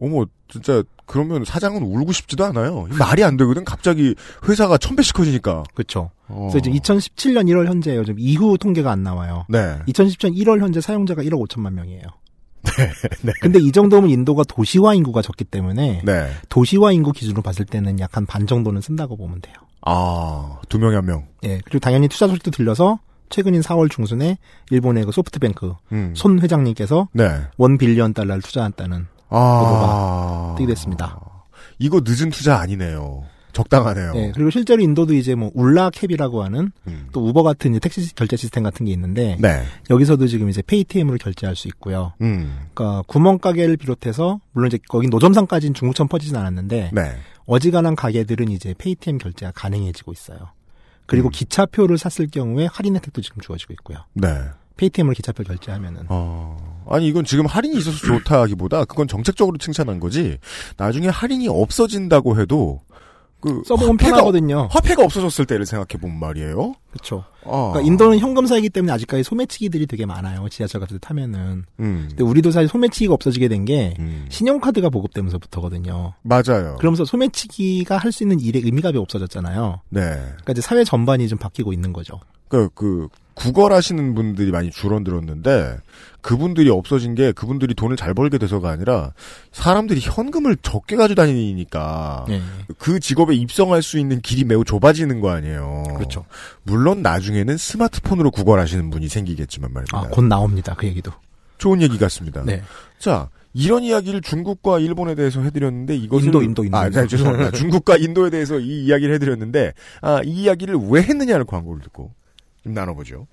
어머, 0.00 0.26
진짜, 0.48 0.84
그러면 1.06 1.44
사장은 1.44 1.82
울고 1.82 2.12
싶지도 2.12 2.44
않아요. 2.44 2.86
말이 2.96 3.24
안 3.24 3.36
되거든. 3.36 3.64
갑자기 3.64 4.14
회사가 4.48 4.78
천 4.78 4.94
배씩 4.94 5.14
커지니까. 5.14 5.64
그렇죠. 5.74 6.10
어. 6.28 6.48
그래서 6.50 6.58
이제 6.58 6.70
2017년 6.70 7.48
1월 7.50 7.66
현재예요. 7.66 8.04
좀 8.04 8.16
이후 8.18 8.56
통계가 8.58 8.92
안 8.92 9.02
나와요. 9.02 9.44
네. 9.48 9.76
2017년 9.88 10.36
1월 10.36 10.60
현재 10.60 10.80
사용자가 10.80 11.22
1억 11.22 11.44
5천만 11.48 11.72
명이에요. 11.72 12.04
네. 13.22 13.32
근데 13.40 13.58
이 13.60 13.70
정도면 13.72 14.10
인도가 14.10 14.42
도시화 14.44 14.94
인구가 14.94 15.22
적기 15.22 15.44
때문에 15.44 16.02
네. 16.04 16.30
도시화 16.48 16.92
인구 16.92 17.12
기준으로 17.12 17.42
봤을 17.42 17.64
때는 17.64 18.00
약 18.00 18.16
한 18.16 18.26
반 18.26 18.46
정도는 18.46 18.80
쓴다고 18.80 19.16
보면 19.16 19.40
돼요. 19.40 19.54
아, 19.82 20.58
두 20.68 20.78
명에 20.78 20.94
한 20.96 21.04
명. 21.06 21.26
예. 21.44 21.60
그리고 21.64 21.78
당연히 21.80 22.08
투자 22.08 22.26
소식도 22.26 22.50
들려서 22.50 22.98
최근인 23.30 23.60
4월 23.60 23.90
중순에 23.90 24.38
일본의 24.70 25.04
그 25.04 25.12
소프트뱅크 25.12 25.74
음. 25.92 26.12
손 26.16 26.40
회장님께서 26.40 27.08
네. 27.12 27.42
원 27.58 27.76
빌리언 27.78 28.14
달러를 28.14 28.40
투자한다는 28.42 29.06
아. 29.28 30.54
뜨게 30.56 30.66
됐습니다. 30.68 31.18
이거 31.78 32.00
늦은 32.04 32.30
투자 32.30 32.58
아니네요. 32.60 33.24
적당하네요. 33.54 34.12
예. 34.16 34.32
그리고 34.34 34.50
실제로 34.50 34.82
인도도 34.82 35.14
이제 35.14 35.34
뭐 35.34 35.50
울라캡이라고 35.54 36.42
하는 36.42 36.72
음. 36.86 37.06
또 37.12 37.26
우버 37.26 37.42
같은 37.42 37.78
택시 37.78 38.14
결제 38.14 38.36
시스템 38.36 38.62
같은 38.62 38.84
게 38.84 38.92
있는데 38.92 39.38
네. 39.40 39.62
여기서도 39.88 40.26
지금 40.26 40.50
이제 40.50 40.60
페이티엠으로 40.60 41.16
결제할 41.16 41.56
수 41.56 41.68
있고요. 41.68 42.12
음. 42.20 42.66
그러니까 42.74 43.02
구멍가게를 43.06 43.78
비롯해서 43.78 44.40
물론 44.52 44.66
이제 44.68 44.78
거긴 44.88 45.08
노점상까지는 45.08 45.72
중국처럼 45.72 46.08
퍼지진 46.08 46.36
않았는데 46.36 46.90
네. 46.92 47.16
어지간한 47.46 47.96
가게들은 47.96 48.48
이제 48.50 48.74
페이티엠 48.76 49.18
결제가 49.18 49.52
가능해지고 49.54 50.12
있어요. 50.12 50.38
그리고 51.06 51.28
음. 51.28 51.30
기차표를 51.30 51.96
샀을 51.98 52.28
경우에 52.30 52.68
할인 52.70 52.96
혜택도 52.96 53.22
지금 53.22 53.40
주어지고 53.40 53.72
있고요. 53.74 53.98
네. 54.14 54.28
페이티엠으로 54.76 55.14
기차표 55.14 55.44
결제하면은 55.44 56.06
어. 56.08 56.82
아니, 56.90 57.06
이건 57.06 57.24
지금 57.24 57.46
할인이 57.46 57.78
있어서 57.78 57.96
좋다기보다 57.98 58.86
그건 58.86 59.06
정책적으로 59.06 59.56
칭찬한 59.56 60.00
거지. 60.00 60.38
나중에 60.76 61.08
할인이 61.08 61.46
없어진다고 61.48 62.40
해도 62.40 62.82
그 63.44 63.62
써보면 63.66 63.96
화폐가- 63.98 64.10
편하거든요. 64.10 64.68
화폐가 64.70 65.04
없어졌을 65.04 65.44
때를 65.46 65.66
생각해 65.66 66.00
보면 66.00 66.18
말이에요. 66.18 66.74
그렇죠. 66.90 67.24
아. 67.44 67.70
그러니까 67.72 67.80
인도는 67.82 68.18
현금사이기 68.18 68.70
때문에 68.70 68.92
아직까지 68.92 69.22
소매치기들이 69.22 69.86
되게 69.86 70.06
많아요. 70.06 70.48
지하철 70.50 70.80
같은 70.80 70.96
데 70.96 70.98
타면은. 71.00 71.64
음. 71.80 72.06
근데 72.08 72.24
우리도 72.24 72.50
사실 72.50 72.68
소매치기가 72.68 73.12
없어지게 73.14 73.48
된게 73.48 73.94
음. 73.98 74.26
신용카드가 74.28 74.88
보급되면서부터거든요. 74.90 76.14
맞아요. 76.22 76.76
그러면서 76.78 77.04
소매치기가 77.04 77.98
할 77.98 78.14
수 78.14 78.22
있는 78.22 78.38
일의 78.38 78.62
의미가 78.64 78.92
배 78.92 78.98
없어졌잖아요. 78.98 79.80
네. 79.88 80.00
그러니까 80.00 80.52
이제 80.52 80.60
사회 80.60 80.84
전반이 80.84 81.26
좀 81.26 81.36
바뀌고 81.36 81.72
있는 81.72 81.92
거죠. 81.92 82.20
그, 82.46 82.68
그, 82.74 83.08
구걸하시는 83.34 84.14
분들이 84.14 84.52
많이 84.52 84.70
줄어들었는데, 84.70 85.78
그분들이 86.20 86.70
없어진 86.70 87.16
게 87.16 87.32
그분들이 87.32 87.74
돈을 87.74 87.96
잘 87.96 88.14
벌게 88.14 88.38
돼서가 88.38 88.70
아니라, 88.70 89.12
사람들이 89.50 90.00
현금을 90.00 90.56
적게 90.62 90.94
가지고 90.94 91.22
다니니까, 91.22 92.26
예. 92.28 92.40
그 92.78 93.00
직업에 93.00 93.34
입성할 93.34 93.82
수 93.82 93.98
있는 93.98 94.20
길이 94.20 94.44
매우 94.44 94.62
좁아지는 94.64 95.20
거 95.20 95.30
아니에요. 95.30 95.82
그렇죠. 95.96 96.24
물론 96.62 97.02
나중에 97.02 97.33
는 97.42 97.56
스마트폰으로 97.56 98.30
구걸하시는 98.30 98.90
분이 98.90 99.08
생기겠지만 99.08 99.72
말입니다. 99.72 99.98
아, 99.98 100.08
곧 100.08 100.22
나옵니다. 100.24 100.74
그 100.78 100.86
얘기도. 100.86 101.10
좋은 101.58 101.82
얘기 101.82 101.98
같습니다. 101.98 102.44
네. 102.44 102.62
자, 102.98 103.28
이런 103.52 103.82
이야기를 103.82 104.20
중국과 104.20 104.80
일본에 104.80 105.14
대해서 105.14 105.40
해드렸는데 105.40 105.96
이것을 105.96 106.26
인도, 106.26 106.42
인도, 106.42 106.64
인도. 106.64 106.76
아, 106.76 106.88
네, 106.88 107.06
죄송합니다. 107.06 107.52
중국과 107.56 107.96
인도에 107.96 108.30
대해서 108.30 108.58
이 108.58 108.84
이야기를 108.84 109.14
해드렸는데 109.14 109.72
아, 110.02 110.20
이 110.24 110.42
이야기를 110.42 110.76
왜 110.90 111.02
했느냐는 111.02 111.46
광고를 111.46 111.82
듣고 111.82 112.12
좀 112.62 112.74
나눠보죠. 112.74 113.26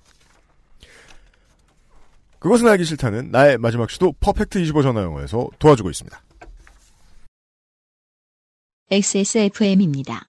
그것은 2.38 2.68
알기 2.68 2.84
싫다는 2.84 3.30
나의 3.30 3.58
마지막 3.58 3.88
시도 3.90 4.12
퍼펙트 4.18 4.58
25 4.58 4.82
전화영어에서 4.82 5.48
도와주고 5.58 5.90
있습니다. 5.90 6.22
XSFM입니다. 8.90 10.28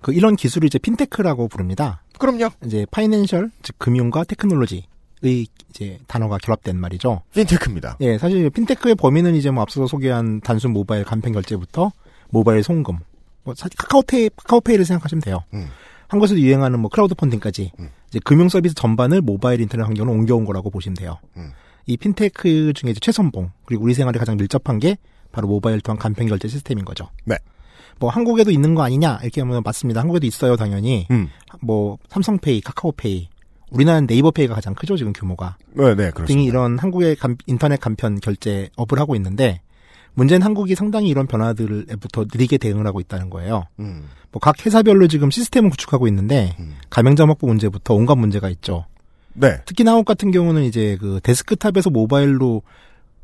그 0.00 0.12
이런 0.12 0.36
기술을 0.36 0.66
이제 0.66 0.78
핀테크라고 0.78 1.48
부릅니다. 1.48 2.02
그럼요. 2.18 2.50
이제 2.66 2.86
financial 2.90 3.50
즉 3.62 3.78
금융과 3.78 4.24
technology의 4.24 5.46
이제 5.70 5.98
단어가 6.08 6.38
결합된 6.38 6.76
말이죠. 6.76 7.22
핀테크입니다. 7.34 7.98
예, 8.00 8.18
사실 8.18 8.50
핀테크의 8.50 8.96
범위는 8.96 9.34
이제 9.34 9.50
뭐 9.50 9.62
앞서서 9.62 9.86
소개한 9.86 10.40
단순 10.40 10.72
모바일 10.72 11.04
간편 11.04 11.32
결제부터 11.32 11.92
모바일 12.30 12.62
송금, 12.62 12.98
뭐 13.44 13.54
사실 13.54 13.76
카카오페이 13.76 14.30
카카오페이를 14.36 14.84
생각하시면 14.84 15.22
돼요. 15.22 15.44
음. 15.54 15.68
한국에서도 16.08 16.40
유행하는 16.40 16.80
뭐 16.80 16.90
크라우드 16.90 17.14
펀딩까지 17.14 17.72
음. 17.78 17.88
이제 18.08 18.20
금융 18.24 18.48
서비스 18.48 18.74
전반을 18.74 19.20
모바일 19.22 19.60
인터넷 19.60 19.84
환경으로 19.84 20.12
옮겨온 20.12 20.44
거라고 20.44 20.70
보시면 20.70 20.94
돼요. 20.94 21.18
음. 21.36 21.52
이 21.86 21.96
핀테크 21.96 22.72
중에 22.74 22.90
이제 22.90 23.00
최선봉 23.00 23.50
그리고 23.64 23.84
우리 23.84 23.94
생활에 23.94 24.18
가장 24.18 24.36
밀접한 24.36 24.78
게 24.78 24.98
바로 25.30 25.48
모바일 25.48 25.80
통한 25.80 25.98
간편 25.98 26.26
결제 26.26 26.48
시스템인 26.48 26.84
거죠. 26.84 27.08
네. 27.24 27.36
뭐 28.02 28.10
한국에도 28.10 28.50
있는 28.50 28.74
거 28.74 28.82
아니냐 28.82 29.20
이렇게 29.22 29.40
하면 29.42 29.62
맞습니다. 29.64 30.00
한국에도 30.00 30.26
있어요 30.26 30.56
당연히. 30.56 31.06
음. 31.12 31.28
뭐 31.60 31.98
삼성페이, 32.08 32.60
카카오페이, 32.60 33.28
우리나라는 33.70 34.08
네이버페이가 34.08 34.56
가장 34.56 34.74
크죠 34.74 34.96
지금 34.96 35.12
규모가. 35.12 35.56
네, 35.74 35.84
네, 35.90 35.94
등이 35.94 36.10
그렇습니다. 36.10 36.48
이런 36.48 36.78
한국의 36.80 37.14
간- 37.14 37.36
인터넷 37.46 37.78
간편 37.80 38.18
결제 38.18 38.70
업을 38.76 38.98
하고 38.98 39.14
있는데 39.14 39.60
문제는 40.14 40.44
한국이 40.44 40.74
상당히 40.74 41.08
이런 41.10 41.28
변화들부터 41.28 42.24
느리게 42.34 42.58
대응을 42.58 42.86
하고 42.88 42.98
있다는 42.98 43.30
거예요. 43.30 43.66
음. 43.78 44.08
뭐 44.32 44.51
각 44.51 44.66
회사별로 44.66 45.06
지금 45.06 45.30
시스템을 45.30 45.70
구축하고 45.70 46.08
있는데 46.08 46.56
음. 46.58 46.74
가맹점 46.90 47.30
확보 47.30 47.46
문제부터 47.46 47.94
온갖 47.94 48.16
문제가 48.16 48.50
있죠. 48.50 48.84
네. 49.34 49.60
특히 49.64 49.84
한국 49.86 50.04
같은 50.06 50.32
경우는 50.32 50.64
이제 50.64 50.98
그 51.00 51.20
데스크탑에서 51.22 51.90
모바일로 51.90 52.62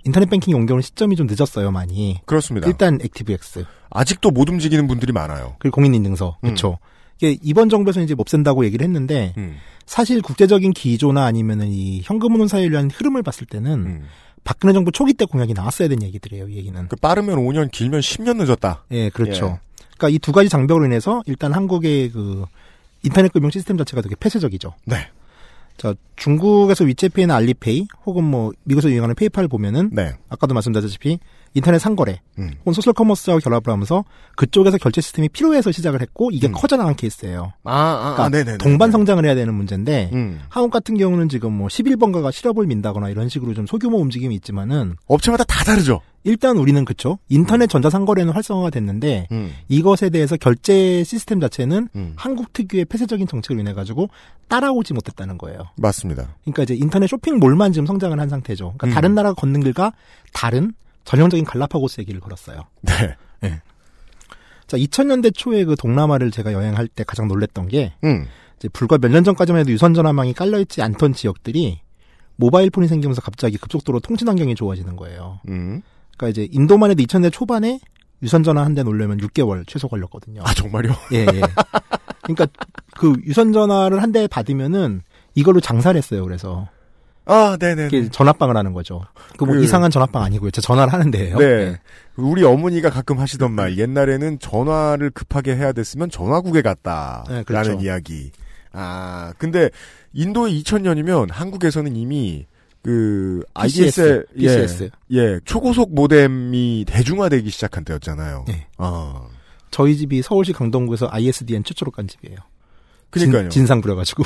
인터넷 0.04 0.28
뱅킹 0.30 0.54
옮겨오는 0.54 0.82
시점이 0.82 1.16
좀 1.16 1.26
늦었어요, 1.28 1.70
많이. 1.70 2.20
그렇습니다. 2.24 2.66
일단 2.68 2.98
액티브엑스 3.02 3.64
아직도 3.90 4.30
못 4.30 4.48
움직이는 4.48 4.86
분들이 4.86 5.12
많아요. 5.12 5.56
그리고 5.58 5.76
공인인증서 5.76 6.38
음. 6.40 6.46
그렇죠. 6.46 6.78
이게 7.20 7.36
이번 7.42 7.68
정부에서 7.68 8.00
이제 8.00 8.14
없앤다고 8.16 8.64
얘기를 8.64 8.84
했는데 8.84 9.34
음. 9.36 9.56
사실 9.86 10.22
국제적인 10.22 10.72
기조나 10.72 11.24
아니면은 11.24 11.68
이 11.68 12.00
현금 12.04 12.34
운용 12.34 12.46
사회에 12.46 12.68
대한 12.70 12.90
흐름을 12.90 13.22
봤을 13.22 13.46
때는 13.46 13.72
음. 13.72 14.04
박근혜 14.44 14.72
정부 14.72 14.92
초기 14.92 15.14
때 15.14 15.24
공약이 15.24 15.52
나왔어야 15.52 15.88
되는 15.88 16.02
얘기들이에요, 16.04 16.48
이 16.48 16.56
얘기는. 16.56 16.88
그 16.88 16.96
빠르면 16.96 17.36
5년, 17.38 17.70
길면 17.70 18.00
10년 18.00 18.36
늦었다. 18.36 18.84
예, 18.90 19.10
그렇죠. 19.10 19.58
예. 19.60 19.84
그러니까 19.98 20.08
이 20.14 20.18
두 20.18 20.32
가지 20.32 20.48
장벽으로 20.48 20.86
인해서 20.86 21.22
일단 21.26 21.52
한국의 21.52 22.10
그 22.10 22.44
인터넷 23.02 23.32
금융 23.32 23.50
시스템 23.50 23.76
자체가 23.76 24.00
되게 24.00 24.14
폐쇄적이죠. 24.18 24.74
네. 24.86 25.08
자, 25.78 25.94
중국에서 26.16 26.84
위챗페이나 26.84 27.30
알리페이 27.30 27.86
혹은 28.04 28.24
뭐 28.24 28.52
미국에서 28.64 28.90
유행하는 28.90 29.14
페이팔을 29.14 29.48
보면은 29.48 29.90
네. 29.92 30.12
아까도 30.28 30.52
말씀드렸다시피 30.52 31.20
인터넷 31.58 31.78
상거래 31.78 32.20
음. 32.38 32.50
혹은 32.60 32.72
소셜 32.72 32.92
커머스하고 32.92 33.40
결합을 33.40 33.72
하면서 33.72 34.04
그쪽에서 34.36 34.78
결제 34.78 35.00
시스템이 35.00 35.28
필요해서 35.28 35.72
시작을 35.72 36.00
했고 36.00 36.30
이게 36.32 36.48
음. 36.48 36.52
커져나간 36.52 36.96
케이스예요. 36.96 37.52
아, 37.64 37.72
아, 37.72 38.14
그러니까 38.14 38.24
아, 38.24 38.28
네네. 38.30 38.58
동반 38.58 38.90
성장을 38.90 39.24
해야 39.24 39.34
되는 39.34 39.52
문제인데 39.54 40.10
음. 40.12 40.40
한국 40.48 40.70
같은 40.70 40.96
경우는 40.96 41.28
지금 41.28 41.52
뭐 41.52 41.68
11번가가 41.68 42.32
시럽을 42.32 42.66
민다거나 42.66 43.10
이런 43.10 43.28
식으로 43.28 43.54
좀 43.54 43.66
소규모 43.66 43.98
움직임이 43.98 44.34
있지만은 44.36 44.96
업체마다 45.06 45.44
다 45.44 45.64
다르죠. 45.64 46.00
일단 46.24 46.56
우리는 46.58 46.84
그쵸 46.84 47.18
인터넷 47.28 47.68
전자상거래는 47.68 48.32
활성화가 48.32 48.70
됐는데 48.70 49.28
음. 49.32 49.52
이것에 49.68 50.10
대해서 50.10 50.36
결제 50.36 51.02
시스템 51.04 51.40
자체는 51.40 51.88
음. 51.94 52.12
한국 52.16 52.52
특유의 52.52 52.86
폐쇄적인 52.86 53.26
정책으로 53.26 53.60
인해 53.60 53.72
가지고 53.72 54.08
따라오지 54.48 54.94
못했다는 54.94 55.38
거예요. 55.38 55.60
맞습니다. 55.76 56.34
그러니까 56.42 56.64
이제 56.64 56.74
인터넷 56.74 57.06
쇼핑몰만 57.06 57.72
지금 57.72 57.86
성장을 57.86 58.18
한 58.18 58.28
상태죠. 58.28 58.74
그러니까 58.76 58.86
음. 58.86 58.90
다른 58.94 59.14
나라가 59.14 59.34
걷는 59.34 59.62
길과 59.62 59.92
다른 60.32 60.72
전형적인 61.08 61.46
갈라파고스 61.46 62.02
얘기를 62.02 62.20
걸었어요. 62.20 62.64
네. 62.82 63.16
자, 64.66 64.76
2000년대 64.76 65.32
초에 65.34 65.64
그 65.64 65.74
동남아를 65.74 66.30
제가 66.30 66.52
여행할 66.52 66.86
때 66.86 67.02
가장 67.02 67.26
놀랬던 67.28 67.68
게 67.68 67.94
음. 68.04 68.26
이제 68.58 68.68
불과 68.68 68.98
몇 68.98 69.08
년 69.10 69.24
전까지만 69.24 69.60
해도 69.60 69.70
유선 69.72 69.94
전화망이 69.94 70.34
깔려 70.34 70.60
있지 70.60 70.82
않던 70.82 71.14
지역들이 71.14 71.80
모바일 72.36 72.68
폰이 72.68 72.88
생기면서 72.88 73.22
갑자기 73.22 73.56
급속도로 73.56 74.00
통신 74.00 74.28
환경이 74.28 74.54
좋아지는 74.54 74.96
거예요. 74.96 75.40
음. 75.48 75.80
그러니까 76.18 76.28
이제 76.28 76.46
인도만 76.52 76.90
해도 76.90 77.02
2000년대 77.02 77.32
초반에 77.32 77.80
유선 78.22 78.42
전화 78.42 78.62
한대 78.62 78.82
놓으려면 78.82 79.16
6개월 79.18 79.66
최소 79.66 79.88
걸렸거든요. 79.88 80.42
아, 80.44 80.52
정말요? 80.52 80.92
예, 81.14 81.20
예. 81.20 81.40
그러니까 82.22 82.46
그 82.98 83.14
유선 83.24 83.54
전화를 83.54 84.02
한 84.02 84.12
대 84.12 84.26
받으면은 84.26 85.00
이걸로 85.34 85.60
장사를 85.60 85.96
했어요. 85.96 86.22
그래서 86.24 86.68
아, 87.28 87.56
네네. 87.60 88.08
전화방을 88.10 88.56
하는 88.56 88.72
거죠. 88.72 89.02
그뭐 89.36 89.52
그- 89.54 89.62
이상한 89.62 89.90
전화방 89.90 90.22
아니고요. 90.22 90.50
저 90.50 90.60
전화를 90.60 90.92
하는데요. 90.92 91.36
네. 91.38 91.78
우리 92.16 92.42
어머니가 92.42 92.90
가끔 92.90 93.20
하시던 93.20 93.52
말, 93.52 93.78
옛날에는 93.78 94.38
전화를 94.40 95.10
급하게 95.10 95.54
해야 95.54 95.72
됐으면 95.72 96.10
전화국에 96.10 96.62
갔다. 96.62 97.24
네, 97.28 97.42
그렇죠. 97.44 97.70
라는 97.70 97.84
이야기. 97.84 98.32
아, 98.72 99.32
근데 99.38 99.70
인도의 100.14 100.60
2000년이면 100.62 101.28
한국에서는 101.30 101.94
이미 101.96 102.46
그 102.82 103.42
IDS, 103.54 103.82
PCS, 103.84 104.26
PCS. 104.36 104.90
예, 105.12 105.18
예, 105.18 105.40
초고속 105.44 105.94
모뎀이 105.94 106.84
대중화되기 106.88 107.50
시작한 107.50 107.84
때였잖아요. 107.84 108.44
네. 108.48 108.66
아, 108.78 109.26
저희 109.70 109.96
집이 109.96 110.22
서울시 110.22 110.52
강동구에서 110.52 111.08
ISDN 111.10 111.62
최초로 111.64 111.90
간 111.90 112.08
집이에요. 112.08 112.36
그러니까요. 113.10 113.48
진, 113.50 113.66
상 113.66 113.80
부려가지고. 113.80 114.22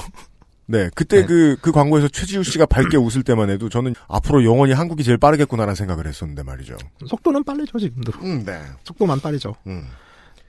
네, 0.66 0.90
그때 0.94 1.20
네. 1.20 1.26
그, 1.26 1.56
그 1.60 1.72
광고에서 1.72 2.08
최지우 2.08 2.44
씨가 2.44 2.66
밝게 2.66 2.96
웃을 2.98 3.22
때만 3.22 3.50
해도 3.50 3.68
저는 3.68 3.94
앞으로 4.08 4.44
영원히 4.44 4.72
한국이 4.72 5.02
제일 5.02 5.18
빠르겠구나라는 5.18 5.74
생각을 5.74 6.06
했었는데 6.06 6.42
말이죠. 6.42 6.76
속도는 7.06 7.44
빠르죠, 7.44 7.78
지금도. 7.78 8.12
음, 8.22 8.44
네. 8.44 8.60
속도만 8.84 9.20
빠르죠. 9.20 9.54
음, 9.66 9.86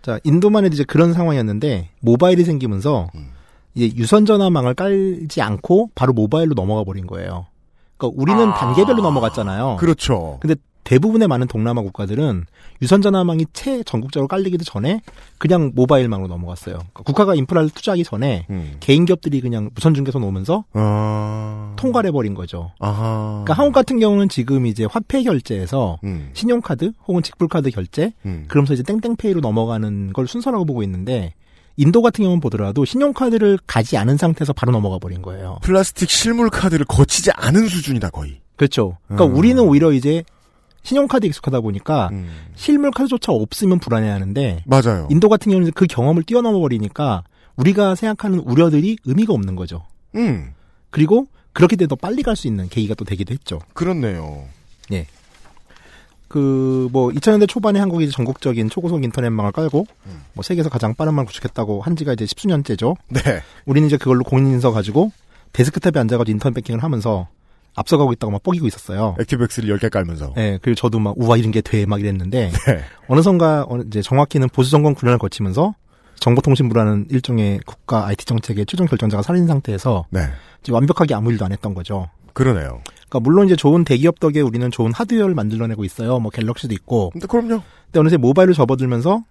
자, 0.02 0.20
인도만 0.24 0.66
해도 0.66 0.74
이제 0.74 0.84
그런 0.84 1.14
상황이었는데, 1.14 1.90
모바일이 2.02 2.44
생기면서, 2.44 3.10
음. 3.16 3.32
이제 3.76 3.96
유선 3.96 4.26
전화망을 4.26 4.76
깔지 4.76 5.42
않고 5.42 5.92
바로 5.96 6.14
모바일로 6.14 6.54
넘어가 6.54 6.84
버린 6.84 7.08
거예요. 7.08 7.48
그러니까 7.98 8.22
우리는 8.22 8.50
아. 8.50 8.54
단계별로 8.54 9.02
넘어갔잖아요. 9.02 9.78
그렇죠. 9.80 10.38
근데 10.42 10.56
대부분의 10.84 11.28
많은 11.28 11.48
동남아 11.48 11.82
국가들은 11.82 12.46
유선전화망이 12.82 13.46
채 13.54 13.84
전국적으로 13.84 14.28
깔리기도 14.28 14.64
전에 14.64 15.02
그냥 15.38 15.72
모바일망으로 15.76 16.28
넘어갔어요. 16.28 16.76
그러니까 16.76 17.04
국가가 17.04 17.36
인프라를 17.36 17.70
투자하기 17.70 18.04
전에 18.04 18.46
음. 18.50 18.76
개인 18.80 19.06
기업들이 19.06 19.42
그냥 19.42 19.70
무선 19.74 19.94
중개소 19.94 20.20
놓으면서 20.20 20.66
아. 20.74 21.74
통과를 21.78 22.10
해버린 22.10 22.34
거죠. 22.34 22.72
아하. 22.80 23.44
그러니까 23.44 23.54
한국 23.54 23.74
같은 23.74 24.00
경우는 24.00 24.30
지금 24.30 24.66
이제 24.66 24.86
화폐 24.90 25.24
결제에서 25.24 26.00
음, 26.04 26.30
신용카드 26.34 26.92
혹은 27.08 27.24
직불카드 27.24 27.72
결제 27.72 28.14
음. 28.26 28.46
그러면서 28.48 28.74
이제 28.74 28.84
땡땡페이로 28.84 29.40
넘어가는 29.40 30.14
걸 30.14 30.28
순서라고 30.28 30.66
보고 30.66 30.84
있는데 30.84 31.34
인도 31.78 32.02
같은 32.02 32.24
경우는 32.24 32.40
보더라도 32.40 32.86
신용카드를 32.86 33.60
가지 33.66 33.98
않은 33.98 34.18
상태에서 34.18 34.54
바로 34.54 34.72
넘어가 34.72 35.00
버린 35.00 35.22
거예요. 35.22 35.58
플라스틱 35.64 36.10
실물 36.10 36.50
카드를 36.50 36.86
거치지 36.86 37.32
않은 37.32 37.68
수준이다 37.68 38.10
거의. 38.10 38.42
그렇죠. 38.56 38.98
그러니까 39.08 39.26
음. 39.26 39.38
우리는 39.38 39.62
오히려 39.64 39.92
이제 39.92 40.24
신용카드 40.84 41.26
익숙하다 41.26 41.62
보니까 41.62 42.10
음. 42.12 42.30
실물 42.56 42.92
카드조차 42.92 43.32
없으면 43.32 43.80
불안해하는데 43.80 44.64
맞아요. 44.66 45.08
인도 45.10 45.30
같은 45.30 45.52
경우는 45.52 45.72
그 45.74 45.86
경험을 45.88 46.24
뛰어넘어 46.24 46.60
버리니까 46.60 47.24
우리가 47.56 47.96
생각하는 47.96 48.40
우려들이 48.40 48.98
의미가 49.06 49.34
없는 49.34 49.56
거죠. 49.56 49.86
음, 50.16 50.52
그리고 50.90 51.28
그렇게 51.54 51.76
돼도 51.76 51.96
빨리 51.96 52.24
갈 52.24 52.36
수 52.36 52.48
있는 52.48 52.68
계기가 52.68 52.96
또 52.96 53.06
되기도 53.06 53.34
했죠. 53.34 53.60
그렇네요. 53.74 54.46
그뭐 56.28 57.10
2000년대 57.12 57.48
초반에 57.48 57.80
한국이 57.80 58.10
전국적인 58.10 58.68
초고속 58.70 59.04
인터넷망을 59.04 59.52
깔고 59.52 59.86
음. 60.08 60.24
뭐 60.34 60.42
세계에서 60.42 60.68
가장 60.70 60.96
빠른 60.96 61.14
망을 61.14 61.28
구축했다고 61.28 61.82
한 61.82 61.96
지가 61.96 62.14
이제 62.14 62.26
십수년째죠. 62.26 62.96
네. 63.10 63.22
우리는 63.66 63.86
이제 63.86 63.98
그걸로 63.98 64.24
공인인서 64.24 64.72
가지고 64.72 65.12
데스크탑에 65.52 66.00
앉아가지고 66.00 66.32
인터넷 66.34 66.56
뱅킹을 66.56 66.82
하면서 66.82 67.28
앞서가고 67.76 68.14
있다고 68.14 68.32
막 68.32 68.44
뻐기고 68.44 68.68
있었어요. 68.68 69.16
액티브엑스를 69.20 69.76
10개 69.78 69.90
깔면서. 69.90 70.34
예, 70.38 70.60
그리고 70.62 70.76
저도 70.76 71.00
막 71.00 71.16
우와 71.18 71.38
이런 71.38 71.52
게 71.52 71.62
돼 71.62 71.86
막 71.86 72.00
이랬는데 72.00 72.52
네. 72.52 72.80
어느 73.08 73.22
선가 73.22 73.66
어느- 73.68 73.84
이제 73.88 74.02
정확히는 74.02 74.50
보수 74.50 74.70
정권 74.72 74.94
9년을 74.96 75.18
거치면서 75.20 75.74
정보통신부라는 76.20 77.08
일종의 77.10 77.60
국가 77.66 78.06
IT 78.08 78.26
정책의 78.26 78.66
최종 78.66 78.86
결정자가 78.88 79.24
살인 79.24 79.48
상태에서 79.48 80.06
네. 80.10 80.22
이제 80.62 80.72
완벽하게 80.72 81.14
아무 81.16 81.32
일도 81.32 81.44
안 81.46 81.52
했던 81.52 81.74
거죠. 81.74 82.10
그러네요. 82.34 82.82
그러니까 83.10 83.20
물론 83.20 83.46
이제 83.46 83.56
좋은 83.56 83.84
대기업 83.84 84.20
덕에 84.20 84.42
우리는 84.42 84.70
좋은 84.72 84.92
하드웨어를 84.94 85.36
만들어내고 85.36 85.84
있어요. 85.84 86.20
뭐 86.20 86.32
갤럭시도 86.32 86.74
있고. 86.76 87.10
근데 87.12 87.28
그럼요. 87.28 87.62
근데 87.86 88.00
어느새 88.00 88.18
모바일을 88.18 88.54
접어들면서 88.54 89.24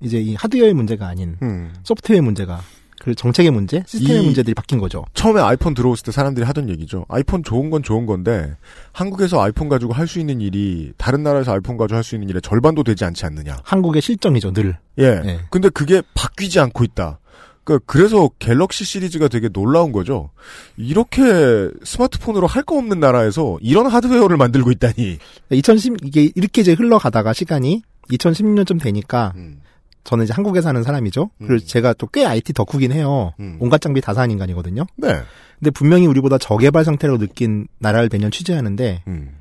이제 0.00 0.18
이 0.20 0.34
하드웨어의 0.34 0.74
문제가 0.74 1.06
아닌 1.06 1.36
음. 1.42 1.72
소프트웨어의 1.84 2.20
문제가 2.22 2.60
그 3.02 3.16
정책의 3.16 3.50
문제, 3.50 3.82
시스템의 3.84 4.22
이- 4.22 4.24
문제들이 4.26 4.54
바뀐 4.54 4.78
거죠. 4.78 5.04
처음에 5.12 5.40
아이폰 5.40 5.74
들어왔을 5.74 6.04
때 6.04 6.12
사람들이 6.12 6.46
하던 6.46 6.68
얘기죠. 6.70 7.04
아이폰 7.08 7.42
좋은 7.42 7.68
건 7.68 7.82
좋은 7.82 8.06
건데 8.06 8.54
한국에서 8.92 9.42
아이폰 9.42 9.68
가지고 9.68 9.92
할 9.92 10.06
수 10.06 10.20
있는 10.20 10.40
일이 10.40 10.92
다른 10.96 11.24
나라에서 11.24 11.52
아이폰 11.52 11.76
가지고 11.76 11.96
할 11.96 12.04
수 12.04 12.14
있는 12.14 12.28
일의 12.28 12.40
절반도 12.42 12.84
되지 12.84 13.04
않지 13.04 13.26
않느냐. 13.26 13.56
한국의 13.64 14.02
실정이죠, 14.02 14.52
늘. 14.52 14.76
예. 15.00 15.04
예. 15.24 15.40
근데 15.50 15.68
그게 15.68 16.00
바뀌지 16.14 16.60
않고 16.60 16.84
있다. 16.84 17.18
그 17.64 17.80
그래서 17.86 18.28
갤럭시 18.38 18.84
시리즈가 18.84 19.26
되게 19.28 19.48
놀라운 19.48 19.90
거죠. 19.92 20.30
이렇게 20.76 21.68
스마트폰으로 21.84 22.46
할 22.46 22.62
거 22.64 22.76
없는 22.76 23.00
나라에서 23.00 23.58
이런 23.60 23.86
하드웨어를 23.86 24.36
만들고 24.36 24.70
있다니. 24.70 25.18
2010 25.50 25.96
이게 26.04 26.30
이렇게 26.36 26.60
이제 26.60 26.72
흘러가다가 26.74 27.32
시간이 27.32 27.82
2016년쯤 28.10 28.80
되니까 28.80 29.32
음. 29.36 29.58
저는 30.04 30.24
이제 30.24 30.32
한국에 30.32 30.60
사는 30.60 30.82
사람이죠. 30.82 31.30
그리고 31.38 31.54
음. 31.54 31.58
제가 31.64 31.92
또 31.94 32.06
꽤 32.12 32.24
IT 32.26 32.52
덕후긴 32.54 32.92
해요. 32.92 33.32
음. 33.40 33.56
온갖 33.60 33.80
장비 33.80 34.00
다 34.00 34.12
사는 34.14 34.30
인간이거든요. 34.30 34.84
네. 34.96 35.22
근데 35.58 35.70
분명히 35.70 36.06
우리보다 36.06 36.38
저개발 36.38 36.84
상태로 36.84 37.18
느낀 37.18 37.68
나라를 37.78 38.08
매년 38.10 38.30
취재하는데 38.30 39.04
음. 39.06 39.36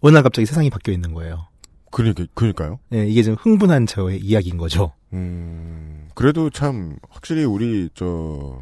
어느 0.00 0.14
날 0.14 0.22
갑자기 0.22 0.46
세상이 0.46 0.68
바뀌어 0.70 0.92
있는 0.92 1.14
거예요. 1.14 1.46
그러니까 1.90 2.24
그러니까요. 2.34 2.80
예, 2.92 3.06
이게 3.06 3.22
좀 3.22 3.36
흥분한 3.38 3.86
저의 3.86 4.18
이야기인 4.20 4.56
거죠. 4.56 4.92
음. 5.12 6.08
그래도 6.14 6.50
참 6.50 6.96
확실히 7.08 7.44
우리 7.44 7.88
저 7.94 8.58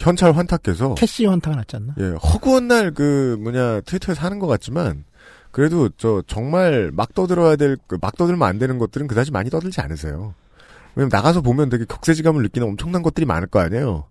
현찰 0.00 0.32
환타께서 0.32 0.94
캐시 0.94 1.26
환타가 1.26 1.56
낫지 1.58 1.76
않나? 1.76 1.94
예, 1.98 2.04
허구한 2.16 2.68
날 2.68 2.92
그 2.92 3.36
뭐냐 3.42 3.82
트위터에서 3.82 4.22
하는 4.22 4.38
것 4.38 4.46
같지만 4.46 5.04
그래도 5.50 5.90
저 5.98 6.22
정말 6.26 6.90
막 6.94 7.14
떠들어야 7.14 7.56
될그막 7.56 8.16
떠들면 8.16 8.48
안 8.48 8.58
되는 8.58 8.78
것들은 8.78 9.06
그다지 9.08 9.30
많이 9.30 9.50
떠들지 9.50 9.80
않으세요. 9.82 10.34
왜냐면 10.94 11.10
나가서 11.12 11.40
보면 11.40 11.68
되게 11.68 11.84
격세지감을 11.84 12.42
느끼는 12.42 12.68
엄청난 12.68 13.02
것들이 13.02 13.26
많을 13.26 13.48
거 13.48 13.60
아니에요. 13.60 14.06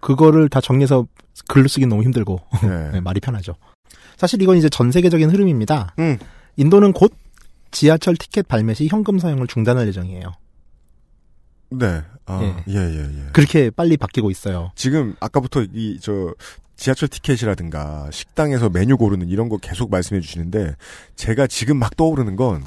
그거를 0.00 0.48
다 0.48 0.60
정리해서 0.60 1.06
글로 1.48 1.68
쓰기 1.68 1.86
너무 1.86 2.02
힘들고 2.02 2.40
네. 2.62 2.90
네, 2.92 3.00
말이 3.00 3.20
편하죠. 3.20 3.54
사실 4.16 4.40
이건 4.40 4.56
이제 4.56 4.68
전 4.68 4.90
세계적인 4.90 5.30
흐름입니다. 5.30 5.94
음. 5.98 6.18
인도는 6.56 6.92
곧 6.92 7.12
지하철 7.70 8.16
티켓 8.16 8.48
발매 8.48 8.74
시 8.74 8.88
현금 8.88 9.18
사용을 9.18 9.46
중단할 9.46 9.88
예정이에요. 9.88 10.32
네. 11.70 12.02
아, 12.26 12.40
예. 12.42 12.64
예, 12.68 12.78
예, 12.78 12.98
예. 12.98 13.30
그렇게 13.32 13.70
빨리 13.70 13.96
바뀌고 13.96 14.30
있어요. 14.30 14.72
지금 14.74 15.14
아까부터 15.20 15.62
이 15.72 15.98
저 16.00 16.34
지하철 16.76 17.08
티켓이라든가 17.08 18.10
식당에서 18.12 18.68
메뉴 18.68 18.96
고르는 18.96 19.28
이런 19.28 19.48
거 19.48 19.56
계속 19.56 19.90
말씀해 19.90 20.20
주시는데 20.20 20.76
제가 21.16 21.46
지금 21.46 21.78
막 21.78 21.96
떠오르는 21.96 22.36
건 22.36 22.64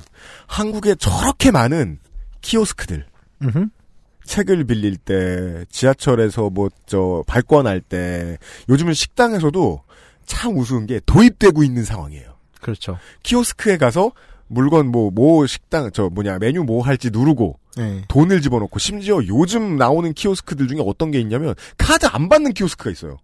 한국에 0.47 0.95
저렇게 0.95 1.51
많은 1.51 1.99
키오스크들. 2.41 3.05
음흠. 3.41 3.69
책을 4.23 4.65
빌릴 4.65 4.97
때, 4.97 5.65
지하철에서 5.69 6.49
뭐, 6.49 6.69
저, 6.85 7.23
발권할 7.27 7.81
때, 7.81 8.37
요즘은 8.69 8.93
식당에서도 8.93 9.81
참 10.25 10.57
우스운 10.57 10.85
게 10.85 10.99
도입되고 11.05 11.63
있는 11.63 11.83
상황이에요. 11.83 12.35
그렇죠. 12.61 12.99
키오스크에 13.23 13.77
가서 13.77 14.11
물건 14.47 14.87
뭐, 14.87 15.09
뭐 15.09 15.47
식당, 15.47 15.89
저 15.91 16.09
뭐냐, 16.09 16.37
메뉴 16.39 16.63
뭐 16.63 16.83
할지 16.83 17.09
누르고, 17.11 17.59
네. 17.77 18.03
돈을 18.07 18.41
집어넣고, 18.41 18.77
심지어 18.77 19.19
요즘 19.25 19.77
나오는 19.77 20.13
키오스크들 20.13 20.67
중에 20.67 20.79
어떤 20.85 21.11
게 21.11 21.19
있냐면, 21.19 21.55
카드 21.77 22.05
안 22.05 22.29
받는 22.29 22.53
키오스크가 22.53 22.91
있어요. 22.91 23.17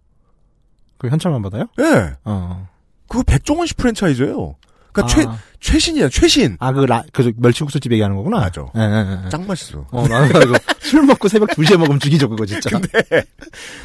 그 0.98 1.08
현찰만 1.08 1.42
받아요? 1.42 1.66
예. 1.78 1.82
네. 1.82 2.12
어. 2.24 2.68
그거 3.08 3.22
백종원씨 3.22 3.74
프랜차이즈예요. 3.74 4.56
그러니까 4.96 5.30
아. 5.30 5.36
최, 5.60 5.72
최신이야, 5.72 6.08
최신. 6.08 6.56
아, 6.60 6.72
그, 6.72 6.80
라, 6.80 7.02
그, 7.12 7.32
멸치국수집 7.36 7.92
얘기하는 7.92 8.16
거구나? 8.16 8.38
맞아. 8.38 8.66
예, 8.76 8.80
예, 8.80 9.24
예. 9.24 9.28
짱 9.28 9.46
맛있어. 9.46 9.86
어, 9.90 10.08
나는 10.08 10.28
이거 10.28 10.58
술 10.80 11.02
먹고 11.02 11.28
새벽 11.28 11.58
2 11.58 11.64
시에 11.64 11.76
먹으면 11.76 11.98
죽이죠, 11.98 12.28
그거 12.28 12.46
진짜. 12.46 12.70
근데, 12.70 12.88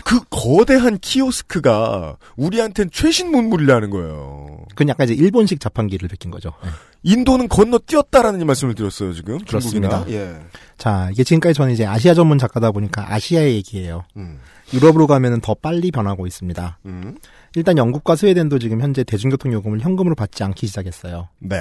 그 0.04 0.20
거대한 0.30 0.98
키오스크가 1.00 2.18
우리한텐 2.36 2.90
최신 2.92 3.32
문물이라는 3.32 3.90
거예요. 3.90 4.66
그건 4.70 4.90
약간 4.90 5.10
이제 5.10 5.14
일본식 5.14 5.60
자판기를 5.60 6.08
베낀 6.08 6.32
거죠. 6.32 6.54
예. 6.66 6.70
인도는 7.04 7.48
건너뛰었다라는 7.50 8.46
말씀을 8.46 8.76
드렸어요, 8.76 9.14
지금. 9.14 9.40
그렇습니다. 9.40 10.06
중국이나. 10.06 10.20
예. 10.20 10.36
자, 10.78 11.10
이게 11.12 11.24
지금까지 11.24 11.54
저는 11.56 11.74
이제 11.74 11.86
아시아 11.86 12.14
전문 12.14 12.38
작가다 12.38 12.72
보니까 12.72 13.12
아시아의 13.14 13.56
얘기예요. 13.56 14.04
음. 14.18 14.40
유럽으로 14.74 15.08
가면은 15.08 15.42
더 15.42 15.54
빨리 15.54 15.92
변하고 15.92 16.28
있습니다. 16.28 16.78
음. 16.86 17.18
일단 17.56 17.78
영국과 17.78 18.16
스웨덴도 18.16 18.60
지금 18.60 18.82
현재 18.82 19.04
대중교통 19.04 19.52
요금을 19.54 19.80
현금으로 19.82 20.16
받지 20.16 20.44
않기 20.44 20.68
시작했어요. 20.68 21.28
네. 21.40 21.58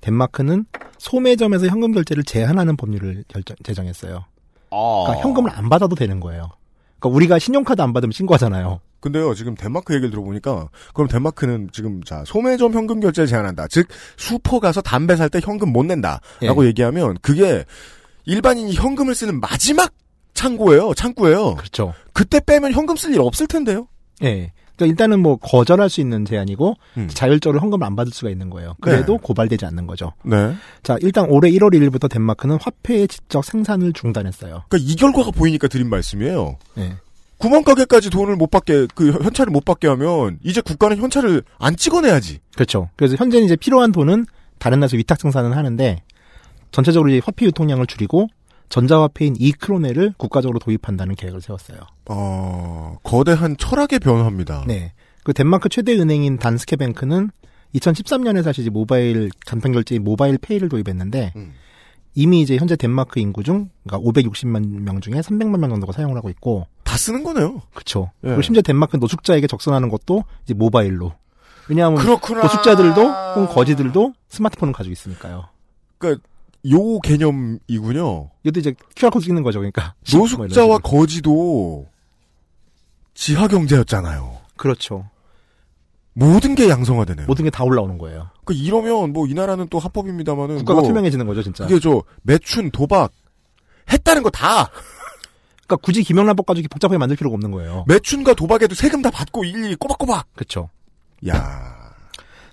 덴마크는 0.00 0.64
소매점에서 0.98 1.66
현금 1.66 1.92
결제를 1.92 2.24
제한하는 2.24 2.76
법률을 2.76 3.24
결정, 3.28 3.56
제정했어요. 3.62 4.24
아. 4.70 5.04
그러니까 5.06 5.22
현금을 5.22 5.50
안 5.50 5.68
받아도 5.68 5.94
되는 5.94 6.20
거예요. 6.20 6.50
그러니까 6.98 7.16
우리가 7.16 7.38
신용카드 7.38 7.80
안 7.82 7.92
받으면 7.92 8.12
신고하잖아요. 8.12 8.80
근데요, 9.00 9.32
지금 9.34 9.54
덴마크 9.54 9.94
얘기를 9.94 10.10
들어보니까, 10.10 10.68
그럼 10.92 11.06
덴마크는 11.06 11.68
지금, 11.72 12.02
자, 12.02 12.24
소매점 12.26 12.72
현금 12.72 12.98
결제 12.98 13.26
제한한다. 13.26 13.68
즉, 13.68 13.86
슈퍼 14.16 14.58
가서 14.58 14.80
담배 14.80 15.14
살 15.14 15.28
때 15.30 15.40
현금 15.40 15.72
못 15.72 15.84
낸다. 15.84 16.20
라고 16.42 16.64
예. 16.64 16.68
얘기하면, 16.68 17.16
그게 17.22 17.64
일반인이 18.24 18.74
현금을 18.74 19.14
쓰는 19.14 19.38
마지막 19.38 19.92
창고예요. 20.34 20.94
창구예요. 20.94 21.54
그렇죠. 21.54 21.94
그때 22.12 22.40
빼면 22.40 22.72
현금 22.72 22.96
쓸 22.96 23.12
일 23.12 23.20
없을 23.20 23.46
텐데요. 23.46 23.86
예. 24.24 24.52
그러니까 24.78 24.86
일단은 24.86 25.20
뭐 25.20 25.36
거절할 25.36 25.90
수 25.90 26.00
있는 26.00 26.24
제한이고 26.24 26.76
음. 26.96 27.08
자율적으로 27.08 27.60
현금을 27.60 27.84
안 27.84 27.96
받을 27.96 28.12
수가 28.12 28.30
있는 28.30 28.48
거예요. 28.48 28.74
그래도 28.80 29.18
고발되지 29.18 29.66
않는 29.66 29.86
거죠. 29.86 30.12
네. 30.22 30.54
자, 30.84 30.96
일단 31.00 31.26
올해 31.28 31.50
1월 31.50 31.74
1일부터 31.74 32.08
덴마크는 32.08 32.58
화폐의 32.60 33.08
직접 33.08 33.44
생산을 33.44 33.92
중단했어요. 33.92 34.62
그러니까 34.68 34.90
이 34.90 34.94
결과가 34.94 35.32
보이니까 35.32 35.66
드린 35.66 35.90
말씀이에요. 35.90 36.56
예. 36.78 36.96
구멍가게까지 37.38 38.10
돈을 38.10 38.36
못 38.36 38.50
받게, 38.50 38.88
그 38.94 39.12
현찰을 39.12 39.52
못 39.52 39.64
받게 39.64 39.86
하면, 39.88 40.38
이제 40.42 40.60
국가는 40.60 40.96
현찰을 40.96 41.42
안 41.58 41.76
찍어내야지. 41.76 42.40
그렇죠. 42.54 42.88
그래서 42.96 43.14
현재는 43.16 43.44
이제 43.46 43.54
필요한 43.54 43.92
돈은 43.92 44.26
다른 44.58 44.80
나라에서 44.80 44.96
위탁 44.96 45.20
생산을 45.20 45.56
하는데 45.56 46.02
전체적으로 46.72 47.10
이제 47.10 47.20
화폐 47.24 47.46
유통량을 47.46 47.86
줄이고 47.86 48.28
전자화폐인 48.68 49.36
이크로네를 49.38 50.14
국가적으로 50.16 50.58
도입한다는 50.58 51.14
계획을 51.14 51.40
세웠어요. 51.40 51.78
어, 52.06 52.98
거대한 53.02 53.56
철학의 53.56 53.98
변화입니다. 53.98 54.64
네. 54.66 54.92
그 55.24 55.32
덴마크 55.32 55.68
최대 55.68 55.98
은행인 55.98 56.38
단스케 56.38 56.76
뱅크는 56.76 57.30
2013년에 57.74 58.42
사실 58.42 58.62
이제 58.62 58.70
모바일 58.70 59.30
간편 59.46 59.72
결제인 59.72 60.04
모바일 60.04 60.38
페이를 60.38 60.68
도입했는데 60.68 61.32
음. 61.36 61.52
이미 62.14 62.40
이제 62.40 62.56
현재 62.56 62.76
덴마크 62.76 63.20
인구 63.20 63.42
중 63.42 63.68
그러니까 63.86 64.10
560만 64.10 64.80
명 64.80 65.00
중에 65.00 65.14
300만 65.14 65.58
명 65.58 65.70
정도가 65.70 65.92
사용을 65.92 66.16
하고 66.16 66.30
있고 66.30 66.66
다 66.82 66.96
쓰는 66.96 67.22
거네요. 67.22 67.62
그렇죠. 67.74 68.10
예. 68.24 68.28
그리고 68.28 68.42
심지어 68.42 68.62
덴마크 68.62 68.96
노숙자에게 68.96 69.46
적선하는 69.46 69.88
것도 69.88 70.24
이제 70.44 70.54
모바일로. 70.54 71.12
왜냐하면 71.68 72.00
그렇구나. 72.00 72.42
노숙자들도 72.42 73.00
혹은 73.02 73.46
거지들도 73.46 74.14
스마트폰을 74.28 74.72
가지고 74.72 74.92
있으니까요. 74.92 75.44
그러니까 75.98 76.26
요 76.70 76.98
개념이군요. 77.00 78.30
이것도 78.44 78.60
이제 78.60 78.74
QR 78.96 79.10
코드 79.10 79.24
찍는 79.24 79.42
거죠. 79.42 79.60
그러니까 79.60 79.94
뭐 80.12 80.20
노숙자와 80.22 80.76
식으로. 80.76 80.78
거지도 80.80 81.86
지하 83.14 83.48
경제였잖아요. 83.48 84.38
그렇죠. 84.56 85.08
모든 86.14 86.54
게 86.56 86.68
양성화되네요. 86.68 87.26
모든 87.26 87.44
게 87.44 87.50
다 87.50 87.62
올라오는 87.64 87.96
거예요. 87.98 88.30
그 88.44 88.52
이러면 88.54 89.12
뭐 89.12 89.26
이 89.28 89.34
나라는 89.34 89.68
또 89.68 89.78
합법입니다만은 89.78 90.58
국가가 90.58 90.80
뭐 90.80 90.88
투명해지는 90.88 91.26
거죠, 91.26 91.42
진짜. 91.42 91.64
그게 91.66 91.78
저 91.80 92.02
매춘 92.22 92.70
도박 92.72 93.12
했다는 93.92 94.22
거 94.22 94.30
다 94.30 94.70
그러니까 95.66 95.76
굳이 95.84 96.02
김영란법 96.02 96.44
가지고 96.46 96.60
이렇게 96.62 96.68
복잡하게 96.72 96.98
만들 96.98 97.16
필요가 97.16 97.34
없는 97.34 97.50
거예요. 97.52 97.84
매춘과 97.88 98.34
도박에도 98.34 98.74
세금 98.74 99.00
다 99.02 99.10
받고 99.10 99.44
일일이 99.44 99.76
꼬박꼬박. 99.76 100.26
그렇죠. 100.34 100.70
야. 101.28 101.76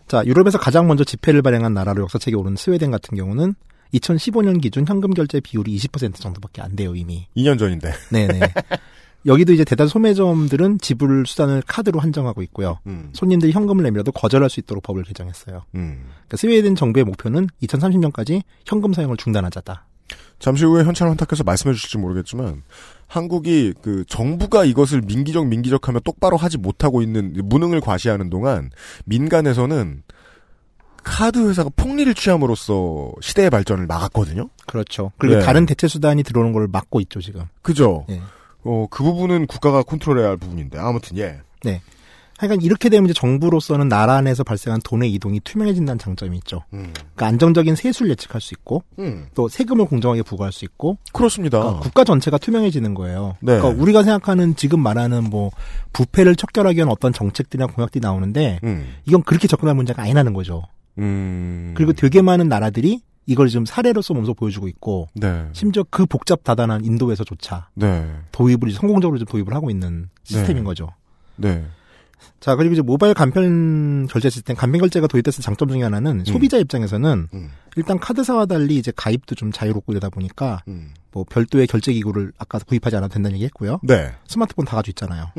자, 0.07 0.23
유럽에서 0.25 0.57
가장 0.59 0.85
먼저 0.87 1.03
지폐를 1.03 1.41
발행한 1.41 1.73
나라로 1.73 2.03
역사책에 2.03 2.35
오른 2.35 2.55
스웨덴 2.55 2.91
같은 2.91 3.17
경우는 3.17 3.55
2015년 3.93 4.61
기준 4.61 4.85
현금 4.87 5.13
결제 5.13 5.39
비율이 5.39 5.75
20% 5.77 6.15
정도밖에 6.15 6.61
안 6.61 6.75
돼요, 6.75 6.95
이미. 6.95 7.27
2년 7.37 7.57
전인데. 7.57 7.91
네네. 8.11 8.39
여기도 9.25 9.53
이제 9.53 9.63
대다수 9.63 9.93
소매점들은 9.93 10.79
지불 10.79 11.25
수단을 11.25 11.63
카드로 11.65 11.99
한정하고 11.99 12.43
있고요. 12.43 12.79
음. 12.85 13.09
손님들이 13.13 13.51
현금을 13.51 13.83
내밀어도 13.83 14.11
거절할 14.11 14.49
수 14.49 14.59
있도록 14.59 14.83
법을 14.83 15.03
개정했어요. 15.03 15.63
음. 15.73 16.05
그러니까 16.07 16.37
스웨덴 16.37 16.75
정부의 16.75 17.05
목표는 17.05 17.47
2030년까지 17.63 18.43
현금 18.65 18.93
사용을 18.93 19.17
중단하자다. 19.17 19.87
잠시 20.37 20.65
후에 20.65 20.83
현찰 20.83 21.07
환탁해서 21.09 21.43
말씀해 21.43 21.73
주실지 21.73 21.97
모르겠지만 21.97 22.61
한국이 23.07 23.73
그 23.81 24.03
정부가 24.07 24.65
이것을 24.65 25.01
민기적 25.01 25.47
민기적하며 25.47 26.01
똑바로 26.01 26.37
하지 26.37 26.57
못하고 26.57 27.01
있는 27.01 27.33
무능을 27.45 27.79
과시하는 27.81 28.29
동안 28.29 28.69
민간에서는 29.05 30.03
카드 31.05 31.47
회사가 31.47 31.69
폭리를 31.75 32.13
취함으로써 32.15 33.11
시대의 33.21 33.51
발전을 33.51 33.85
막았거든요. 33.85 34.49
그렇죠. 34.65 35.11
그리고 35.17 35.37
네. 35.37 35.45
다른 35.45 35.65
대체 35.65 35.87
수단이 35.87 36.23
들어오는 36.23 36.51
걸 36.51 36.67
막고 36.67 36.99
있죠, 37.01 37.21
지금. 37.21 37.43
그죠? 37.61 38.05
예. 38.09 38.19
어, 38.63 38.87
그 38.89 39.03
부분은 39.03 39.45
국가가 39.45 39.83
컨트롤해야 39.83 40.27
할 40.27 40.37
부분인데 40.37 40.79
아무튼 40.79 41.17
예. 41.17 41.39
네. 41.63 41.81
하여간 42.37 42.61
이렇게 42.61 42.89
되면 42.89 43.05
이제 43.05 43.13
정부로서는 43.13 43.87
나라 43.87 44.15
안에서 44.15 44.43
발생한 44.43 44.81
돈의 44.83 45.13
이동이 45.13 45.39
투명해진다는 45.41 45.99
장점이 45.99 46.35
있죠. 46.39 46.63
음. 46.73 46.91
그러니까 46.93 47.27
안정적인 47.27 47.75
세수를 47.75 48.11
예측할 48.11 48.41
수 48.41 48.53
있고 48.55 48.83
음. 48.99 49.27
또 49.35 49.47
세금을 49.47 49.85
공정하게 49.85 50.23
부과할 50.23 50.51
수 50.51 50.65
있고 50.65 50.97
그렇습니다. 51.13 51.59
그러니까 51.59 51.79
국가 51.81 52.03
전체가 52.03 52.37
투명해지는 52.37 52.93
거예요. 52.93 53.37
네. 53.39 53.57
그러니까 53.57 53.81
우리가 53.81 54.03
생각하는 54.03 54.55
지금 54.57 54.81
말하는 54.81 55.23
뭐 55.23 55.51
부패를 55.93 56.35
척결하기 56.35 56.75
위한 56.75 56.89
어떤 56.89 57.13
정책들이나 57.13 57.67
공약들이 57.67 58.01
나오는데 58.01 58.59
음. 58.65 58.95
이건 59.05 59.23
그렇게 59.23 59.47
접근할 59.47 59.75
문제가 59.75 60.01
아니라는 60.01 60.33
거죠. 60.33 60.63
음. 60.99 61.73
그리고 61.75 61.93
되게 61.93 62.21
많은 62.21 62.47
나라들이 62.47 63.01
이걸 63.27 63.47
지금 63.47 63.65
사례로서 63.65 64.13
몸소 64.13 64.33
보여주고 64.35 64.67
있고 64.67 65.07
네. 65.13 65.47
심지어 65.53 65.83
그 65.89 66.05
복잡 66.05 66.43
다단한 66.43 66.85
인도에서조차 66.85 67.69
네. 67.73 68.07
도입을 68.31 68.71
성공적으로 68.71 69.17
좀 69.17 69.25
도입을 69.25 69.53
하고 69.53 69.69
있는 69.69 70.09
시스템인 70.23 70.63
네. 70.63 70.63
거죠. 70.63 70.89
네. 71.37 71.65
자 72.39 72.55
그리고 72.55 72.73
이제 72.73 72.81
모바일 72.81 73.13
간편 73.13 74.07
결제 74.07 74.29
시스템 74.29 74.55
간편 74.55 74.79
결제가 74.79 75.07
도입됐을 75.07 75.43
장점 75.43 75.69
중에 75.69 75.83
하나는 75.83 76.23
소비자 76.25 76.57
입장에서는 76.57 77.27
음. 77.33 77.49
일단 77.75 77.99
카드사와 77.99 78.45
달리 78.45 78.77
이제 78.77 78.91
가입도 78.95 79.35
좀 79.35 79.51
자유롭고 79.51 79.91
이러다 79.91 80.09
보니까 80.09 80.61
음. 80.67 80.93
뭐 81.11 81.25
별도의 81.27 81.67
결제 81.67 81.93
기구를 81.93 82.31
아까 82.37 82.59
구입하지 82.59 82.95
않아도 82.97 83.13
된다는 83.13 83.35
얘기 83.35 83.45
했고요. 83.45 83.79
네. 83.83 84.13
스마트폰 84.27 84.65
다 84.65 84.75
가지고 84.75 84.91
있잖아요. 84.91 85.31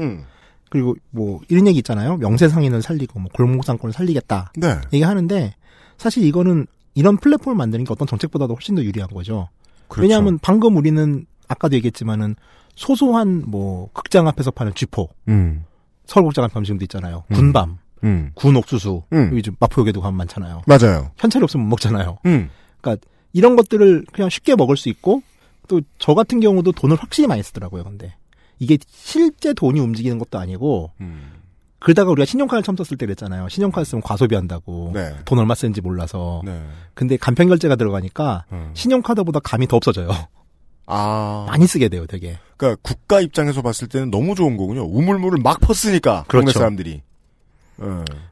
음. 0.66 0.70
그리고 0.70 0.96
뭐 1.10 1.40
이런 1.48 1.66
얘기 1.66 1.78
있잖아요. 1.78 2.16
명세상인을 2.16 2.82
살리고 2.82 3.20
뭐 3.20 3.30
골목상권을 3.32 3.92
살리겠다 3.92 4.52
네. 4.56 4.78
얘기하는데 4.92 5.54
사실 5.98 6.24
이거는 6.24 6.66
이런 6.94 7.16
플랫폼을 7.16 7.56
만드는 7.56 7.84
게 7.84 7.92
어떤 7.92 8.06
정책보다도 8.06 8.54
훨씬 8.54 8.74
더 8.74 8.82
유리한 8.82 9.08
거죠. 9.10 9.48
그렇죠. 9.88 10.02
왜냐하면 10.02 10.38
방금 10.40 10.76
우리는 10.76 11.26
아까도 11.48 11.76
얘기했지만은 11.76 12.34
소소한 12.74 13.44
뭐 13.46 13.88
극장 13.92 14.26
앞에서 14.28 14.50
파는 14.50 14.74
쥐포 14.74 15.08
음. 15.28 15.64
서울 16.06 16.26
극장 16.26 16.44
앞에 16.44 16.62
지금도 16.62 16.84
있잖아요. 16.84 17.24
음. 17.30 17.34
군밤, 17.34 17.78
음. 18.04 18.30
군옥수수 18.34 19.02
음. 19.12 19.28
여기 19.32 19.42
좀 19.42 19.56
마포역에도 19.60 20.00
가면 20.00 20.16
많잖아요. 20.16 20.62
맞아요. 20.66 21.10
현찰이 21.18 21.42
없으면 21.42 21.64
못 21.66 21.70
먹잖아요. 21.70 22.18
음. 22.26 22.50
그러니까 22.80 23.06
이런 23.32 23.56
것들을 23.56 24.06
그냥 24.12 24.28
쉽게 24.30 24.56
먹을 24.56 24.76
수 24.76 24.88
있고 24.88 25.22
또 25.68 25.80
저 25.98 26.14
같은 26.14 26.40
경우도 26.40 26.72
돈을 26.72 26.96
확실히 26.96 27.26
많이 27.26 27.42
쓰더라고요. 27.42 27.84
근데 27.84 28.14
이게 28.58 28.78
실제 28.86 29.52
돈이 29.52 29.80
움직이는 29.80 30.18
것도 30.18 30.38
아니고 30.38 30.92
음. 31.00 31.32
그러다가 31.78 32.10
우리가 32.10 32.24
신용카드 32.24 32.62
처음 32.64 32.76
썼을 32.76 32.96
때 32.98 33.06
그랬잖아요. 33.06 33.48
신용카드 33.48 33.84
쓰면 33.84 34.02
과소비한다고. 34.02 34.92
네. 34.94 35.14
돈 35.24 35.38
얼마 35.38 35.54
쓰는지 35.54 35.80
몰라서. 35.80 36.40
네. 36.44 36.60
근데 36.94 37.16
간편 37.16 37.48
결제가 37.48 37.76
들어가니까 37.76 38.44
음. 38.52 38.70
신용카드보다 38.74 39.40
감이 39.40 39.66
더 39.68 39.76
없어져요. 39.76 40.08
아. 40.86 41.46
많이 41.48 41.66
쓰게 41.66 41.88
돼요, 41.88 42.06
되게. 42.06 42.38
그러니까 42.56 42.80
국가 42.82 43.20
입장에서 43.20 43.60
봤을 43.60 43.88
때는 43.88 44.10
너무 44.10 44.34
좋은 44.34 44.56
거군요. 44.56 44.84
우물물을 44.84 45.40
막 45.42 45.60
퍼쓰니까 45.60 46.24
동네 46.28 46.44
그렇죠. 46.44 46.58
사람들이. 46.60 47.02
예. 47.82 47.84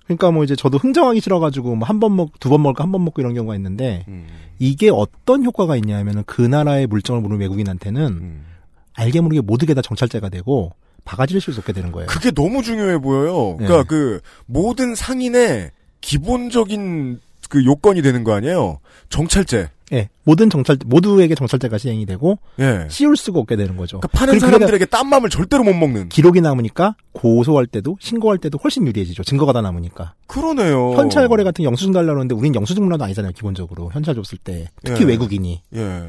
그러니까 0.07 0.31
뭐 0.31 0.43
이제 0.45 0.57
저도 0.57 0.79
흥정하기 0.79 1.21
싫어가지고 1.21 1.77
뭐 1.77 1.87
한 1.87 2.01
번 2.01 2.17
먹, 2.17 2.39
두 2.41 2.49
번 2.49 2.63
먹고 2.63 2.83
한번 2.83 3.05
먹고 3.05 3.21
이런 3.21 3.35
경우가 3.35 3.55
있는데 3.57 4.05
음. 4.09 4.27
이게 4.59 4.89
어떤 4.91 5.45
효과가 5.45 5.77
있냐면은 5.77 6.23
그 6.27 6.41
나라의 6.41 6.87
물정을 6.87 7.21
모르는 7.21 7.41
외국인한테는 7.43 8.03
음. 8.07 8.47
알게 8.95 9.21
모르게 9.21 9.41
모두게 9.41 9.75
다 9.75 9.83
정찰제가 9.83 10.29
되고 10.29 10.73
바가지를 11.05 11.41
없게 11.59 11.73
되는 11.73 11.93
거예요. 11.93 12.07
그게 12.07 12.31
너무 12.31 12.63
중요해 12.63 12.99
보여요. 12.99 13.57
네. 13.61 13.67
그러니까 13.67 13.89
그 13.89 14.21
모든 14.47 14.95
상인의 14.95 15.71
기본적인 16.01 17.21
그 17.49 17.65
요건이 17.65 18.03
되는 18.03 18.25
거 18.25 18.33
아니에요. 18.33 18.79
정찰제. 19.11 19.71
예, 19.93 20.09
모든 20.25 20.49
정찰 20.49 20.79
모두에게 20.87 21.35
정찰제가 21.35 21.77
시행이 21.77 22.07
되고 22.07 22.39
예. 22.59 22.87
씌울 22.89 23.17
수가 23.17 23.39
없게 23.39 23.55
되는 23.55 23.77
거죠. 23.77 24.01
그러니까 24.01 24.19
파는 24.19 24.41
사람들에게 24.41 24.87
딴 24.87 25.09
맘을 25.09 25.29
절대로 25.29 25.63
못 25.63 25.75
먹는. 25.75 26.09
기록이 26.09 26.41
남으니까 26.41 26.97
고소할 27.13 27.67
때도 27.67 27.99
신고할 28.01 28.39
때도 28.39 28.59
훨씬 28.65 28.87
유리해지죠. 28.87 29.25
증거가 29.25 29.53
다 29.53 29.61
남으니까. 29.61 30.15
그러네요. 30.27 30.93
현찰 30.93 31.29
거래 31.29 31.45
같은 31.45 31.63
게 31.63 31.67
영수증 31.67 31.93
달라고 31.93 32.19
하는데 32.19 32.35
우린 32.35 32.55
영수증 32.55 32.83
문화도 32.83 33.05
아니잖아요. 33.05 33.33
기본적으로 33.33 33.91
현찰 33.93 34.15
줬을 34.15 34.39
때 34.39 34.71
특히 34.83 35.03
예. 35.03 35.09
외국인이. 35.09 35.63
예. 35.75 36.03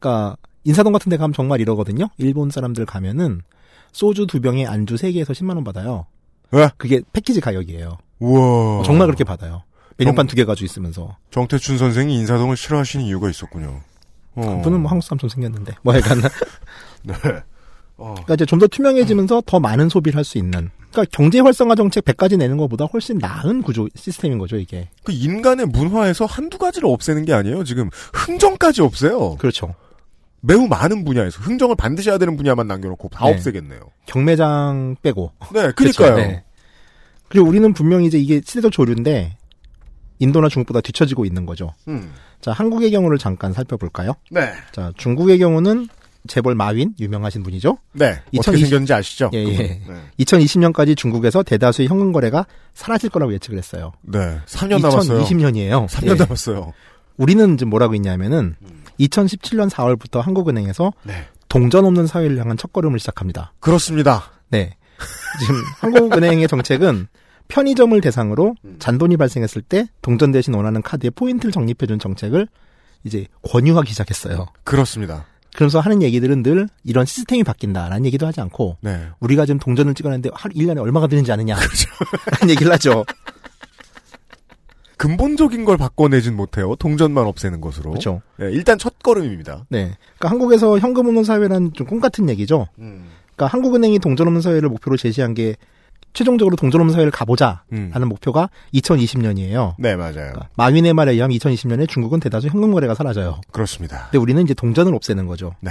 그러니까 0.00 0.36
인사동 0.64 0.92
같은 0.92 1.10
데 1.10 1.16
가면 1.16 1.32
정말 1.32 1.60
이러거든요. 1.60 2.08
일본 2.18 2.50
사람들 2.50 2.86
가면은 2.86 3.40
소주 3.92 4.26
두 4.26 4.40
병에 4.40 4.66
안주 4.66 4.96
세 4.96 5.10
개에서 5.12 5.32
10만 5.32 5.54
원 5.54 5.64
받아요. 5.64 6.06
예? 6.54 6.70
그게 6.76 7.00
패키지 7.12 7.40
가격이에요. 7.40 7.98
우와. 8.20 8.82
정말 8.84 9.06
그렇게 9.06 9.24
받아요. 9.24 9.62
메뉴판 9.96 10.26
두 10.26 10.36
개 10.36 10.44
가지고 10.44 10.64
있으면서. 10.66 11.16
정태춘 11.30 11.78
선생이 11.78 12.14
인사동을 12.20 12.56
싫어하시는 12.56 13.04
이유가 13.04 13.28
있었군요. 13.30 13.80
어. 14.34 14.42
그분은 14.56 14.80
뭐 14.80 14.90
한국 14.90 15.04
사람처럼 15.04 15.28
생겼는데. 15.30 15.74
뭐 15.82 15.94
약간. 15.96 16.20
네. 17.02 17.14
어. 17.96 18.14
그러니까 18.14 18.34
이제 18.34 18.46
좀 18.46 18.58
더 18.58 18.66
투명해지면서 18.66 19.42
더 19.46 19.60
많은 19.60 19.88
소비를 19.88 20.16
할 20.16 20.24
수 20.24 20.38
있는. 20.38 20.70
그러니까 20.90 21.04
경제 21.16 21.38
활성화 21.40 21.74
정책 21.74 22.04
100가지 22.04 22.36
내는 22.38 22.56
것보다 22.56 22.84
훨씬 22.86 23.18
나은 23.18 23.62
구조 23.62 23.88
시스템인 23.94 24.38
거죠, 24.38 24.56
이게. 24.56 24.88
그 25.04 25.12
인간의 25.12 25.66
문화에서 25.66 26.24
한두 26.24 26.58
가지를 26.58 26.88
없애는 26.88 27.24
게 27.26 27.32
아니에요. 27.34 27.62
지금 27.64 27.90
흥정까지 28.14 28.82
없애요. 28.82 29.36
그렇죠. 29.36 29.74
매우 30.40 30.66
많은 30.66 31.04
분야에서 31.04 31.40
흥정을 31.40 31.76
반드시 31.76 32.08
해야 32.08 32.18
되는 32.18 32.36
분야만 32.36 32.66
남겨놓고 32.66 33.08
다 33.08 33.26
네. 33.26 33.32
없애겠네요. 33.32 33.80
경매장 34.06 34.96
빼고. 35.02 35.32
네, 35.52 35.72
그렇죠. 35.72 36.02
그러니까요. 36.02 36.16
네. 36.16 36.44
그리고 37.28 37.46
우리는 37.46 37.72
분명히 37.72 38.06
이제 38.06 38.18
이게 38.18 38.40
시대적 38.44 38.72
조류인데 38.72 39.36
인도나 40.18 40.48
중국보다 40.48 40.80
뒤처지고 40.80 41.24
있는 41.24 41.46
거죠. 41.46 41.72
음. 41.88 42.12
자, 42.40 42.52
한국의 42.52 42.90
경우를 42.90 43.18
잠깐 43.18 43.52
살펴볼까요? 43.52 44.14
네. 44.30 44.52
자, 44.72 44.92
중국의 44.96 45.38
경우는 45.38 45.88
재벌 46.28 46.54
마윈 46.54 46.94
유명하신 47.00 47.42
분이죠. 47.42 47.78
네. 47.92 48.20
어떻게 48.36 48.58
2020 48.58 48.66
생겼는지 48.66 48.92
아시죠? 48.92 49.30
예. 49.32 49.38
예. 49.38 49.56
네. 49.56 49.80
2020년까지 50.18 50.96
중국에서 50.96 51.42
대다수의 51.42 51.88
현금 51.88 52.12
거래가 52.12 52.46
사라질 52.74 53.08
거라고 53.10 53.32
예측을 53.32 53.56
했어요. 53.56 53.92
네. 54.02 54.38
3년 54.46 54.82
남았어요. 54.82 55.22
2020년이에요. 55.24 55.82
예. 55.82 55.86
3년 55.86 56.18
남았어요. 56.18 56.72
우리는 57.16 57.56
지금 57.56 57.70
뭐라고 57.70 57.94
있냐면은 57.94 58.56
2017년 59.00 59.70
4월부터 59.70 60.20
한국은행에서 60.20 60.92
네. 61.02 61.26
동전 61.48 61.84
없는 61.84 62.06
사회를 62.06 62.38
향한 62.38 62.56
첫걸음을 62.56 62.98
시작합니다. 62.98 63.52
그렇습니다. 63.60 64.24
네. 64.50 64.76
지금 65.40 65.54
한국은행의 65.80 66.46
정책은 66.48 67.08
편의점을 67.48 68.00
대상으로 68.00 68.54
잔돈이 68.78 69.16
발생했을 69.16 69.62
때 69.62 69.88
동전 70.02 70.30
대신 70.30 70.54
원하는 70.54 70.82
카드에 70.82 71.10
포인트를 71.10 71.52
적립해준 71.52 71.98
정책을 71.98 72.46
이제 73.04 73.26
권유하기 73.42 73.90
시작했어요. 73.90 74.46
그렇습니다. 74.62 75.26
그러면서 75.54 75.80
하는 75.80 76.00
얘기들은 76.02 76.44
늘 76.44 76.68
이런 76.84 77.04
시스템이 77.04 77.42
바뀐다라는 77.42 78.06
얘기도 78.06 78.26
하지 78.26 78.40
않고 78.40 78.76
네. 78.82 79.08
우리가 79.18 79.46
지금 79.46 79.58
동전을 79.58 79.94
찍어냈는데 79.94 80.30
하루 80.32 80.54
1년에 80.54 80.80
얼마가 80.80 81.08
드는지 81.08 81.32
아느냐 81.32 81.56
라는 81.56 82.50
얘기를 82.50 82.72
하죠. 82.72 83.04
근본적인 85.00 85.64
걸 85.64 85.78
바꿔내진 85.78 86.36
못해요. 86.36 86.76
동전만 86.76 87.24
없애는 87.26 87.62
것으로. 87.62 87.90
그렇죠. 87.90 88.20
네, 88.38 88.50
일단 88.52 88.76
첫 88.78 88.98
걸음입니다. 89.02 89.64
네. 89.70 89.96
그러니까 90.18 90.28
한국에서 90.30 90.78
현금 90.78 91.06
없는 91.06 91.24
사회란 91.24 91.72
좀 91.72 91.86
꿈 91.86 92.00
같은 92.00 92.28
얘기죠. 92.28 92.66
음. 92.78 93.06
그러니까 93.34 93.46
한국은행이 93.46 93.98
동전 93.98 94.26
없는 94.26 94.42
사회를 94.42 94.68
목표로 94.68 94.98
제시한 94.98 95.32
게 95.32 95.56
최종적으로 96.12 96.54
동전 96.56 96.82
없는 96.82 96.92
사회를 96.92 97.10
가보자 97.10 97.62
음. 97.72 97.88
하는 97.94 98.08
목표가 98.08 98.50
2020년이에요. 98.74 99.74
네, 99.78 99.96
맞아요. 99.96 100.12
그러니까 100.12 100.48
마윈의 100.56 100.92
말에 100.92 101.12
의하면 101.12 101.36
2020년에 101.38 101.88
중국은 101.88 102.20
대다수 102.20 102.48
현금 102.48 102.70
거래가 102.72 102.94
사라져요. 102.94 103.40
그렇습니다. 103.52 104.04
근데 104.10 104.18
우리는 104.18 104.42
이제 104.42 104.52
동전을 104.52 104.94
없애는 104.94 105.26
거죠. 105.26 105.54
네. 105.60 105.70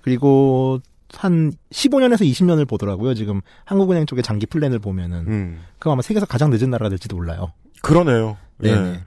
그리고 0.00 0.80
한 1.14 1.52
15년에서 1.70 2.22
20년을 2.28 2.66
보더라고요. 2.66 3.14
지금 3.14 3.42
한국은행 3.64 4.06
쪽의 4.06 4.24
장기 4.24 4.44
플랜을 4.46 4.80
보면은 4.80 5.18
음. 5.28 5.60
그럼 5.78 5.92
아마 5.92 6.02
세계에서 6.02 6.26
가장 6.26 6.50
늦은 6.50 6.68
나라가 6.70 6.88
될지도 6.88 7.14
몰라요. 7.14 7.52
그러네요. 7.82 8.36
네. 8.58 8.70
예. 8.70 9.04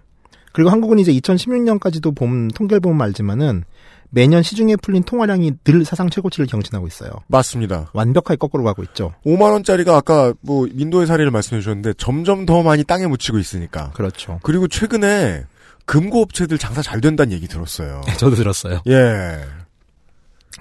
그리고 0.52 0.70
한국은 0.70 1.00
이제 1.00 1.12
2016년까지도 1.14 2.16
봄 2.16 2.50
통계를 2.50 2.80
보면 2.80 3.02
알지만은 3.02 3.64
매년 4.12 4.42
시중에 4.42 4.76
풀린 4.78 5.04
통화량이 5.04 5.54
늘 5.64 5.86
사상 5.86 6.10
최고치를 6.10 6.48
경신하고 6.48 6.88
있어요. 6.88 7.12
맞습니다. 7.28 7.92
완벽하게 7.94 8.38
거꾸로 8.38 8.64
가고 8.64 8.84
있죠. 8.84 9.14
5만 9.26 9.52
원짜리가 9.52 9.96
아까 9.96 10.34
뭐 10.42 10.68
민도의 10.72 11.06
사례를 11.06 11.30
말씀해 11.32 11.62
주셨는데 11.62 11.94
점점 11.98 12.46
더 12.46 12.64
많이 12.64 12.84
땅에 12.84 13.06
묻히고 13.06 13.38
있으니까. 13.38 13.92
그렇죠. 13.92 14.40
그리고 14.42 14.68
최근에 14.68 15.46
금고 15.86 16.22
업체들 16.22 16.58
장사 16.58 16.82
잘 16.82 17.02
된다는 17.02 17.34
얘기 17.34 17.48
들었어요. 17.48 18.02
저도 18.18 18.36
들었어요. 18.36 18.82
예. 18.88 19.40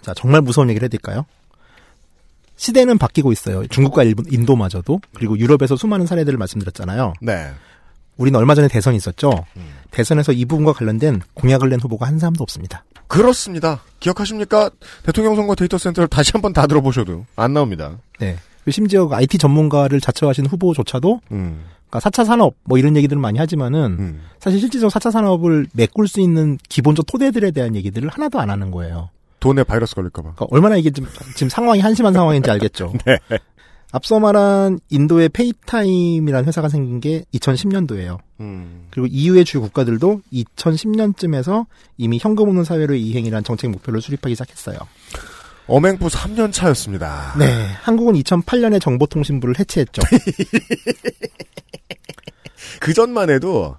자, 0.03 0.13
정말 0.15 0.43
무서운 0.43 0.69
얘기를 0.69 0.85
해드릴까요? 0.85 1.25
시대는 2.57 2.99
바뀌고 2.99 3.33
있어요. 3.33 3.67
중국과 3.69 4.03
일본, 4.03 4.27
인도마저도. 4.31 5.01
그리고 5.15 5.39
유럽에서 5.39 5.77
수많은 5.77 6.07
사례들을 6.07 6.37
말씀드렸잖아요. 6.39 7.15
네. 7.23 7.51
우리는 8.19 8.39
얼마 8.39 8.55
전에 8.55 8.69
대선이 8.69 8.97
있었죠. 8.97 9.31
음. 9.57 9.75
대선에서 9.91 10.33
이 10.33 10.45
부분과 10.45 10.75
관련된 10.75 11.23
공약을 11.35 11.71
낸 11.71 11.81
후보가 11.81 12.07
한 12.07 12.19
사람도 12.19 12.43
없습니다. 12.43 12.85
그렇습니다. 13.07 13.81
기억하십니까? 14.01 14.71
대통령 15.03 15.35
선거 15.35 15.55
데이터 15.55 15.79
센터를 15.79 16.09
다시 16.09 16.33
한번 16.33 16.53
다 16.53 16.67
들어보셔도 16.67 17.25
안 17.37 17.55
나옵니다. 17.55 17.97
네. 18.19 18.37
심지어 18.69 19.07
그 19.09 19.15
IT 19.15 19.39
전문가를 19.39 20.01
자처하신 20.01 20.45
후보조차도 20.47 21.21
음. 21.33 21.65
그러니까 21.89 22.11
4차 22.11 22.27
산업 22.27 22.55
뭐 22.65 22.77
이런 22.77 22.97
얘기들을 22.97 23.21
많이 23.21 23.39
하지만은 23.39 23.97
음. 23.99 24.23
사실 24.41 24.61
실질적으로 24.61 24.91
4차 24.91 25.11
산업을 25.11 25.69
메꿀 25.73 26.07
수 26.07 26.21
있는 26.21 26.59
기본적 26.69 27.07
토대들에 27.07 27.51
대한 27.53 27.75
얘기들을 27.75 28.11
하나도 28.11 28.39
안 28.41 28.51
하는 28.51 28.71
거예요. 28.71 29.09
돈에 29.41 29.63
바이러스 29.63 29.95
걸릴까봐. 29.95 30.33
그러니까 30.35 30.47
얼마나 30.51 30.77
이게 30.77 30.91
지금, 30.91 31.09
지금 31.35 31.49
상황이 31.49 31.81
한심한 31.81 32.13
상황인지 32.13 32.51
알겠죠. 32.51 32.93
네. 33.07 33.19
앞서 33.91 34.21
말한 34.21 34.81
인도의 34.91 35.31
Paytm이라는 35.31 36.47
회사가 36.47 36.69
생긴 36.69 37.01
게 37.01 37.25
2010년도예요. 37.35 38.19
음. 38.41 38.87
그리고 38.91 39.09
EU의 39.11 39.45
주요 39.45 39.63
국가들도 39.63 40.23
2010년쯤에서 40.33 41.67
이미 41.97 42.19
현금 42.21 42.49
없는 42.49 42.65
사회로의 42.65 43.01
이행이라는 43.03 43.45
정책 43.45 43.71
목표를 43.71 44.03
수립하기 44.03 44.35
시작했어요. 44.35 44.79
어맹뿌 45.67 46.09
3년 46.09 46.53
차였습니다. 46.53 47.35
네, 47.39 47.67
한국은 47.83 48.15
2008년에 48.15 48.81
정보통신부를 48.81 49.59
해체했죠. 49.59 50.03
그 52.81 52.95
전만 52.95 53.31
해도 53.31 53.77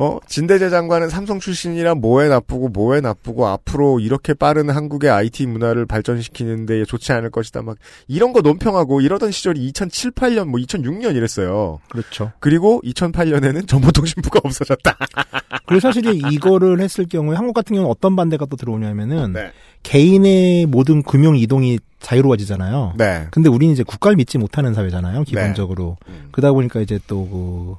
어 0.00 0.18
진대제 0.26 0.70
장관은 0.70 1.10
삼성 1.10 1.40
출신이라 1.40 1.96
뭐에 1.96 2.28
나쁘고 2.28 2.70
뭐에 2.70 3.02
나쁘고 3.02 3.46
앞으로 3.46 4.00
이렇게 4.00 4.32
빠른 4.32 4.70
한국의 4.70 5.10
IT 5.10 5.46
문화를 5.46 5.84
발전시키는데 5.84 6.86
좋지 6.86 7.12
않을 7.12 7.30
것이다 7.30 7.60
막 7.60 7.76
이런 8.08 8.32
거 8.32 8.40
논평하고 8.40 9.02
이러던 9.02 9.30
시절이 9.30 9.62
2007, 9.66 10.12
8년 10.12 10.48
뭐 10.48 10.58
2006년 10.58 11.16
이랬어요. 11.16 11.80
그렇죠. 11.90 12.32
그리고 12.40 12.80
2008년에는 12.82 13.68
정보통신부가 13.68 14.40
없어졌다. 14.44 14.96
그리고 15.66 15.80
사실 15.80 16.06
이거를 16.32 16.80
했을 16.80 17.04
경우에 17.04 17.36
한국 17.36 17.52
같은 17.52 17.74
경우는 17.74 17.90
어떤 17.90 18.16
반대가 18.16 18.46
또 18.46 18.56
들어오냐면은 18.56 19.34
네. 19.34 19.52
개인의 19.82 20.64
모든 20.64 21.02
금융 21.02 21.36
이동이 21.36 21.78
자유로워지잖아요. 21.98 22.94
네. 22.96 23.26
근데 23.30 23.50
우리는 23.50 23.74
이제 23.74 23.82
국가를 23.82 24.16
믿지 24.16 24.38
못하는 24.38 24.72
사회잖아요, 24.72 25.24
기본적으로. 25.24 25.98
음. 26.08 26.28
그러다 26.32 26.52
보니까 26.52 26.80
이제 26.80 26.98
또 27.06 27.28
그, 27.28 27.76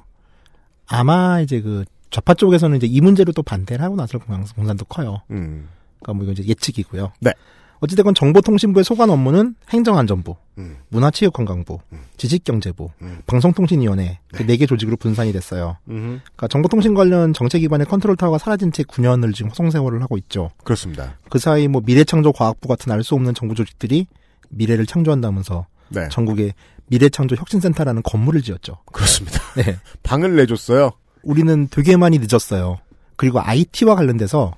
아마 0.86 1.40
이제 1.40 1.60
그 1.60 1.84
좌파 2.12 2.34
쪽에서는 2.34 2.76
이제 2.76 2.86
이 2.86 3.00
문제로 3.00 3.32
또 3.32 3.42
반대를 3.42 3.84
하고 3.84 3.96
나설 3.96 4.20
공산- 4.20 4.46
공산도 4.54 4.84
커요. 4.84 5.22
음. 5.32 5.68
그러니까 5.98 6.12
뭐 6.14 6.22
이건 6.24 6.32
이제 6.34 6.44
예측이고요. 6.48 7.12
네. 7.20 7.32
어찌됐건 7.80 8.14
정보통신부의 8.14 8.84
소관 8.84 9.10
업무는 9.10 9.56
행정안전부, 9.70 10.36
음. 10.58 10.76
문화체육관광부, 10.90 11.80
지식경제부, 12.16 12.90
음. 13.02 13.22
방송통신위원회 13.26 14.20
그네개 14.32 14.66
조직으로 14.66 14.96
분산이 14.96 15.32
됐어요. 15.32 15.78
음. 15.88 16.20
그러니까 16.22 16.46
정보통신 16.46 16.94
관련 16.94 17.32
정책 17.32 17.58
기반의 17.58 17.86
컨트롤 17.88 18.14
타워가 18.16 18.38
사라진 18.38 18.70
채 18.70 18.84
9년을 18.84 19.34
지금 19.34 19.50
호송세월을 19.50 20.00
하고 20.00 20.16
있죠. 20.18 20.50
그렇습니다. 20.62 21.16
그 21.28 21.40
사이 21.40 21.66
뭐 21.66 21.82
미래창조과학부 21.84 22.68
같은 22.68 22.92
알 22.92 23.02
수 23.02 23.16
없는 23.16 23.34
정부 23.34 23.56
조직들이 23.56 24.06
미래를 24.50 24.86
창조한다면서 24.86 25.66
네. 25.88 26.06
전국에 26.08 26.52
미래창조 26.86 27.34
혁신센터라는 27.34 28.02
건물을 28.04 28.42
지었죠. 28.42 28.76
그렇습니다. 28.92 29.40
네. 29.56 29.76
방을 30.04 30.36
내줬어요. 30.36 30.92
우리는 31.22 31.68
되게 31.70 31.96
많이 31.96 32.18
늦었어요. 32.18 32.78
그리고 33.16 33.40
IT와 33.40 33.94
관련돼서 33.94 34.54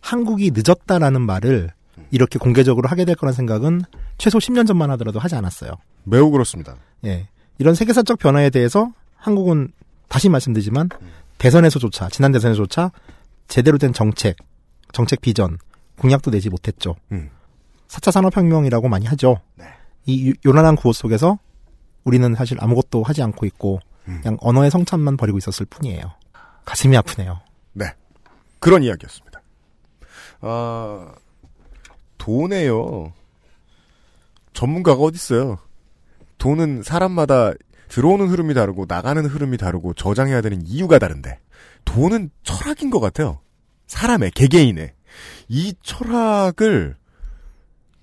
한국이 0.00 0.52
늦었다라는 0.54 1.20
말을 1.22 1.72
이렇게 2.10 2.38
공개적으로 2.38 2.88
하게 2.88 3.04
될 3.04 3.16
거란 3.16 3.32
생각은 3.34 3.82
최소 4.18 4.38
10년 4.38 4.66
전만 4.66 4.90
하더라도 4.92 5.18
하지 5.18 5.34
않았어요. 5.34 5.72
매우 6.04 6.30
그렇습니다. 6.30 6.76
예. 7.04 7.28
이런 7.58 7.74
세계사적 7.74 8.18
변화에 8.18 8.50
대해서 8.50 8.92
한국은 9.16 9.72
다시 10.08 10.28
말씀드리지만 10.28 10.88
대선에서조차 11.38 12.08
지난 12.10 12.32
대선에서조차 12.32 12.92
제대로 13.48 13.76
된 13.78 13.92
정책, 13.92 14.36
정책 14.92 15.20
비전, 15.20 15.58
공약도 15.98 16.30
내지 16.30 16.48
못했죠. 16.50 16.94
음. 17.12 17.30
4차 17.88 18.10
산업혁명이라고 18.12 18.88
많이 18.88 19.06
하죠. 19.06 19.40
이 20.06 20.30
요- 20.30 20.34
요란한 20.46 20.76
구호 20.76 20.92
속에서 20.92 21.38
우리는 22.04 22.34
사실 22.36 22.56
아무것도 22.60 23.02
하지 23.02 23.22
않고 23.22 23.46
있고 23.46 23.80
그냥 24.06 24.38
언어의 24.40 24.70
성찬만 24.70 25.16
벌이고 25.16 25.38
있었을 25.38 25.66
뿐이에요. 25.66 26.12
가슴이 26.64 26.96
아프네요. 26.96 27.40
네. 27.72 27.92
그런 28.60 28.82
이야기였습니다. 28.82 29.42
아, 30.40 31.12
돈에요. 32.18 33.12
전문가가 34.52 35.02
어딨어요. 35.02 35.58
돈은 36.38 36.82
사람마다 36.82 37.52
들어오는 37.88 38.28
흐름이 38.28 38.54
다르고 38.54 38.86
나가는 38.88 39.24
흐름이 39.24 39.58
다르고 39.58 39.94
저장해야 39.94 40.40
되는 40.40 40.60
이유가 40.66 40.98
다른데 40.98 41.38
돈은 41.84 42.30
철학인 42.42 42.90
것 42.90 43.00
같아요. 43.00 43.40
사람의 43.86 44.32
개개인의 44.32 44.92
이 45.48 45.74
철학을 45.82 46.96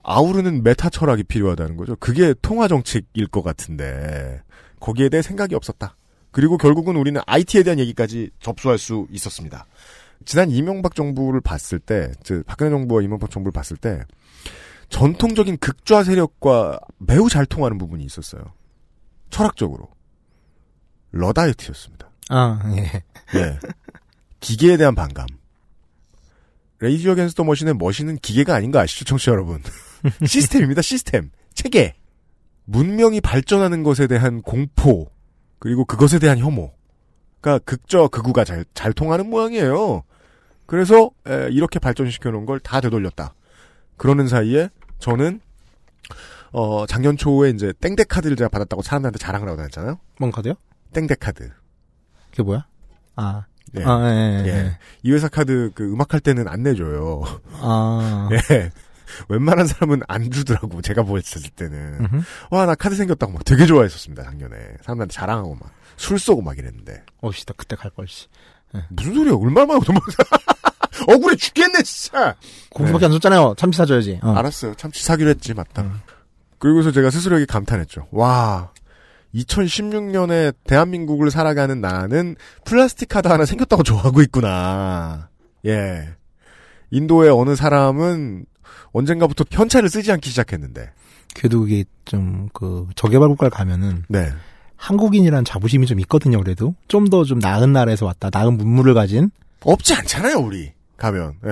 아우르는 0.03 0.63
메타 0.63 0.89
철학이 0.89 1.23
필요하다는 1.23 1.77
거죠. 1.77 1.95
그게 1.97 2.33
통화 2.41 2.67
정책일 2.67 3.27
것 3.27 3.41
같은데 3.41 4.41
거기에 4.83 5.07
대해 5.07 5.21
생각이 5.21 5.55
없었다. 5.55 5.95
그리고 6.31 6.57
결국은 6.57 6.97
우리는 6.97 7.21
IT에 7.25 7.63
대한 7.63 7.79
얘기까지 7.79 8.31
접수할 8.39 8.77
수 8.77 9.07
있었습니다. 9.11 9.65
지난 10.25 10.51
이명박 10.51 10.93
정부를 10.93 11.39
봤을 11.39 11.79
때, 11.79 12.11
즉 12.21 12.45
박근혜 12.45 12.69
정부와 12.69 13.01
이명박 13.01 13.31
정부를 13.31 13.53
봤을 13.53 13.77
때 13.77 14.01
전통적인 14.89 15.57
극좌 15.57 16.03
세력과 16.03 16.79
매우 16.97 17.29
잘 17.29 17.45
통하는 17.45 17.77
부분이 17.77 18.03
있었어요. 18.03 18.43
철학적으로 19.29 19.87
러다이트였습니다. 21.11 22.11
아, 22.29 22.61
예. 22.75 23.03
예. 23.39 23.59
기계에 24.41 24.75
대한 24.75 24.95
반감. 24.95 25.27
Rage 26.79 27.07
Against 27.09 27.37
the 27.37 27.43
Machine의 27.45 27.75
machine은 27.75 28.17
기계가 28.17 28.53
아닌 28.53 28.71
거 28.71 28.79
아시죠, 28.79 29.05
청취자 29.05 29.31
여러분? 29.31 29.63
시스템입니다, 30.27 30.81
시스템. 30.81 31.31
체계. 31.53 31.95
문명이 32.65 33.21
발전하는 33.21 33.83
것에 33.83 34.07
대한 34.07 34.41
공포, 34.41 35.11
그리고 35.59 35.85
그것에 35.85 36.19
대한 36.19 36.37
혐오. 36.39 36.71
가 37.41 37.59
극저 37.59 38.07
극우가 38.07 38.45
잘, 38.45 38.63
잘 38.73 38.93
통하는 38.93 39.29
모양이에요. 39.29 40.03
그래서, 40.65 41.11
에, 41.27 41.49
이렇게 41.51 41.77
발전시켜 41.79 42.31
놓은 42.31 42.45
걸 42.45 42.59
다 42.59 42.79
되돌렸다. 42.79 43.33
그러는 43.97 44.27
사이에, 44.27 44.69
저는, 44.99 45.41
어, 46.53 46.85
작년 46.85 47.17
초에 47.17 47.49
이제 47.49 47.73
땡덱 47.81 48.07
카드를 48.07 48.37
제가 48.37 48.47
받았다고 48.49 48.81
사람들한테 48.81 49.17
자랑을 49.19 49.47
하고 49.47 49.57
다녔잖아요? 49.57 49.99
뭔 50.19 50.31
카드요? 50.31 50.53
땡덱 50.93 51.19
카드. 51.19 51.49
그게 52.31 52.43
뭐야? 52.43 52.65
아. 53.15 53.45
예. 53.77 53.83
아, 53.83 54.07
예, 54.09 54.15
예, 54.15 54.45
예. 54.45 54.49
예. 54.49 54.77
이 55.01 55.11
회사 55.11 55.27
카드 55.27 55.71
그 55.73 55.83
음악 55.91 56.13
할 56.13 56.19
때는 56.19 56.47
안 56.47 56.61
내줘요. 56.63 57.23
아. 57.53 58.29
예. 58.51 58.69
웬만한 59.29 59.67
사람은 59.67 60.01
안 60.07 60.29
주더라고. 60.31 60.81
제가 60.81 61.03
보였을 61.03 61.41
때는. 61.51 62.07
와, 62.51 62.65
나 62.65 62.75
카드 62.75 62.95
생겼다고 62.95 63.31
막 63.33 63.43
되게 63.45 63.65
좋아했었습니다, 63.65 64.23
작년에. 64.23 64.55
사람들한테 64.81 65.13
자랑하고 65.13 65.55
막. 65.55 65.71
술 65.97 66.19
쏘고 66.19 66.41
막 66.41 66.57
이랬는데. 66.57 67.03
어씨, 67.21 67.45
나 67.45 67.53
그때 67.55 67.75
갈 67.75 67.91
걸, 67.91 68.07
씨. 68.07 68.27
무슨 68.89 69.13
소리야, 69.13 69.33
얼마나 69.35 69.79
돈벌 69.79 70.01
억울해 71.07 71.35
죽겠네, 71.35 71.81
진짜! 71.83 72.35
고기밖에 72.71 73.05
안 73.05 73.11
줬잖아요. 73.11 73.55
참치 73.57 73.77
사줘야지. 73.77 74.19
어. 74.23 74.31
알았어요. 74.33 74.73
참치 74.75 75.03
사기로 75.03 75.29
했지, 75.29 75.53
맞다. 75.53 76.03
그리고서 76.59 76.91
제가 76.91 77.09
스스로 77.11 77.35
여기 77.35 77.45
감탄했죠. 77.45 78.07
와, 78.11 78.71
2016년에 79.35 80.55
대한민국을 80.65 81.31
살아가는 81.31 81.79
나는 81.81 82.35
플라스틱 82.65 83.09
카드 83.09 83.27
하나 83.27 83.45
생겼다고 83.45 83.83
좋아하고 83.83 84.21
있구나. 84.21 85.29
예. 85.65 86.09
인도의 86.91 87.31
어느 87.31 87.55
사람은 87.55 88.45
언젠가부터 88.93 89.43
현찰을 89.51 89.89
쓰지 89.89 90.11
않기 90.11 90.29
시작했는데. 90.29 90.89
그래도 91.35 91.61
그게 91.61 91.83
좀, 92.05 92.47
그, 92.53 92.87
저개발 92.95 93.27
국가를 93.29 93.49
가면은. 93.49 94.03
네. 94.07 94.29
한국인이란 94.77 95.45
자부심이 95.45 95.85
좀 95.87 95.99
있거든요, 96.01 96.39
그래도. 96.39 96.75
좀 96.87 97.07
더좀 97.07 97.39
나은 97.39 97.73
나라에서 97.73 98.05
왔다. 98.05 98.29
나은 98.31 98.57
문물을 98.57 98.93
가진. 98.93 99.31
없지 99.61 99.93
않잖아요, 99.95 100.37
우리. 100.37 100.71
가면. 100.97 101.35
예. 101.45 101.49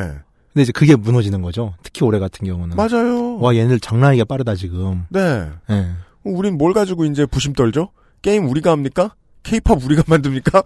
근데 0.53 0.63
이제 0.63 0.71
그게 0.73 0.95
무너지는 0.97 1.41
거죠. 1.41 1.73
특히 1.81 2.03
올해 2.03 2.19
같은 2.19 2.45
경우는. 2.45 2.75
맞아요. 2.75 3.37
와, 3.39 3.55
얘네들 3.55 3.79
장난이가 3.79 4.25
빠르다, 4.25 4.55
지금. 4.55 5.05
네. 5.09 5.49
예. 5.69 5.87
우린 6.23 6.57
뭘 6.57 6.73
가지고 6.73 7.05
이제 7.05 7.25
부심 7.25 7.53
떨죠? 7.53 7.91
게임 8.21 8.47
우리가 8.49 8.69
합니까? 8.71 9.15
케이팝 9.43 9.81
우리가 9.83 10.03
만듭니까? 10.07 10.61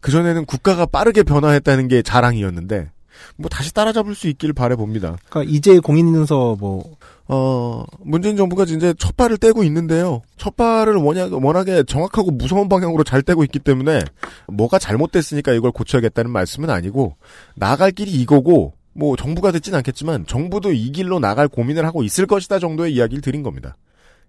그전에는 0.00 0.46
국가가 0.46 0.86
빠르게 0.86 1.24
변화했다는 1.24 1.88
게 1.88 2.02
자랑이었는데, 2.02 2.90
뭐 3.36 3.48
다시 3.48 3.72
따라잡을 3.74 4.14
수 4.14 4.28
있기를 4.28 4.52
바라봅니다. 4.54 5.16
그러니까 5.28 5.52
이제 5.52 5.78
공인인증서 5.78 6.56
뭐, 6.58 6.96
어, 7.28 7.84
문재인 8.00 8.36
정부가 8.36 8.64
이제 8.64 8.94
첫 8.98 9.16
발을 9.16 9.38
떼고 9.38 9.64
있는데요. 9.64 10.22
첫 10.36 10.56
발을 10.56 10.96
워낙, 10.96 11.32
워낙에 11.32 11.84
정확하고 11.84 12.30
무서운 12.30 12.68
방향으로 12.68 13.04
잘 13.04 13.22
떼고 13.22 13.44
있기 13.44 13.58
때문에 13.58 14.00
뭐가 14.48 14.78
잘못됐으니까 14.78 15.52
이걸 15.52 15.72
고쳐야겠다는 15.72 16.30
말씀은 16.30 16.70
아니고 16.70 17.16
나갈 17.54 17.90
길이 17.90 18.10
이거고 18.12 18.74
뭐 18.94 19.16
정부가 19.16 19.52
듣진 19.52 19.74
않겠지만 19.74 20.26
정부도 20.26 20.72
이 20.72 20.90
길로 20.92 21.18
나갈 21.18 21.48
고민을 21.48 21.86
하고 21.86 22.02
있을 22.02 22.26
것이다 22.26 22.58
정도의 22.58 22.94
이야기를 22.94 23.22
드린 23.22 23.42
겁니다. 23.42 23.76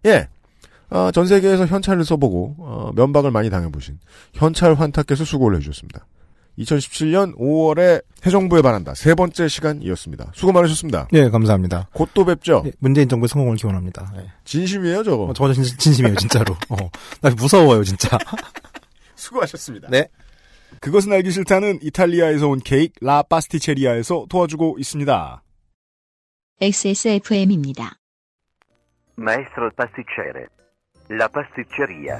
예. 0.05 0.27
어, 0.89 1.11
전 1.11 1.25
세계에서 1.25 1.65
현찰을 1.65 2.05
써보고 2.05 2.55
어, 2.59 2.91
면박을 2.95 3.31
많이 3.31 3.49
당해보신 3.49 3.99
현찰 4.33 4.75
환타께서 4.75 5.25
수고를 5.25 5.57
해주셨습니다. 5.57 6.05
2017년 6.59 7.35
5월에 7.37 8.03
해정부에 8.25 8.61
반한다 8.61 8.93
세 8.93 9.15
번째 9.15 9.47
시간이었습니다. 9.47 10.31
수고 10.35 10.51
많으셨습니다. 10.51 11.07
예, 11.13 11.29
감사합니다. 11.29 11.89
곧 11.93 12.09
또 12.13 12.25
뵙죠. 12.25 12.63
예, 12.65 12.71
문재인 12.79 13.09
정부의 13.09 13.27
성공을 13.29 13.57
기원합니다. 13.57 14.13
예. 14.17 14.31
진심이에요, 14.45 15.03
저거. 15.03 15.23
어, 15.25 15.33
저거 15.33 15.51
진, 15.53 15.63
진심이에요, 15.63 16.15
진짜로. 16.15 16.53
어, 16.69 16.75
나 17.21 17.29
무서워요, 17.31 17.83
진짜. 17.83 18.17
수고하셨습니다. 19.15 19.87
네. 19.89 20.07
그것은 20.79 21.11
알기 21.13 21.31
싫다는 21.31 21.79
이탈리아에서 21.81 22.47
온 22.47 22.59
케이크 22.59 22.93
라 23.03 23.23
파스티체리아에서 23.23 24.25
도와주고 24.29 24.75
있습니다. 24.79 25.43
XSFM입니다. 26.61 27.97
Maestro 29.17 29.69
pasticcere. 29.77 30.45
La 31.11 31.27
pasticceria. 31.27 32.19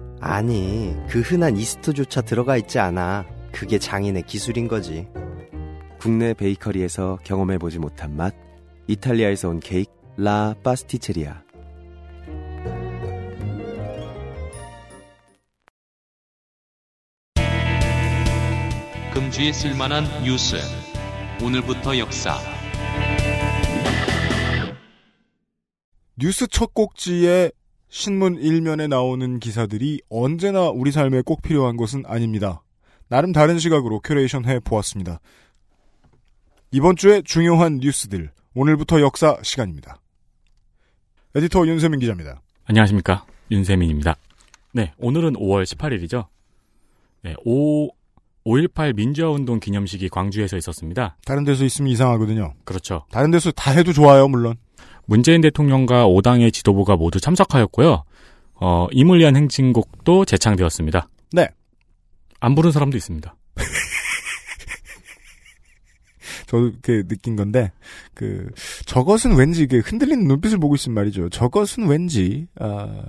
아니, 0.23 0.95
그 1.09 1.21
흔한 1.21 1.57
이스트조차 1.57 2.21
들어가 2.21 2.55
있지 2.55 2.77
않아. 2.77 3.25
그게 3.51 3.79
장인의 3.79 4.23
기술인 4.27 4.67
거지. 4.67 5.07
국내 5.99 6.35
베이커리에서 6.35 7.17
경험해보지 7.23 7.79
못한 7.79 8.15
맛. 8.15 8.33
이탈리아에서 8.87 9.49
온 9.49 9.59
케이크 9.59 9.91
라 10.17 10.53
파스티체리아. 10.63 11.41
금주에 19.13 19.51
쓸만한 19.51 20.05
뉴스. 20.23 20.57
오늘부터 21.43 21.97
역사. 21.97 22.37
뉴스 26.15 26.47
첫 26.47 26.75
꼭지에 26.75 27.51
신문 27.91 28.37
일면에 28.37 28.87
나오는 28.87 29.39
기사들이 29.39 30.01
언제나 30.09 30.69
우리 30.69 30.91
삶에 30.91 31.21
꼭 31.23 31.41
필요한 31.41 31.75
것은 31.75 32.03
아닙니다. 32.07 32.63
나름 33.09 33.33
다른 33.33 33.59
시각으로 33.59 33.99
큐레이션 33.99 34.45
해 34.45 34.61
보았습니다. 34.61 35.19
이번 36.71 36.95
주에 36.95 37.21
중요한 37.21 37.79
뉴스들, 37.79 38.31
오늘부터 38.55 39.01
역사 39.01 39.37
시간입니다. 39.43 39.97
에디터 41.35 41.67
윤세민 41.67 41.99
기자입니다. 41.99 42.41
안녕하십니까. 42.63 43.25
윤세민입니다. 43.51 44.15
네, 44.71 44.93
오늘은 44.97 45.33
5월 45.33 45.65
18일이죠. 45.65 46.27
네, 47.23 47.35
5, 47.43 47.89
5.18 48.45 48.95
민주화운동 48.95 49.59
기념식이 49.59 50.07
광주에서 50.07 50.55
있었습니다. 50.55 51.17
다른 51.25 51.43
데서 51.43 51.65
있으면 51.65 51.91
이상하거든요. 51.91 52.53
그렇죠. 52.63 53.05
다른 53.11 53.31
데서 53.31 53.51
다 53.51 53.71
해도 53.71 53.91
좋아요, 53.91 54.29
물론. 54.29 54.55
문재인 55.05 55.41
대통령과 55.41 56.07
5당의 56.07 56.53
지도부가 56.53 56.95
모두 56.95 57.19
참석하였고요. 57.19 58.03
어, 58.55 58.87
이물리한 58.91 59.35
행진곡도 59.35 60.25
재창되었습니다. 60.25 61.09
네. 61.33 61.49
안 62.39 62.55
부른 62.55 62.71
사람도 62.71 62.97
있습니다. 62.97 63.35
저도 66.47 66.71
그 66.81 67.07
느낀 67.07 67.35
건데 67.35 67.71
그 68.13 68.49
저것은 68.85 69.35
왠지 69.35 69.67
그 69.67 69.79
흔들리는 69.79 70.27
눈빛을 70.27 70.59
보고 70.59 70.75
있으면 70.75 70.95
말이죠. 70.95 71.29
저것은 71.29 71.87
왠지 71.87 72.47
아 72.59 73.03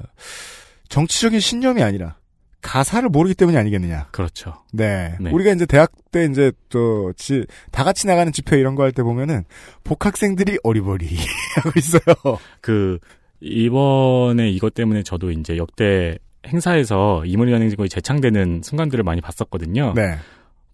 정치적인 0.88 1.40
신념이 1.40 1.82
아니라 1.82 2.16
가사를 2.62 3.08
모르기 3.08 3.34
때문이 3.34 3.58
아니겠느냐. 3.58 4.08
그렇죠. 4.12 4.54
네. 4.72 5.16
네. 5.20 5.30
우리가 5.30 5.52
이제 5.52 5.66
대학 5.66 5.90
때 6.12 6.24
이제 6.24 6.52
또다 6.70 7.84
같이 7.84 8.06
나가는 8.06 8.32
집회 8.32 8.58
이런 8.58 8.74
거 8.76 8.84
할 8.84 8.92
때 8.92 9.02
보면은 9.02 9.44
복학생들이 9.84 10.58
어리버리 10.62 11.06
하고 11.56 11.70
있어요. 11.76 12.38
그 12.60 12.98
이번에 13.40 14.48
이것 14.50 14.74
때문에 14.74 15.02
저도 15.02 15.30
이제 15.32 15.56
역대 15.56 16.16
행사에서 16.46 17.24
이물리한 17.24 17.62
행진곡이 17.62 17.88
재창되는 17.88 18.62
순간들을 18.64 19.02
많이 19.04 19.20
봤었거든요. 19.20 19.92
네. 19.94 20.16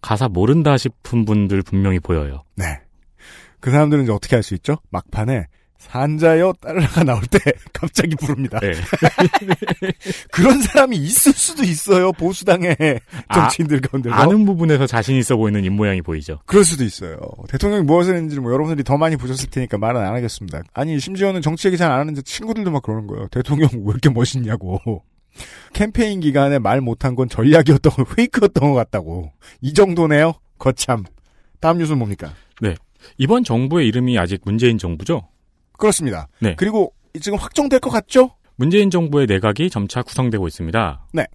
가사 0.01 0.27
모른다 0.29 0.77
싶은 0.77 1.25
분들 1.25 1.61
분명히 1.63 1.99
보여요. 1.99 2.43
네. 2.55 2.79
그 3.59 3.71
사람들은 3.71 4.03
이제 4.03 4.11
어떻게 4.11 4.35
할 4.35 4.43
수 4.43 4.53
있죠? 4.55 4.77
막판에 4.91 5.47
산자여 5.79 6.53
따르라가 6.61 7.03
나올 7.03 7.21
때 7.23 7.39
갑자기 7.73 8.15
부릅니다. 8.15 8.59
네. 8.59 8.71
그런 10.31 10.61
사람이 10.61 10.95
있을 10.97 11.33
수도 11.33 11.63
있어요. 11.63 12.11
보수당의 12.13 12.75
정치인들 13.33 13.81
가운데. 13.81 14.09
아, 14.11 14.21
아는 14.21 14.45
부분에서 14.45 14.85
자신 14.87 15.15
있어 15.15 15.35
보이는 15.37 15.63
입모양이 15.63 16.01
보이죠. 16.01 16.39
그럴 16.45 16.63
수도 16.63 16.83
있어요. 16.83 17.17
대통령이 17.47 17.83
무엇을 17.83 18.15
했는지 18.15 18.39
뭐 18.39 18.51
여러분들이 18.51 18.83
더 18.83 18.97
많이 18.97 19.15
보셨을 19.17 19.49
테니까 19.49 19.77
말은 19.77 19.99
안 20.01 20.13
하겠습니다. 20.13 20.61
아니 20.73 20.99
심지어는 20.99 21.41
정치 21.41 21.67
얘기 21.67 21.77
잘 21.77 21.89
안 21.89 21.99
하는데 22.01 22.21
친구들도 22.21 22.69
막 22.69 22.83
그러는 22.83 23.07
거예요. 23.07 23.27
대통령 23.29 23.67
왜 23.73 23.85
이렇게 23.89 24.09
멋있냐고. 24.09 24.79
캠페인 25.73 26.19
기간에 26.19 26.59
말 26.59 26.81
못한 26.81 27.15
건 27.15 27.27
전략이었던 27.29 27.91
거, 27.93 28.03
페이크였던 28.03 28.69
것 28.69 28.75
같다고. 28.75 29.31
이 29.61 29.73
정도네요. 29.73 30.33
거참. 30.59 31.03
다음 31.59 31.79
뉴스는 31.79 31.97
뭡니까? 31.97 32.33
네. 32.61 32.75
이번 33.17 33.43
정부의 33.43 33.87
이름이 33.87 34.19
아직 34.19 34.41
문재인 34.45 34.77
정부죠? 34.77 35.27
그렇습니다. 35.79 36.27
네. 36.39 36.55
그리고 36.55 36.93
지금 37.19 37.37
확정될 37.37 37.79
것 37.79 37.89
같죠? 37.89 38.31
문재인 38.55 38.89
정부의 38.89 39.25
내각이 39.25 39.69
점차 39.69 40.03
구성되고 40.03 40.47
있습니다. 40.47 41.07
네. 41.13 41.25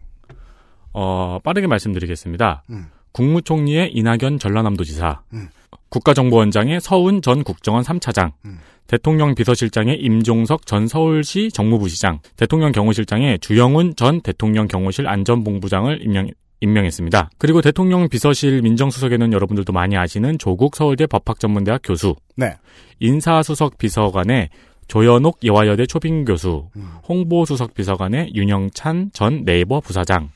어, 0.93 1.39
빠르게 1.43 1.67
말씀드리겠습니다. 1.67 2.63
음. 2.71 2.87
국무총리의 3.13 3.93
이낙연 3.93 4.39
전라남도지사, 4.39 5.23
음. 5.33 5.49
국가정보원장의 5.89 6.81
서훈 6.81 7.23
전 7.23 7.43
국정원 7.43 7.83
3차장, 7.83 8.33
음. 8.45 8.59
대통령 8.87 9.35
비서실장의 9.35 10.01
임종석 10.01 10.67
전 10.67 10.87
서울시 10.87 11.51
정무부시장, 11.51 12.21
대통령 12.37 12.73
경호실장의 12.73 13.39
주영훈 13.39 13.97
전 13.97 14.21
대통령 14.21 14.69
경호실 14.69 15.09
안전본부장을 15.09 16.03
임명, 16.03 16.29
임명했습니다. 16.61 17.31
그리고 17.39 17.63
대통령 17.63 18.09
비서실 18.09 18.63
민정수석에는 18.63 19.33
여러분들도 19.33 19.73
많이 19.73 19.97
아시는 19.97 20.39
조국 20.39 20.77
서울대 20.77 21.07
법학전문대학 21.07 21.81
교수, 21.83 22.15
네. 22.37 22.55
인사수석 23.01 23.79
비서관의 23.79 24.51
조현옥 24.89 25.39
예화여대 25.43 25.87
초빙 25.87 26.25
교수, 26.25 26.69
음. 26.77 26.91
홍보수석 27.09 27.75
비서관의 27.75 28.33
윤영찬 28.35 29.11
전 29.13 29.45
네이버 29.45 29.81
부사장, 29.81 30.31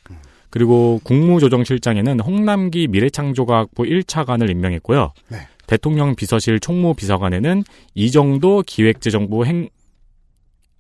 그리고 0.51 1.01
국무조정실장에는 1.05 2.21
홍남기 2.21 2.89
미래창조과학부 2.89 3.83
1차관을 3.85 4.51
임명했고요. 4.51 5.13
네. 5.29 5.39
대통령 5.67 6.15
비서실 6.15 6.61
총무 6.61 6.95
비서관에는 6.95 7.63
이정도 7.95 8.63
기획재정부 8.67 9.45
행 9.45 9.69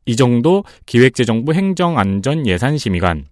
이정도 0.06 0.64
기획재정부 0.86 1.52
행정안전예산심의관 1.52 3.26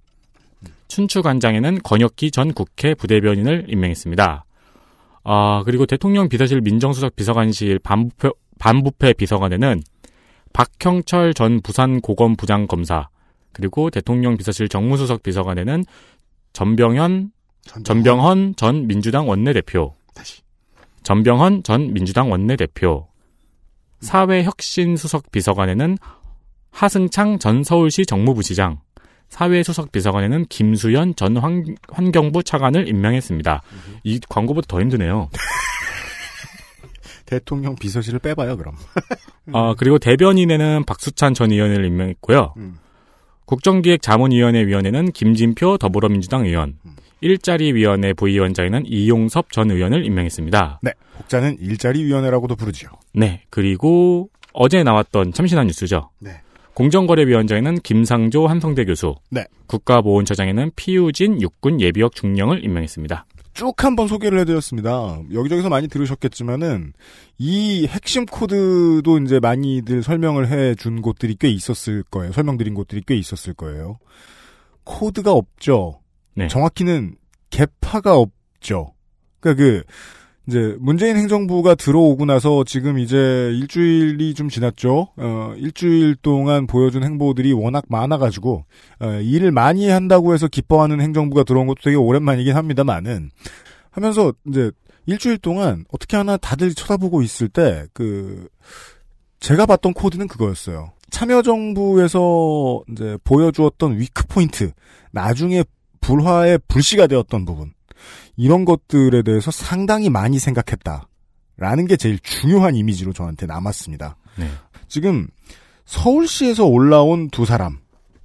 춘추관장에는 0.88 1.78
권혁기 1.82 2.30
전 2.30 2.53
국회 2.53 2.94
부대변인을 2.94 3.66
임명했습니다. 3.68 4.44
아 5.29 5.62
그리고 5.64 5.87
대통령 5.87 6.29
비서실 6.29 6.61
민정수석 6.61 7.16
비서관실 7.16 7.81
반부패, 7.81 8.31
반부패 8.61 9.14
비서관에는 9.14 9.83
박형철 10.53 11.35
전 11.35 11.61
부산 11.61 12.01
고검 12.01 12.37
부장 12.37 12.68
검사 12.68 13.09
그리고 13.53 13.91
대통령 13.91 14.37
비서실 14.37 14.68
정무수석 14.68 15.24
비서관에는 15.24 15.85
전병현 16.53 17.33
전병헌. 17.85 18.55
전 18.57 18.87
민주당 18.87 19.29
원내대표. 19.29 19.93
다시. 20.14 20.43
전병헌 21.03 21.64
전 21.64 21.93
민주당 21.93 22.31
원내대표. 22.31 23.09
사회혁신수석 24.01 25.33
비서관에는 25.33 25.99
하승창 26.70 27.39
전 27.39 27.64
서울시 27.64 28.07
정무부시장 28.07 28.79
사회수석 29.29 29.93
비서관에는 29.93 30.47
김수현 30.49 31.16
전 31.16 31.37
환, 31.37 31.77
환경부 31.91 32.43
차관을 32.43 32.89
임명했습니다. 32.89 33.62
이 34.05 34.20
광고보다 34.29 34.66
더 34.68 34.81
힘드네요. 34.81 35.29
대통령 37.27 37.74
비서실을 37.74 38.20
빼봐요, 38.20 38.57
그럼. 38.57 38.77
아, 39.53 39.74
그리고 39.77 39.99
대변인에는 39.99 40.85
박수찬 40.85 41.35
전 41.35 41.51
의원을 41.51 41.85
임명했고요. 41.85 42.55
음. 42.57 42.79
국정기획자문위원회 43.47 44.66
위원회는 44.66 45.12
김진표 45.12 45.79
더불어민주당 45.79 46.47
의원, 46.47 46.79
음. 46.85 46.97
일자리위원회 47.20 48.12
부위원장에는 48.12 48.85
이용섭 48.87 49.51
전 49.51 49.70
의원을 49.70 50.05
임명했습니다. 50.05 50.81
네. 50.83 50.93
혹자는 51.18 51.59
일자리위원회라고도 51.61 52.57
부르죠. 52.57 52.89
네, 53.12 53.43
그리고 53.51 54.29
어제 54.53 54.83
나왔던 54.83 55.33
참신한 55.33 55.66
뉴스죠. 55.66 56.11
네. 56.18 56.41
공정거래위원장에는 56.77 57.79
김상조 57.81 58.47
한성대 58.47 58.85
교수, 58.85 59.14
네. 59.31 59.47
국가보훈처장에는 59.66 60.72
피우진 60.77 61.41
육군 61.41 61.81
예비역 61.81 62.14
중령을 62.14 62.62
임명했습니다. 62.64 63.24
쭉 63.55 63.83
한번 63.83 64.07
소개를 64.07 64.39
해드렸습니다. 64.41 65.18
여기저기서 65.33 65.70
많이 65.70 65.89
들으셨겠지만은 65.89 66.93
이 67.39 67.87
핵심 67.87 68.27
코드도 68.27 69.18
이제 69.24 69.41
많이들 69.41 70.03
설명을 70.03 70.49
해준 70.49 71.01
곳들이 71.01 71.37
꽤 71.41 71.49
있었을 71.49 72.03
거예요. 72.11 72.33
설명드린 72.33 72.74
곳들이 72.74 73.03
꽤 73.07 73.16
있었을 73.16 73.55
거예요. 73.55 73.99
코드가 74.85 75.33
없죠. 75.33 76.01
네. 76.35 76.49
정확히는 76.49 77.14
개파가 77.49 78.18
없죠. 78.18 78.93
그러니까 79.41 79.64
그 79.64 79.83
이제 80.49 80.76
문재인 80.78 81.16
행정부가 81.16 81.74
들어오고 81.74 82.24
나서 82.24 82.62
지금 82.64 82.99
이제 82.99 83.16
일주일이 83.16 84.34
좀 84.34 84.49
지났죠. 84.49 85.09
어, 85.16 85.55
일주일 85.57 86.14
동안 86.16 86.66
보여준 86.66 87.03
행보들이 87.03 87.53
워낙 87.53 87.84
많아가지고 87.88 88.64
어, 89.01 89.07
일을 89.22 89.51
많이 89.51 89.88
한다고 89.88 90.34
해서 90.34 90.47
기뻐하는 90.47 91.01
행정부가 91.01 91.42
들어온 91.42 91.66
것도 91.66 91.82
되게 91.82 91.97
오랜만이긴 91.97 92.55
합니다만은 92.55 93.30
하면서 93.90 94.32
이제 94.49 94.70
일주일 95.07 95.38
동안 95.38 95.84
어떻게 95.90 96.16
하나 96.16 96.36
다들 96.36 96.74
쳐다보고 96.74 97.22
있을 97.22 97.49
때 97.49 97.86
그 97.92 98.49
제가 99.40 99.66
봤던 99.66 99.94
코드는 99.94 100.28
그거였어요. 100.28 100.92
참여정부에서 101.11 102.82
이제 102.90 103.16
보여주었던 103.24 103.99
위크 103.99 104.26
포인트 104.26 104.72
나중에 105.12 105.62
불화의 106.01 106.59
불씨가 106.66 107.07
되었던 107.07 107.44
부분 107.44 107.72
이런 108.37 108.64
것들에 108.64 109.22
대해서 109.22 109.51
상당히 109.51 110.11
많이 110.11 110.39
생각했다 110.39 111.09
라는 111.57 111.87
게 111.87 111.97
제일 111.97 112.18
중요한 112.20 112.74
이미지로 112.74 113.12
저한테 113.12 113.47
남았습니다. 113.47 114.16
네. 114.37 114.49
지금 114.89 115.28
서울시에서 115.87 116.66
올라온 116.66 117.30
두 117.30 117.47
사람, 117.47 117.78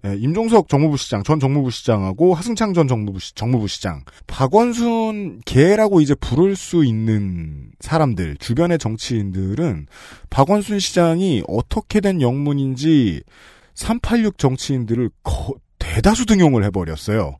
예, 0.05 0.15
임종석 0.15 0.67
정무부 0.67 0.97
시장, 0.97 1.21
전 1.23 1.39
정무부 1.39 1.69
시장하고 1.69 2.33
하승창 2.33 2.73
전 2.73 2.87
정무부, 2.87 3.19
시, 3.19 3.35
정무부 3.35 3.67
시장, 3.67 4.03
박원순 4.25 5.41
개라고 5.45 6.01
이제 6.01 6.15
부를 6.15 6.55
수 6.55 6.83
있는 6.83 7.71
사람들, 7.79 8.37
주변의 8.37 8.79
정치인들은 8.79 9.85
박원순 10.31 10.79
시장이 10.79 11.43
어떻게 11.47 11.99
된 12.01 12.19
영문인지 12.19 13.21
386 13.75 14.39
정치인들을 14.39 15.09
거, 15.23 15.53
대다수 15.77 16.25
등용을 16.25 16.63
해버렸어요. 16.65 17.37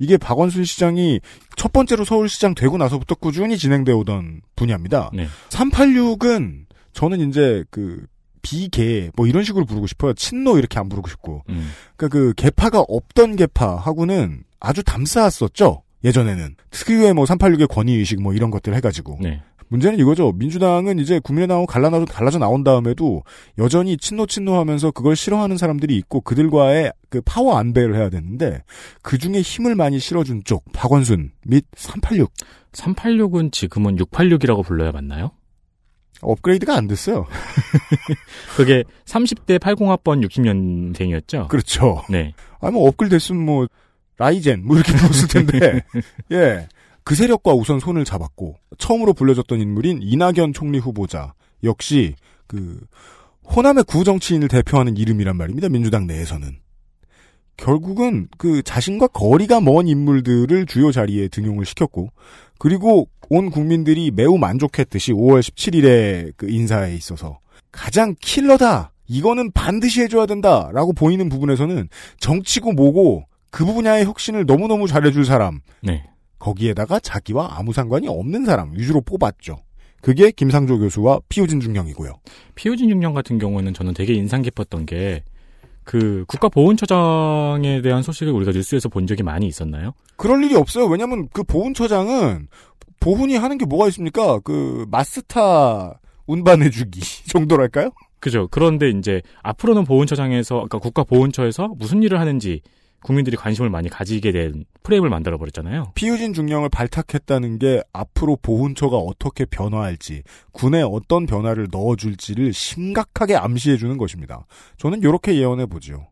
이게 0.00 0.16
박원순 0.16 0.64
시장이 0.64 1.20
첫 1.56 1.72
번째로 1.72 2.04
서울시장 2.04 2.54
되고 2.54 2.76
나서부터 2.78 3.14
꾸준히 3.14 3.56
진행되어 3.56 3.96
오던 3.98 4.40
분야입니다. 4.56 5.10
네. 5.12 5.28
386은 5.50 6.64
저는 6.92 7.28
이제 7.28 7.62
그 7.70 8.06
비계 8.42 9.10
뭐 9.14 9.26
이런 9.26 9.44
식으로 9.44 9.66
부르고 9.66 9.86
싶어요. 9.86 10.14
친노 10.14 10.58
이렇게 10.58 10.78
안 10.78 10.88
부르고 10.88 11.08
싶고. 11.08 11.44
음. 11.50 11.70
그러니까 11.96 12.18
그 12.18 12.32
개파가 12.34 12.80
없던 12.80 13.36
개파하고는 13.36 14.42
아주 14.58 14.82
담쌓았었죠. 14.82 15.82
예전에는 16.02 16.56
특유의 16.70 17.12
뭐 17.12 17.26
386의 17.26 17.68
권위 17.68 17.94
의식 17.94 18.22
뭐 18.22 18.32
이런 18.32 18.50
것들 18.50 18.74
해가지고 18.74 19.18
네. 19.20 19.42
문제는 19.70 19.98
이거죠. 20.00 20.32
민주당은 20.32 20.98
이제 20.98 21.20
국민의당하고 21.20 21.66
갈라져, 21.66 22.04
갈라져 22.04 22.38
나온 22.38 22.64
다음에도 22.64 23.22
여전히 23.56 23.96
친노 23.96 24.26
친노 24.26 24.54
하면서 24.56 24.90
그걸 24.90 25.14
싫어하는 25.14 25.56
사람들이 25.56 25.96
있고 25.96 26.20
그들과의 26.20 26.92
그 27.08 27.20
파워 27.24 27.56
안배를 27.56 27.94
해야 27.94 28.10
되는데 28.10 28.62
그 29.02 29.16
중에 29.16 29.40
힘을 29.40 29.76
많이 29.76 30.00
실어준 30.00 30.42
쪽 30.44 30.64
박원순 30.72 31.30
및 31.46 31.64
386. 31.76 32.32
386은 32.72 33.52
지금은 33.52 33.96
686이라고 33.96 34.64
불러야 34.64 34.92
맞나요? 34.92 35.30
업그레이드가 36.20 36.74
안 36.76 36.86
됐어요. 36.86 37.26
그게 38.56 38.84
30대 39.06 39.58
80학번 39.58 40.26
60년생이었죠? 40.28 41.48
그렇죠. 41.48 42.02
네. 42.10 42.34
아니, 42.60 42.74
뭐, 42.74 42.88
업글 42.88 43.08
됐으면 43.08 43.42
뭐, 43.42 43.66
라이젠, 44.18 44.62
뭐, 44.64 44.76
이렇게 44.76 44.92
불렀을 44.98 45.28
텐데, 45.28 45.82
예. 46.32 46.68
그 47.04 47.14
세력과 47.14 47.54
우선 47.54 47.80
손을 47.80 48.04
잡았고, 48.04 48.56
처음으로 48.78 49.12
불려졌던 49.12 49.60
인물인 49.60 50.00
이낙연 50.02 50.52
총리 50.52 50.78
후보자, 50.78 51.34
역시, 51.64 52.14
그, 52.46 52.80
호남의 53.44 53.84
구정치인을 53.84 54.48
대표하는 54.48 54.96
이름이란 54.96 55.36
말입니다, 55.36 55.68
민주당 55.68 56.06
내에서는. 56.06 56.58
결국은 57.56 58.28
그 58.38 58.62
자신과 58.62 59.08
거리가 59.08 59.60
먼 59.60 59.86
인물들을 59.86 60.66
주요 60.66 60.92
자리에 60.92 61.28
등용을 61.28 61.66
시켰고, 61.66 62.10
그리고 62.58 63.08
온 63.30 63.50
국민들이 63.50 64.10
매우 64.10 64.38
만족했듯이 64.38 65.12
5월 65.12 65.40
17일에 65.40 66.32
그 66.36 66.50
인사에 66.50 66.94
있어서 66.94 67.38
가장 67.70 68.14
킬러다! 68.20 68.92
이거는 69.06 69.52
반드시 69.52 70.02
해줘야 70.02 70.26
된다! 70.26 70.68
라고 70.72 70.92
보이는 70.92 71.28
부분에서는 71.28 71.88
정치고 72.18 72.72
뭐고 72.72 73.24
그 73.50 73.64
분야의 73.64 74.04
혁신을 74.04 74.46
너무너무 74.46 74.86
잘해줄 74.88 75.24
사람. 75.24 75.60
네. 75.80 76.04
거기에다가 76.40 76.98
자기와 76.98 77.50
아무 77.52 77.72
상관이 77.72 78.08
없는 78.08 78.44
사람 78.44 78.72
위주로 78.74 79.00
뽑았죠. 79.00 79.58
그게 80.00 80.30
김상조 80.30 80.78
교수와 80.78 81.20
피우진 81.28 81.60
중령이고요. 81.60 82.14
피우진 82.54 82.88
중령 82.88 83.12
같은 83.12 83.38
경우는 83.38 83.74
저는 83.74 83.94
되게 83.94 84.14
인상 84.14 84.42
깊었던 84.42 84.86
게, 84.86 85.22
그, 85.84 86.24
국가보훈처장에 86.26 87.82
대한 87.82 88.02
소식을 88.02 88.32
우리가 88.32 88.52
뉴스에서 88.52 88.88
본 88.88 89.06
적이 89.06 89.22
많이 89.22 89.46
있었나요? 89.46 89.92
그럴 90.16 90.42
일이 90.42 90.54
없어요. 90.54 90.86
왜냐면 90.86 91.28
그 91.32 91.42
보훈처장은 91.44 92.48
보훈이 92.98 93.36
하는 93.36 93.58
게 93.58 93.66
뭐가 93.66 93.88
있습니까? 93.88 94.40
그 94.40 94.86
마스타 94.90 96.00
운반해주기 96.26 97.00
정도랄까요? 97.28 97.90
그죠. 98.20 98.48
그런데 98.50 98.90
이제 98.90 99.20
앞으로는 99.42 99.84
보훈처장에서, 99.84 100.54
그러니까 100.54 100.78
국가보훈처에서 100.78 101.68
무슨 101.76 102.02
일을 102.02 102.20
하는지 102.20 102.62
국민들이 103.02 103.36
관심을 103.36 103.70
많이 103.70 103.88
가지게 103.88 104.32
된 104.32 104.64
프레임을 104.82 105.08
만들어 105.08 105.38
버렸잖아요. 105.38 105.92
피우진 105.94 106.34
중령을 106.34 106.68
발탁했다는 106.68 107.58
게 107.58 107.82
앞으로 107.92 108.36
보훈처가 108.42 108.96
어떻게 108.96 109.44
변화할지, 109.44 110.22
군에 110.52 110.82
어떤 110.82 111.26
변화를 111.26 111.68
넣어줄지를 111.70 112.52
심각하게 112.52 113.36
암시해 113.36 113.76
주는 113.76 113.96
것입니다. 113.96 114.46
저는 114.76 115.00
이렇게 115.00 115.36
예언해 115.36 115.66
보죠. 115.66 116.08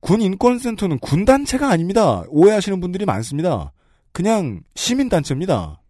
군 0.00 0.22
인권센터는 0.22 0.98
군 0.98 1.24
단체가 1.24 1.68
아닙니다. 1.68 2.24
오해하시는 2.28 2.80
분들이 2.80 3.04
많습니다. 3.04 3.72
그냥 4.12 4.62
시민 4.74 5.08
단체입니다. 5.08 5.82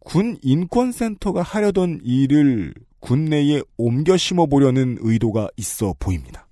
군 0.00 0.38
인권센터가 0.42 1.42
하려던 1.42 2.00
일을 2.02 2.74
군 3.00 3.26
내에 3.26 3.62
옮겨 3.76 4.16
심어 4.16 4.46
보려는 4.46 4.96
의도가 5.00 5.48
있어 5.56 5.94
보입니다. 5.98 6.48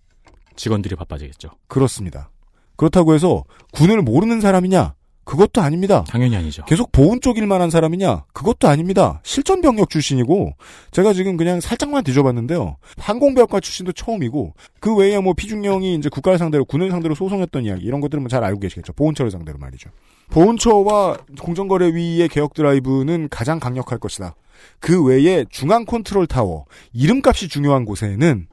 직원들이 0.54 0.94
바빠지겠죠. 0.96 1.50
그렇습니다. 1.66 2.30
그렇다고 2.76 3.14
해서 3.14 3.44
군을 3.72 4.02
모르는 4.02 4.40
사람이냐? 4.40 4.94
그것도 5.26 5.60
아닙니다. 5.60 6.04
당연히 6.06 6.36
아니죠. 6.36 6.64
계속 6.66 6.92
보훈 6.92 7.20
쪽 7.20 7.36
일만 7.36 7.60
한 7.60 7.68
사람이냐? 7.68 8.26
그것도 8.32 8.68
아닙니다. 8.68 9.20
실전 9.24 9.60
병력 9.60 9.90
출신이고 9.90 10.52
제가 10.92 11.12
지금 11.14 11.36
그냥 11.36 11.60
살짝만 11.60 12.04
뒤져봤는데요. 12.04 12.76
항공병과 12.98 13.58
출신도 13.58 13.92
처음이고 13.92 14.54
그 14.78 14.94
외에 14.94 15.18
뭐 15.18 15.34
피중령이 15.34 15.96
이제 15.96 16.08
국가를 16.08 16.38
상대로 16.38 16.64
군을 16.64 16.92
상대로 16.92 17.16
소송했던 17.16 17.64
이야기 17.64 17.84
이런 17.84 18.00
것들은 18.00 18.22
뭐 18.22 18.35
잘 18.35 18.44
알고 18.44 18.60
계시겠죠. 18.60 18.92
보훈처를 18.92 19.32
상대로 19.32 19.58
말이죠. 19.58 19.90
보훈처와 20.30 21.16
공정거래위의 21.40 22.28
개혁 22.28 22.54
드라이브는 22.54 23.28
가장 23.28 23.58
강력할 23.58 23.98
것이다. 23.98 24.36
그 24.78 25.02
외에 25.02 25.44
중앙 25.50 25.84
컨트롤 25.84 26.28
타워 26.28 26.66
이름값이 26.92 27.48
중요한 27.48 27.84
곳에는 27.84 28.46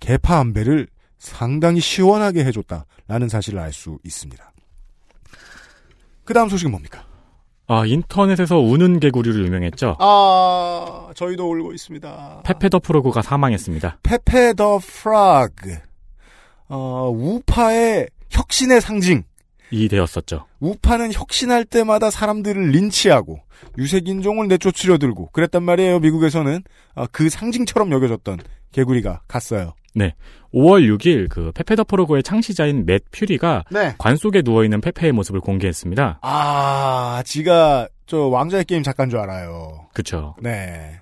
개파 0.00 0.38
안배를 0.38 0.88
상당히 1.18 1.80
시원하게 1.80 2.44
해줬다라는 2.44 3.28
사실을 3.28 3.58
알 3.58 3.72
수 3.72 3.98
있습니다. 4.04 4.52
그 6.24 6.34
다음 6.34 6.48
소식은 6.48 6.70
뭡니까? 6.70 7.04
아, 7.66 7.84
인터넷에서 7.84 8.58
우는 8.58 8.98
개구리로 9.00 9.44
유명했죠. 9.44 9.96
아, 9.98 11.10
저희도 11.14 11.50
울고 11.50 11.72
있습니다. 11.74 12.42
페페 12.44 12.68
더 12.70 12.78
프로그가 12.78 13.20
사망했습니다. 13.22 13.98
페페 14.02 14.54
더 14.54 14.78
프라그. 14.78 15.78
어, 16.68 17.10
우파의 17.14 18.08
혁신의 18.30 18.80
상징. 18.80 19.22
이 19.70 19.88
되었었죠. 19.88 20.46
우파는 20.60 21.12
혁신할 21.12 21.64
때마다 21.64 22.10
사람들을 22.10 22.70
린치하고 22.70 23.40
유색인종을 23.76 24.48
내쫓으려 24.48 24.98
들고 24.98 25.30
그랬단 25.32 25.62
말이에요. 25.62 26.00
미국에서는 26.00 26.62
아, 26.94 27.06
그 27.10 27.28
상징처럼 27.28 27.92
여겨졌던 27.92 28.38
개구리가 28.72 29.22
갔어요. 29.28 29.74
네. 29.94 30.14
5월 30.54 30.86
6일 30.96 31.28
그 31.28 31.52
Pepe 31.52 31.76
the 31.76 31.84
Frog의 31.84 32.22
창시자인 32.22 32.86
맷 32.86 33.04
퓨리가 33.10 33.64
네. 33.70 33.94
관 33.98 34.16
속에 34.16 34.42
누워 34.42 34.64
있는 34.64 34.80
페페의 34.80 35.12
모습을 35.12 35.40
공개했습니다. 35.40 36.20
아, 36.22 37.22
지가 37.24 37.88
저 38.06 38.18
왕좌의 38.18 38.64
게임 38.64 38.82
작가인 38.82 39.10
줄 39.10 39.18
알아요. 39.18 39.88
그렇죠. 39.92 40.34
네. 40.40 41.00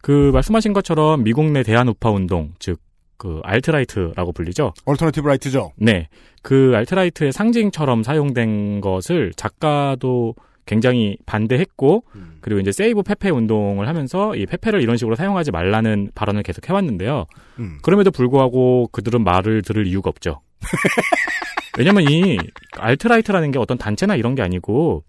그 0.00 0.30
말씀하신 0.32 0.74
것처럼 0.74 1.24
미국 1.24 1.50
내 1.50 1.62
대안 1.62 1.88
우파 1.88 2.10
운동, 2.10 2.52
즉 2.58 2.78
그 3.24 3.40
alt-right라고 3.42 4.32
불리죠. 4.32 4.74
alternative 4.84 5.26
right죠. 5.26 5.72
네. 5.76 6.08
그 6.42 6.72
alt-right의 6.74 7.32
상징처럼 7.32 8.02
사용된 8.02 8.82
것을 8.82 9.32
작가도 9.34 10.34
굉장히 10.66 11.16
반대했고 11.24 12.04
음. 12.16 12.36
그리고 12.42 12.60
이제 12.60 12.70
Save 12.70 13.02
Pepe 13.02 13.30
운동을 13.30 13.88
하면서 13.88 14.36
이 14.36 14.44
페페를 14.44 14.82
이런 14.82 14.98
식으로 14.98 15.16
사용하지 15.16 15.52
말라는 15.52 16.10
발언을 16.14 16.42
계속 16.42 16.68
해왔는데요. 16.68 17.24
음. 17.60 17.78
그럼에도 17.80 18.10
불구하고 18.10 18.88
그들은 18.92 19.24
말을 19.24 19.62
들을 19.62 19.86
이유가 19.86 20.10
없죠. 20.10 20.42
왜냐면 21.78 22.04
이 22.10 22.36
alt-right라는 22.78 23.52
게 23.52 23.58
어떤 23.58 23.78
단체나 23.78 24.16
이런 24.16 24.34
게 24.34 24.42
아니고 24.42 25.02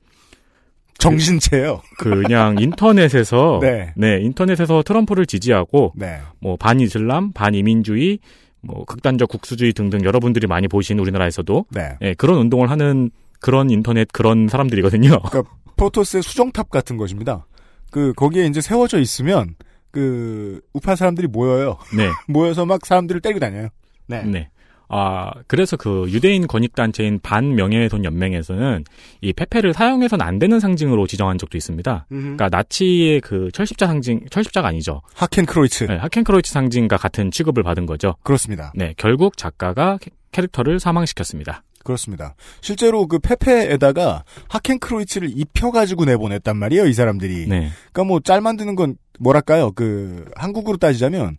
정신체요. 0.97 1.81
그 1.97 2.09
그냥 2.23 2.57
인터넷에서 2.59 3.59
네. 3.95 4.19
인터넷에서 4.21 4.83
트럼프를 4.83 5.25
지지하고 5.25 5.93
네. 5.95 6.19
뭐 6.39 6.55
반이슬람, 6.55 7.31
반이민주의, 7.33 8.19
뭐 8.61 8.85
극단적 8.85 9.29
국수주의 9.29 9.73
등등 9.73 10.03
여러분들이 10.03 10.47
많이 10.47 10.67
보신 10.67 10.99
우리나라에서도 10.99 11.65
네. 11.71 11.97
예, 12.01 12.13
그런 12.15 12.37
운동을 12.39 12.69
하는 12.69 13.11
그런 13.39 13.69
인터넷 13.69 14.07
그런 14.11 14.47
사람들이거든요. 14.47 15.21
그러니까 15.29 15.43
포토스의 15.77 16.23
수정탑 16.23 16.69
같은 16.69 16.97
것입니다. 16.97 17.45
그 17.91 18.13
거기에 18.13 18.45
이제 18.45 18.61
세워져 18.61 18.99
있으면 18.99 19.55
그 19.91 20.61
우파 20.73 20.95
사람들이 20.95 21.27
모여요. 21.27 21.77
네. 21.95 22.09
모여서 22.27 22.65
막 22.65 22.85
사람들을 22.85 23.21
때리고 23.21 23.39
다녀요. 23.39 23.69
네. 24.07 24.23
네. 24.23 24.49
아, 24.87 25.31
그래서 25.47 25.77
그 25.77 26.05
유대인 26.09 26.47
권익단체인 26.47 27.19
반명예훼손 27.21 28.05
연맹에서는 28.05 28.83
이 29.21 29.33
페페를 29.33 29.73
사용해서는 29.73 30.25
안 30.25 30.37
되는 30.39 30.59
상징으로 30.59 31.07
지정한 31.07 31.37
적도 31.37 31.57
있습니다. 31.57 32.05
음흠. 32.11 32.21
그러니까 32.21 32.49
나치의 32.49 33.21
그 33.21 33.49
철십자 33.53 33.87
상징, 33.87 34.21
철십자가 34.29 34.67
아니죠. 34.67 35.01
하켄크로이츠. 35.15 35.85
네, 35.85 35.97
하켄크로이츠 35.97 36.51
상징과 36.51 36.97
같은 36.97 37.31
취급을 37.31 37.63
받은 37.63 37.85
거죠. 37.85 38.15
그렇습니다. 38.23 38.71
네, 38.75 38.93
결국 38.97 39.37
작가가 39.37 39.97
캐- 40.01 40.11
캐릭터를 40.31 40.79
사망시켰습니다. 40.79 41.63
그렇습니다. 41.83 42.35
실제로 42.61 43.07
그 43.07 43.19
페페에다가 43.19 44.23
하켄크로이츠를 44.49 45.29
입혀가지고 45.35 46.05
내보냈단 46.05 46.57
말이에요, 46.57 46.87
이 46.87 46.93
사람들이. 46.93 47.47
네. 47.47 47.69
그러니까 47.93 48.03
뭐 48.05 48.19
짤 48.19 48.41
만드는 48.41 48.75
건 48.75 48.97
뭐랄까요, 49.19 49.71
그 49.71 50.25
한국으로 50.35 50.77
따지자면 50.77 51.37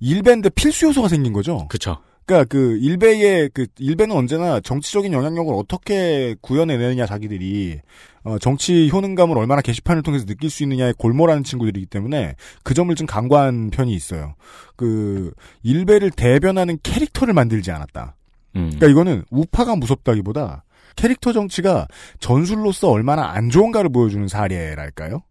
일배인데 0.00 0.50
필수 0.50 0.86
요소가 0.86 1.08
생긴 1.08 1.32
거죠. 1.32 1.66
그쵸. 1.68 1.96
그러니까 2.26 2.44
그 2.48 2.76
일베의 2.78 3.50
그 3.54 3.66
일베는 3.78 4.14
언제나 4.14 4.58
정치적인 4.58 5.12
영향력을 5.12 5.54
어떻게 5.54 6.34
구현해내느냐 6.40 7.06
자기들이 7.06 7.80
어, 8.24 8.38
정치 8.40 8.90
효능감을 8.92 9.38
얼마나 9.38 9.62
게시판을 9.62 10.02
통해서 10.02 10.26
느낄 10.26 10.50
수 10.50 10.64
있느냐에 10.64 10.92
골몰하는 10.98 11.44
친구들이기 11.44 11.86
때문에 11.86 12.34
그 12.64 12.74
점을 12.74 12.92
좀 12.96 13.06
강구한 13.06 13.70
편이 13.70 13.94
있어요. 13.94 14.34
그 14.74 15.32
일베를 15.62 16.10
대변하는 16.10 16.78
캐릭터를 16.82 17.32
만들지 17.32 17.70
않았다. 17.70 18.16
음. 18.56 18.70
그러니까 18.74 18.88
이거는 18.88 19.24
우파가 19.30 19.76
무섭다기보다 19.76 20.64
캐릭터 20.96 21.32
정치가 21.32 21.86
전술로서 22.18 22.90
얼마나 22.90 23.30
안 23.30 23.50
좋은가를 23.50 23.90
보여주는 23.90 24.26
사례랄까요? 24.26 25.22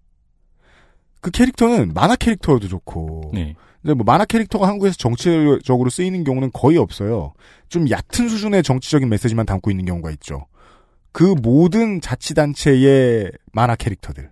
그 1.19 1.31
캐릭터는 1.31 1.93
만화 1.93 2.15
캐릭터여도 2.15 2.69
좋고 2.69 3.31
네. 3.33 3.55
근데 3.85 3.93
뭐 3.93 4.03
만화 4.03 4.25
캐릭터가 4.25 4.67
한국에서 4.67 4.95
정치적으로 4.97 5.91
쓰이는 5.91 6.23
경우는 6.23 6.49
거의 6.53 6.77
없어요. 6.77 7.33
좀 7.69 7.87
얕은 7.87 8.29
수준의 8.29 8.63
정치적인 8.63 9.07
메시지만 9.07 9.45
담고 9.45 9.69
있는 9.69 9.85
경우가 9.85 10.09
있죠. 10.11 10.47
그 11.11 11.35
모든 11.39 12.01
자치단체의 12.01 13.31
만화 13.53 13.75
캐릭터들. 13.75 14.31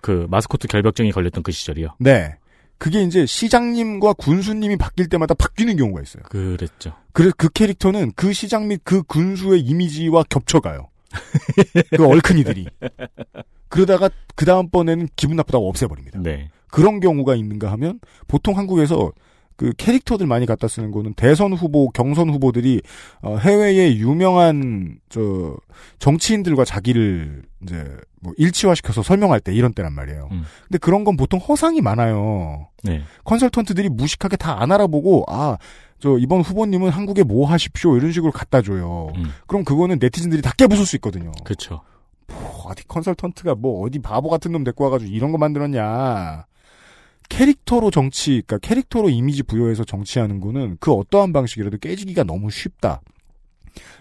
그 0.00 0.26
마스코트 0.30 0.66
결벽증이 0.66 1.12
걸렸던 1.12 1.42
그 1.42 1.52
시절이요. 1.52 1.96
네. 1.98 2.36
그게 2.78 3.02
이제 3.02 3.26
시장님과 3.26 4.14
군수님이 4.14 4.78
바뀔 4.78 5.10
때마다 5.10 5.34
바뀌는 5.34 5.76
경우가 5.76 6.00
있어요. 6.00 6.22
그랬죠. 6.30 6.94
그래서 7.12 7.34
그 7.36 7.50
캐릭터는 7.50 8.12
그 8.16 8.32
시장 8.32 8.66
및 8.66 8.80
그 8.82 9.02
군수의 9.02 9.60
이미지와 9.60 10.22
겹쳐가요. 10.30 10.88
그 11.94 12.06
얼큰이들이. 12.06 12.66
그러다가 13.68 14.08
그 14.34 14.46
다음번에는 14.46 15.06
기분 15.16 15.36
나쁘다고 15.36 15.68
없애버립니다. 15.68 16.20
네. 16.20 16.50
그런 16.70 17.00
경우가 17.00 17.34
있는가 17.34 17.70
하면 17.72 18.00
보통 18.28 18.56
한국에서 18.58 19.12
그 19.56 19.74
캐릭터들 19.76 20.26
많이 20.26 20.46
갖다 20.46 20.68
쓰는 20.68 20.90
거는 20.90 21.12
대선 21.14 21.52
후보, 21.52 21.90
경선 21.90 22.30
후보들이 22.30 22.80
어, 23.20 23.36
해외의 23.36 23.98
유명한 23.98 24.98
저 25.10 25.54
정치인들과 25.98 26.64
자기를 26.64 27.42
이제 27.62 27.84
뭐 28.22 28.32
일치화시켜서 28.38 29.02
설명할 29.02 29.38
때 29.40 29.52
이런 29.52 29.74
때란 29.74 29.92
말이에요. 29.92 30.28
음. 30.32 30.44
근데 30.66 30.78
그런 30.78 31.04
건 31.04 31.18
보통 31.18 31.38
허상이 31.40 31.82
많아요. 31.82 32.68
네. 32.82 33.02
컨설턴트들이 33.24 33.90
무식하게 33.90 34.36
다 34.36 34.56
안 34.60 34.72
알아보고 34.72 35.24
아. 35.28 35.58
저 35.98 36.16
이번 36.18 36.40
후보님은 36.40 36.88
한국에 36.88 37.22
뭐 37.24 37.46
하십시오 37.46 37.94
이런 37.98 38.10
식으로 38.12 38.32
갖다 38.32 38.62
줘요. 38.62 39.12
음. 39.16 39.24
그럼 39.46 39.64
그거는 39.66 39.98
네티즌들이 40.00 40.40
다 40.40 40.52
깨부술 40.56 40.86
수 40.86 40.96
있거든요. 40.96 41.30
그렇죠. 41.44 41.82
뭐 42.28 42.62
어디 42.68 42.88
컨설턴트가 42.88 43.56
뭐 43.56 43.84
어디 43.84 43.98
바보 43.98 44.30
같은 44.30 44.52
놈 44.52 44.64
데리고 44.64 44.84
와가지고 44.84 45.10
이런 45.12 45.30
거 45.32 45.36
만들었냐. 45.36 46.46
캐릭터로 47.30 47.90
정치, 47.90 48.42
그러니까 48.46 48.58
캐릭터로 48.58 49.08
이미지 49.08 49.42
부여해서 49.42 49.84
정치하는 49.84 50.40
거는 50.40 50.76
그 50.80 50.92
어떠한 50.92 51.32
방식이라도 51.32 51.78
깨지기가 51.78 52.24
너무 52.24 52.50
쉽다. 52.50 53.00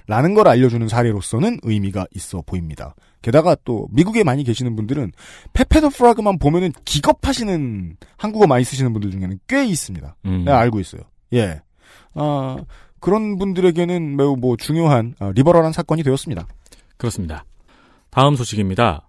라는 0.08 0.34
걸 0.34 0.48
알려주는 0.48 0.88
사례로서는 0.88 1.60
의미가 1.62 2.08
있어 2.16 2.42
보입니다. 2.46 2.96
게다가 3.22 3.56
또 3.64 3.88
미국에 3.92 4.24
많이 4.24 4.44
계시는 4.44 4.76
분들은 4.76 5.12
페페 5.54 5.82
더 5.82 5.90
프라그만 5.90 6.40
보면은 6.40 6.74
기겁하시는 6.84 7.98
한국어 8.18 8.48
많이 8.48 8.64
쓰시는 8.64 8.92
분들 8.92 9.12
중에는 9.12 9.40
꽤 9.48 9.66
있습니다. 9.66 10.16
음. 10.26 10.46
내가 10.46 10.60
알고 10.60 10.80
있어요. 10.80 11.04
예. 11.34 11.62
아, 12.16 12.58
그런 13.00 13.38
분들에게는 13.38 14.18
매우 14.18 14.36
뭐 14.36 14.58
중요한 14.58 15.14
아, 15.20 15.32
리버럴한 15.36 15.72
사건이 15.72 16.02
되었습니다. 16.02 16.48
그렇습니다. 16.98 17.46
다음 18.10 18.36
소식입니다. 18.36 19.08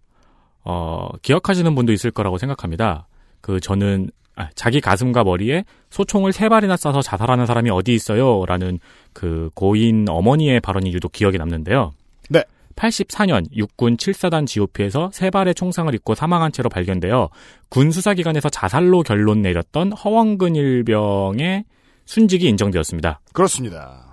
어, 0.64 1.08
기억하시는 1.22 1.74
분도 1.74 1.92
있을 1.92 2.10
거라고 2.10 2.36
생각합니다. 2.36 3.08
그 3.40 3.60
저는 3.60 4.10
아, 4.36 4.48
자기 4.54 4.80
가슴과 4.80 5.24
머리에 5.24 5.64
소총을 5.90 6.32
세 6.32 6.48
발이나 6.48 6.76
쏴서 6.76 7.02
자살하는 7.02 7.46
사람이 7.46 7.70
어디 7.70 7.94
있어요? 7.94 8.44
라는 8.46 8.78
그 9.12 9.50
고인 9.54 10.06
어머니의 10.08 10.60
발언이 10.60 10.92
유독 10.92 11.12
기억에 11.12 11.36
남는데요. 11.36 11.92
네. 12.30 12.42
84년 12.76 13.44
육군 13.54 13.96
7사단 13.98 14.46
GOP에서 14.46 15.10
세 15.12 15.28
발의 15.28 15.54
총상을 15.54 15.94
입고 15.94 16.14
사망한 16.14 16.52
채로 16.52 16.70
발견되어 16.70 17.28
군 17.68 17.90
수사기관에서 17.90 18.48
자살로 18.48 19.02
결론 19.02 19.42
내렸던 19.42 19.92
허원근 19.92 20.56
일병의 20.56 21.64
순직이 22.06 22.48
인정되었습니다. 22.48 23.20
그렇습니다. 23.32 24.09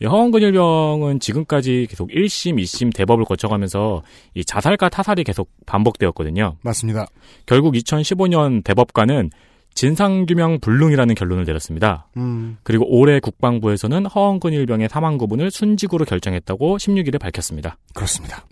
이 0.00 0.06
허원근 0.06 0.42
일병은 0.42 1.20
지금까지 1.20 1.86
계속 1.88 2.10
1심, 2.10 2.60
2심 2.62 2.94
대법을 2.94 3.24
거쳐가면서 3.24 4.02
이 4.34 4.44
자살과 4.44 4.88
타살이 4.88 5.24
계속 5.24 5.50
반복되었거든요. 5.66 6.56
맞습니다. 6.62 7.06
결국 7.46 7.74
2015년 7.74 8.64
대법관은 8.64 9.30
진상규명 9.74 10.60
불능이라는 10.60 11.14
결론을 11.14 11.44
내렸습니다. 11.44 12.08
음. 12.16 12.58
그리고 12.62 12.86
올해 12.88 13.18
국방부에서는 13.18 14.06
허원근 14.06 14.52
일병의 14.52 14.88
사망 14.88 15.18
구분을 15.18 15.50
순직으로 15.50 16.04
결정했다고 16.04 16.78
16일에 16.78 17.18
밝혔습니다. 17.20 17.76
그렇습니다. 17.92 18.46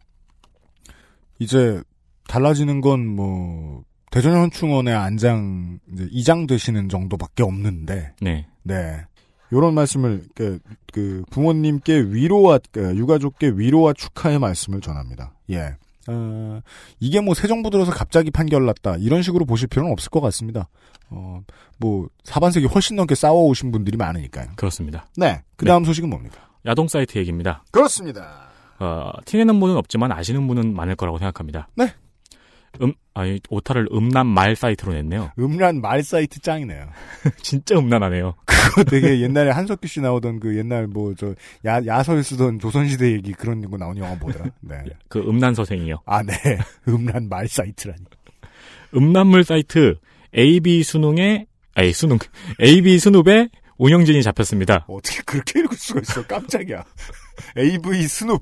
이제 1.39 1.81
달라지는 2.29 2.81
건 2.81 3.01
뭐 3.01 3.85
대전현충원의 4.13 4.95
안장 4.95 5.81
이제 5.93 6.07
이장 6.11 6.47
되시는 6.47 6.89
정도밖에 6.91 7.43
없는데 7.43 8.13
네. 8.21 8.47
네. 8.63 9.05
요런 9.53 9.75
말씀을 9.75 10.23
그, 10.35 10.59
그 10.93 11.23
부모님께 11.31 12.07
위로와 12.09 12.59
그 12.71 12.97
유가족께 12.97 13.53
위로와 13.57 13.93
축하의 13.93 14.39
말씀을 14.39 14.81
전합니다. 14.81 15.35
예. 15.51 15.77
어, 16.09 16.61
이게 16.99 17.21
뭐 17.21 17.35
새 17.35 17.47
정부 17.47 17.71
들어서 17.71 17.93
갑자기 17.93 18.31
판결 18.31 18.67
났다 18.67 18.97
이런 18.97 19.23
식으로 19.23 19.45
보실 19.45 19.69
필요는 19.69 19.93
없을 19.93 20.11
것 20.11 20.21
같습니다. 20.21 20.69
어, 21.11 21.41
뭐 21.79 22.09
사반세기 22.25 22.67
훨씬 22.67 22.97
넘게 22.97 23.15
싸워오신 23.15 23.71
분들이 23.71 23.97
많으니까요. 23.97 24.49
그렇습니다. 24.57 25.07
네. 25.17 25.43
그 25.57 25.67
다음 25.67 25.85
소식은 25.85 26.09
뭡니까? 26.09 26.49
야동 26.67 26.89
사이트 26.89 27.19
얘기입니다. 27.19 27.63
그렇습니다. 27.71 28.49
어, 28.81 29.13
티내는 29.27 29.61
분은 29.61 29.77
없지만 29.77 30.11
아시는 30.11 30.47
분은 30.49 30.75
많을 30.75 30.97
거라고 30.97 31.19
생각합니다. 31.19 31.69
네. 31.77 31.93
음, 32.81 32.95
아니, 33.15 33.39
오타를 33.51 33.89
음란 33.93 34.27
말 34.27 34.57
사이트로 34.57 34.93
냈네요. 34.95 35.33
음란 35.39 35.81
말 35.83 36.03
사이트 36.03 36.41
짱이네요. 36.41 36.87
진짜 37.43 37.77
음란하네요. 37.77 38.35
그거 38.47 38.85
되게 38.85 39.21
옛날에 39.21 39.51
한석규 39.51 39.87
씨 39.87 40.01
나오던 40.01 40.41
그 40.41 40.57
옛날 40.57 40.87
뭐 40.87 41.13
저 41.17 41.35
야설 41.65 42.23
쓰던 42.25 42.59
조선시대 42.59 43.13
얘기 43.13 43.33
그런 43.33 43.69
거 43.71 43.77
나온 43.77 43.97
영화 43.99 44.15
뭐더라? 44.17 44.47
네. 44.61 44.77
그 45.09 45.19
음란 45.21 45.55
서생이요. 45.55 45.97
아, 46.07 46.23
네. 46.23 46.33
음란 46.89 47.29
말 47.29 47.47
사이트라니. 47.49 48.01
음란물 48.95 49.45
사이트 49.45 49.97
AB 50.37 50.83
수능의 50.83 51.47
아니 51.75 51.93
수능 51.93 52.19
AB 52.63 52.99
수능의 52.99 53.49
운영진이 53.79 54.23
잡혔습니다. 54.23 54.85
어떻게 54.89 55.23
그렇게 55.23 55.61
읽을 55.61 55.77
수가 55.77 56.01
있어? 56.01 56.27
깜짝이야. 56.27 56.85
AV 57.59 58.03
스눕. 58.05 58.41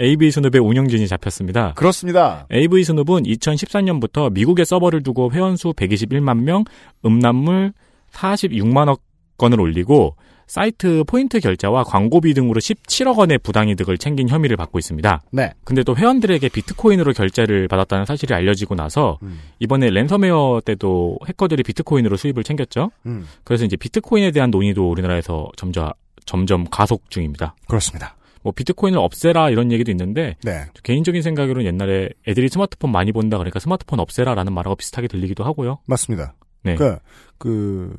AV 0.00 0.30
스눕의 0.30 0.60
운영진이 0.60 1.08
잡혔습니다. 1.08 1.72
그렇습니다. 1.74 2.46
AV 2.52 2.84
스눕은 2.84 3.22
2014년부터 3.24 4.32
미국에 4.32 4.64
서버를 4.64 5.02
두고 5.02 5.32
회원수 5.32 5.72
121만 5.72 6.42
명, 6.42 6.64
음란물 7.04 7.72
46만여 8.12 9.00
건을 9.38 9.60
올리고 9.60 10.16
사이트 10.46 11.02
포인트 11.06 11.40
결제와 11.40 11.82
광고비 11.84 12.34
등으로 12.34 12.60
17억 12.60 13.16
원의 13.16 13.38
부당이득을 13.38 13.96
챙긴 13.96 14.28
혐의를 14.28 14.58
받고 14.58 14.78
있습니다. 14.78 15.22
네. 15.30 15.50
근데 15.64 15.82
또 15.82 15.96
회원들에게 15.96 16.46
비트코인으로 16.46 17.14
결제를 17.14 17.68
받았다는 17.68 18.04
사실이 18.04 18.34
알려지고 18.34 18.74
나서 18.74 19.18
음. 19.22 19.38
이번에 19.60 19.88
랜섬웨어 19.88 20.60
때도 20.64 21.18
해커들이 21.26 21.62
비트코인으로 21.62 22.18
수입을 22.18 22.44
챙겼죠. 22.44 22.90
음. 23.06 23.26
그래서 23.44 23.64
이제 23.64 23.76
비트코인에 23.76 24.30
대한 24.30 24.50
논의도 24.50 24.90
우리나라에서 24.90 25.48
점점 25.56 25.90
점점 26.26 26.66
가속 26.70 27.10
중입니다. 27.10 27.54
그렇습니다. 27.66 28.14
뭐 28.42 28.52
비트코인을 28.52 28.98
없애라 28.98 29.50
이런 29.50 29.72
얘기도 29.72 29.90
있는데 29.90 30.36
네. 30.42 30.64
개인적인 30.82 31.22
생각으로는 31.22 31.66
옛날에 31.66 32.10
애들이 32.26 32.48
스마트폰 32.48 32.90
많이 32.90 33.12
본다 33.12 33.38
그러니까 33.38 33.58
스마트폰 33.58 34.00
없애라라는 34.00 34.52
말하고 34.52 34.76
비슷하게 34.76 35.08
들리기도 35.08 35.44
하고요. 35.44 35.78
맞습니다. 35.86 36.34
네. 36.62 36.74
그러니까 36.74 37.00
그 37.38 37.94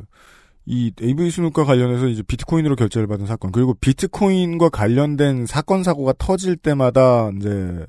이 0.66 0.92
AV 1.02 1.30
순환과 1.30 1.66
관련해서 1.66 2.08
이제 2.08 2.24
비트코인으로 2.24 2.76
결제를 2.78 3.06
받은 3.08 3.26
사건 3.26 3.52
그리고 3.52 3.74
비트코인과 3.74 4.70
관련된 4.70 5.46
사건 5.46 5.84
사고가 5.84 6.14
터질 6.18 6.56
때마다 6.56 7.32
이제 7.38 7.86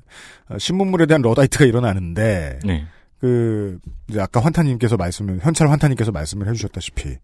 신문물에 0.57 1.05
대한 1.05 1.21
러다이트가 1.21 1.65
일어나는데 1.65 2.59
네. 2.65 2.85
그 3.19 3.79
이제 4.09 4.19
아까 4.19 4.39
환타님께서 4.39 4.97
말씀을 4.97 5.39
현찰 5.41 5.69
환타님께서 5.69 6.11
말씀을 6.11 6.47
해주셨다시피 6.49 7.17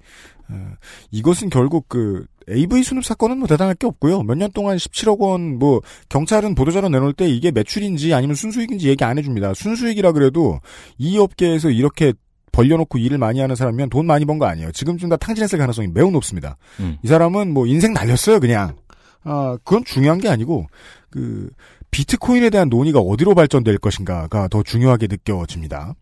어, 0.50 0.72
이것은 1.12 1.50
결국 1.50 1.88
그 1.90 2.26
AV 2.50 2.84
순흡 2.84 3.06
사건은 3.06 3.38
뭐 3.38 3.48
대단할 3.48 3.76
게 3.76 3.86
없고요. 3.88 4.24
몇 4.24 4.36
년 4.36 4.52
동안 4.52 4.78
17억 4.78 5.20
원 5.20 5.60
뭐 5.60 5.82
경찰은 6.10 6.56
보도자료 6.56 6.90
내놓을 6.90 7.14
때 7.14 7.28
이게 7.30 7.52
매출인지 7.52 8.14
아니면 8.14 8.36
순수익인지 8.36 8.88
얘기 8.90 9.04
안 9.04 9.18
해줍니다. 9.18 9.54
순수익이라 9.54 10.14
그래도 10.14 10.60
이 10.98 11.18
업계에서 11.20 11.70
이렇게 11.70 12.14
벌려놓고 12.52 12.98
일을 12.98 13.18
많이 13.18 13.40
하는 13.40 13.56
사람이면 13.56 13.90
돈 13.90 14.06
많이 14.06 14.26
번 14.26 14.40
거 14.40 14.46
아니에요. 14.46 14.72
지금쯤 14.72 15.08
다 15.10 15.16
탕진했을 15.18 15.58
가능성이 15.58 15.88
매우 15.88 16.12
높습니다. 16.12 16.58
음. 16.80 16.98
이 17.04 17.08
사람은 17.08 17.54
뭐 17.54 17.66
인생 17.68 17.94
날렸어요, 17.94 18.40
그냥. 18.42 18.76
아, 19.24 19.58
그건 19.64 19.86
중요한 19.86 20.18
게 20.20 20.28
아니고, 20.28 20.68
그, 21.10 21.50
비트코인에 21.92 22.50
대한 22.50 22.70
논의가 22.70 23.00
어디로 23.00 23.36
발전될 23.36 23.78
것인가가 23.78 24.48
더 24.48 24.64
중요하게 24.64 25.08
느껴집니다. 25.08 25.94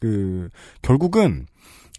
그, 0.00 0.48
결국은, 0.82 1.46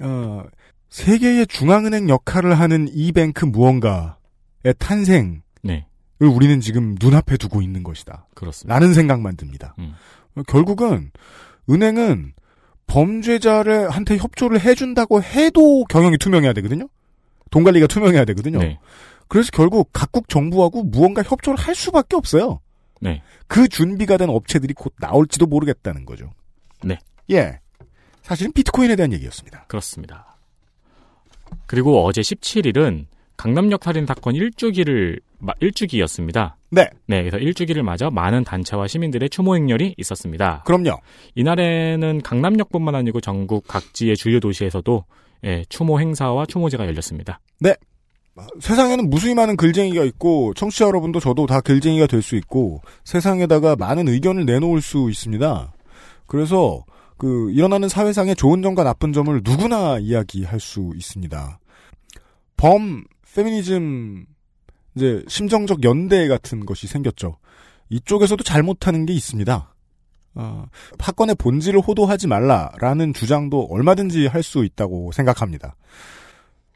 어, 0.02 0.44
세계의 0.90 1.48
중앙은행 1.48 2.10
역할을 2.10 2.60
하는 2.60 2.88
이뱅크 2.92 3.46
무언가의 3.46 4.14
탄생을 4.78 5.42
네. 5.64 5.88
우리는 6.20 6.60
지금 6.60 6.96
눈앞에 7.00 7.38
두고 7.38 7.62
있는 7.62 7.84
것이다. 7.84 8.28
그렇습니다. 8.36 8.74
라는 8.74 8.94
생각만 8.94 9.38
듭니다. 9.38 9.76
음. 9.80 9.94
결국은, 10.48 11.12
은행은 11.70 12.34
범죄자를 12.88 13.90
한테 13.90 14.18
협조를 14.18 14.62
해준다고 14.62 15.22
해도 15.22 15.84
경영이 15.86 16.18
투명해야 16.18 16.54
되거든요. 16.54 16.88
돈 17.52 17.64
관리가 17.64 17.88
투명해야 17.88 18.26
되거든요. 18.26 18.60
네. 18.60 18.80
그래서 19.28 19.50
결국 19.52 19.90
각국 19.92 20.30
정부하고 20.30 20.84
무언가 20.84 21.22
협조를 21.22 21.60
할 21.60 21.76
수밖에 21.76 22.16
없어요. 22.16 22.62
네. 23.02 23.22
그 23.48 23.68
준비가 23.68 24.18
된 24.18 24.30
업체들이 24.30 24.74
곧 24.74 24.94
나올지도 25.00 25.46
모르겠다는 25.46 26.06
거죠. 26.06 26.32
네. 26.84 26.98
예. 27.32 27.60
사실은 28.24 28.52
비트코인에 28.52 28.96
대한 28.96 29.14
얘기였습니다. 29.14 29.66
그렇습니다. 29.68 30.38
그리고 31.66 32.04
어제 32.06 32.22
17일은 32.22 33.06
강남역 33.38 33.84
살인 33.84 34.06
사건 34.06 34.34
1주기를 34.34 35.22
1주기였습니다. 35.42 36.56
네. 36.72 36.90
네, 37.06 37.24
그래서 37.24 37.38
1주기를 37.38 37.84
맞아 37.84 38.10
많은 38.10 38.44
단체와 38.44 38.88
시민들의 38.88 39.30
추모 39.30 39.56
행렬이 39.56 39.94
있었습니다. 39.98 40.64
그럼요. 40.66 41.00
이날에는 41.36 42.22
강남역뿐만 42.22 42.96
아니고 42.96 43.22
전국 43.22 43.68
각지의 43.68 44.18
주요 44.18 44.40
도시에서도 44.40 45.06
예, 45.46 45.64
추모 45.70 46.00
행사와 46.00 46.48
추모제가 46.48 46.88
열렸습니다. 46.88 47.40
네. 47.60 47.76
세상에는 48.60 49.10
무수히 49.10 49.34
많은 49.36 49.56
글쟁이가 49.58 50.04
있고 50.06 50.54
청취자 50.54 50.86
여러분도 50.86 51.20
저도 51.20 51.46
다 51.46 51.62
글쟁이가 51.62 52.08
될 52.08 52.22
수 52.22 52.36
있고 52.36 52.82
세상에다가 53.04 53.76
많은 53.76 54.08
의견을 54.08 54.46
내놓을 54.46 54.82
수 54.82 55.10
있습니다. 55.10 55.74
그래서 56.28 56.84
그 57.18 57.52
일어나는 57.52 57.90
사회상의 57.90 58.36
좋은 58.36 58.62
점과 58.62 58.84
나쁜 58.84 59.14
점을 59.14 59.34
누구나 59.44 59.98
이야기할 60.00 60.60
수 60.60 60.92
있습니다. 60.96 61.60
범 62.58 63.04
페미니즘 63.34 64.26
이제 64.96 65.24
심정적 65.28 65.84
연대 65.84 66.28
같은 66.28 66.66
것이 66.66 66.88
생겼죠. 66.88 67.38
이쪽에서도 67.90 68.44
잘못하는 68.44 69.06
게 69.06 69.14
있습니다. 69.14 69.74
어, 70.36 70.66
사건의 71.00 71.36
본질을 71.36 71.80
호도하지 71.82 72.28
말라라는 72.28 73.14
주장도 73.14 73.68
얼마든지 73.72 74.28
할 74.28 74.44
수 74.44 74.66
있다고 74.66 75.12
생각합니다. 75.12 75.76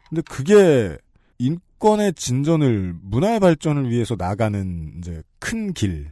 근데 0.09 0.21
그게 0.29 0.97
인권의 1.45 2.13
진전을 2.13 2.93
문화의 3.01 3.39
발전을 3.39 3.89
위해서 3.89 4.15
나가는 4.17 4.93
이제 4.99 5.21
큰 5.39 5.73
길에는 5.73 6.11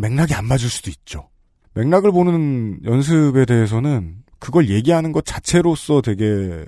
맥락이 0.00 0.34
안 0.34 0.46
맞을 0.46 0.68
수도 0.68 0.90
있죠. 0.90 1.28
맥락을 1.74 2.12
보는 2.12 2.80
연습에 2.84 3.44
대해서는 3.46 4.16
그걸 4.38 4.68
얘기하는 4.68 5.12
것 5.12 5.24
자체로서 5.24 6.00
되게 6.02 6.64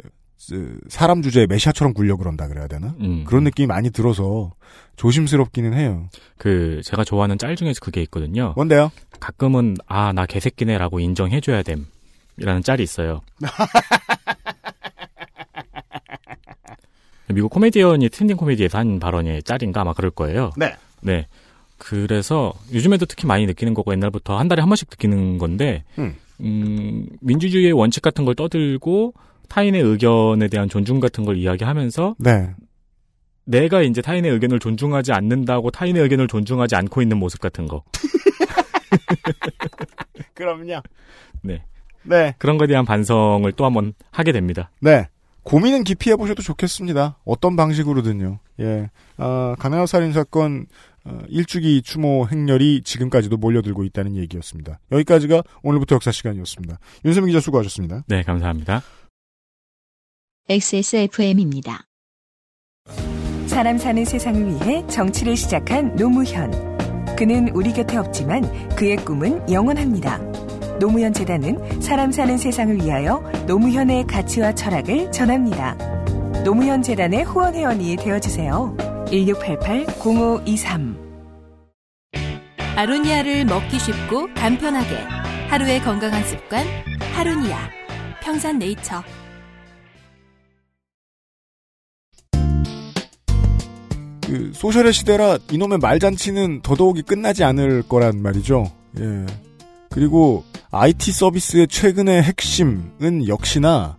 사람 0.88 1.20
주제에 1.20 1.46
메시아처럼 1.46 1.92
굴려 1.92 2.16
그런다 2.16 2.48
그래야 2.48 2.66
되나? 2.66 2.94
음. 3.00 3.24
그런 3.26 3.44
느낌이 3.44 3.66
많이 3.66 3.90
들어서 3.90 4.52
조심스럽기는 4.96 5.74
해요. 5.74 6.08
그 6.38 6.80
제가 6.84 7.04
좋아하는 7.04 7.36
짤 7.38 7.56
중에서 7.56 7.80
그게 7.80 8.00
있거든요. 8.02 8.54
뭔데요? 8.56 8.90
가끔은 9.20 9.76
아 9.86 10.12
나 10.12 10.24
개새끼네라고 10.26 10.98
인정해줘야 11.00 11.62
됨이라는 11.62 12.62
짤이 12.62 12.82
있어요. 12.82 13.20
미국 17.32 17.50
코미디언이 17.50 18.08
스탠딩 18.08 18.36
코미디에서 18.36 18.78
한 18.78 18.98
발언의 18.98 19.42
짤인가 19.42 19.82
아마 19.82 19.92
그럴 19.92 20.10
거예요. 20.10 20.52
네. 20.56 20.74
네. 21.00 21.26
그래서 21.78 22.52
요즘에도 22.72 23.06
특히 23.06 23.26
많이 23.26 23.46
느끼는 23.46 23.74
거고 23.74 23.92
옛날부터 23.92 24.38
한 24.38 24.48
달에 24.48 24.60
한 24.60 24.68
번씩 24.68 24.88
느끼는 24.90 25.38
건데 25.38 25.84
음. 25.98 26.14
음, 26.40 27.06
민주주의의 27.20 27.72
원칙 27.72 28.02
같은 28.02 28.24
걸 28.24 28.34
떠들고 28.34 29.14
타인의 29.48 29.82
의견에 29.82 30.48
대한 30.48 30.68
존중 30.68 31.00
같은 31.00 31.24
걸 31.24 31.36
이야기하면서 31.36 32.16
네. 32.18 32.50
내가 33.44 33.82
이제 33.82 34.00
타인의 34.00 34.30
의견을 34.30 34.60
존중하지 34.60 35.12
않는다고 35.12 35.70
타인의 35.70 36.02
의견을 36.02 36.28
존중하지 36.28 36.76
않고 36.76 37.02
있는 37.02 37.16
모습 37.16 37.40
같은 37.40 37.66
거. 37.66 37.82
그럼요. 40.34 40.80
네. 41.42 41.62
네. 42.02 42.34
그런 42.38 42.58
거에 42.58 42.66
대한 42.66 42.84
반성을 42.84 43.50
또 43.52 43.64
한번 43.64 43.94
하게 44.10 44.32
됩니다. 44.32 44.70
네. 44.80 45.08
고민은 45.42 45.84
깊이 45.84 46.10
해보셔도 46.10 46.42
좋겠습니다. 46.42 47.18
어떤 47.24 47.56
방식으로든요. 47.56 48.38
예. 48.60 48.90
아, 49.16 49.56
가나요 49.58 49.86
살인 49.86 50.12
사건 50.12 50.66
어, 51.04 51.18
일주기 51.28 51.82
추모 51.82 52.28
행렬이 52.28 52.82
지금까지도 52.82 53.38
몰려들고 53.38 53.84
있다는 53.84 54.16
얘기였습니다. 54.16 54.80
여기까지가 54.92 55.42
오늘부터 55.62 55.94
역사 55.94 56.12
시간이었습니다. 56.12 56.78
윤세민 57.04 57.28
기자 57.28 57.40
수고하셨습니다. 57.40 58.04
네, 58.06 58.22
감사합니다. 58.22 58.82
XSFM입니다. 60.48 61.84
사람 63.46 63.78
사는 63.78 64.04
세상을 64.04 64.46
위해 64.46 64.86
정치를 64.88 65.36
시작한 65.36 65.96
노무현. 65.96 66.50
그는 67.16 67.48
우리 67.54 67.72
곁에 67.72 67.96
없지만 67.96 68.42
그의 68.76 68.96
꿈은 68.96 69.50
영원합니다. 69.50 70.49
노무현 70.80 71.12
재단은 71.12 71.80
사람 71.82 72.10
사는 72.10 72.36
세상을 72.38 72.82
위하여 72.82 73.20
노무현의 73.46 74.06
가치와 74.06 74.54
철학을 74.54 75.12
전합니다. 75.12 75.76
노무현 76.42 76.82
재단의 76.82 77.24
후원 77.24 77.54
회원이 77.54 77.96
되어 77.96 78.18
주세요. 78.18 78.74
1688-0523 79.08 80.96
아로니아를 82.76 83.44
먹기 83.44 83.78
쉽고 83.78 84.32
간편하게 84.34 84.96
하루의 85.50 85.82
건강한 85.82 86.24
습관 86.24 86.64
하루니아 87.12 87.58
평산네이처 88.22 89.02
그 94.26 94.52
소셜의 94.54 94.94
시대라 94.94 95.36
이놈의 95.50 95.78
말잔치는 95.78 96.62
더더욱이 96.62 97.02
끝나지 97.02 97.44
않을 97.44 97.82
거란 97.82 98.22
말이죠. 98.22 98.72
예. 99.00 99.49
그리고 99.90 100.44
IT 100.70 101.12
서비스의 101.12 101.66
최근의 101.68 102.22
핵심은 102.22 103.26
역시나 103.26 103.98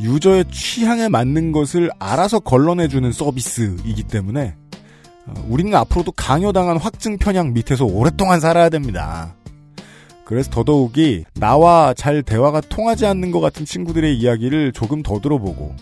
유저의 0.00 0.44
취향에 0.50 1.08
맞는 1.08 1.52
것을 1.52 1.90
알아서 1.98 2.40
걸러내주는 2.40 3.10
서비스이기 3.10 4.02
때문에 4.04 4.54
어, 5.26 5.34
우리는 5.48 5.74
앞으로도 5.74 6.12
강요당한 6.12 6.76
확증 6.76 7.16
편향 7.16 7.54
밑에서 7.54 7.86
오랫동안 7.86 8.40
살아야 8.40 8.68
됩니다. 8.68 9.34
그래서 10.26 10.50
더더욱이 10.50 11.24
나와 11.34 11.94
잘 11.94 12.22
대화가 12.22 12.60
통하지 12.60 13.06
않는 13.06 13.30
것 13.30 13.40
같은 13.40 13.64
친구들의 13.64 14.18
이야기를 14.18 14.72
조금 14.72 15.02
더 15.02 15.20
들어보고 15.20 15.74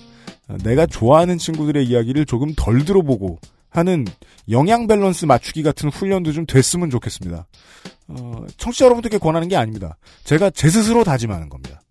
어, 0.48 0.56
내가 0.62 0.86
좋아하는 0.86 1.38
친구들의 1.38 1.84
이야기를 1.84 2.26
조금 2.26 2.52
덜 2.56 2.84
들어보고 2.84 3.40
하는 3.72 4.04
영양 4.50 4.86
밸런스 4.86 5.24
맞추기 5.24 5.62
같은 5.62 5.88
훈련도 5.88 6.32
좀 6.32 6.46
됐으면 6.46 6.90
좋겠습니다. 6.90 7.46
어, 8.08 8.44
청취자 8.56 8.84
여러분들께 8.84 9.18
권하는 9.18 9.48
게 9.48 9.56
아닙니다. 9.56 9.96
제가 10.24 10.50
제 10.50 10.68
스스로 10.68 11.04
다짐하는 11.04 11.48
겁니다. 11.48 11.82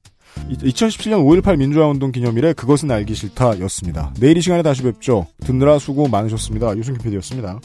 2017년 0.50 1.26
5.18 1.26 1.58
민주화운동 1.58 2.12
기념일에 2.12 2.54
그것은 2.54 2.90
알기 2.90 3.16
싫다 3.16 3.60
였습니다. 3.62 4.14
내일 4.20 4.38
이 4.38 4.42
시간에 4.42 4.64
다시 4.64 4.82
뵙죠. 4.84 5.28
듣느라 5.44 5.78
수고 5.80 6.08
많으셨습니다. 6.08 6.78
유승균 6.78 7.04
PD였습니다. 7.04 7.60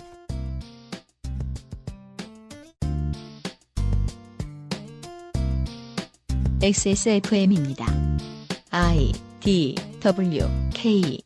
XSFM입니다. 6.62 7.86
I 8.70 9.12
D 9.40 9.74
W 10.01 10.48
K 10.72 11.20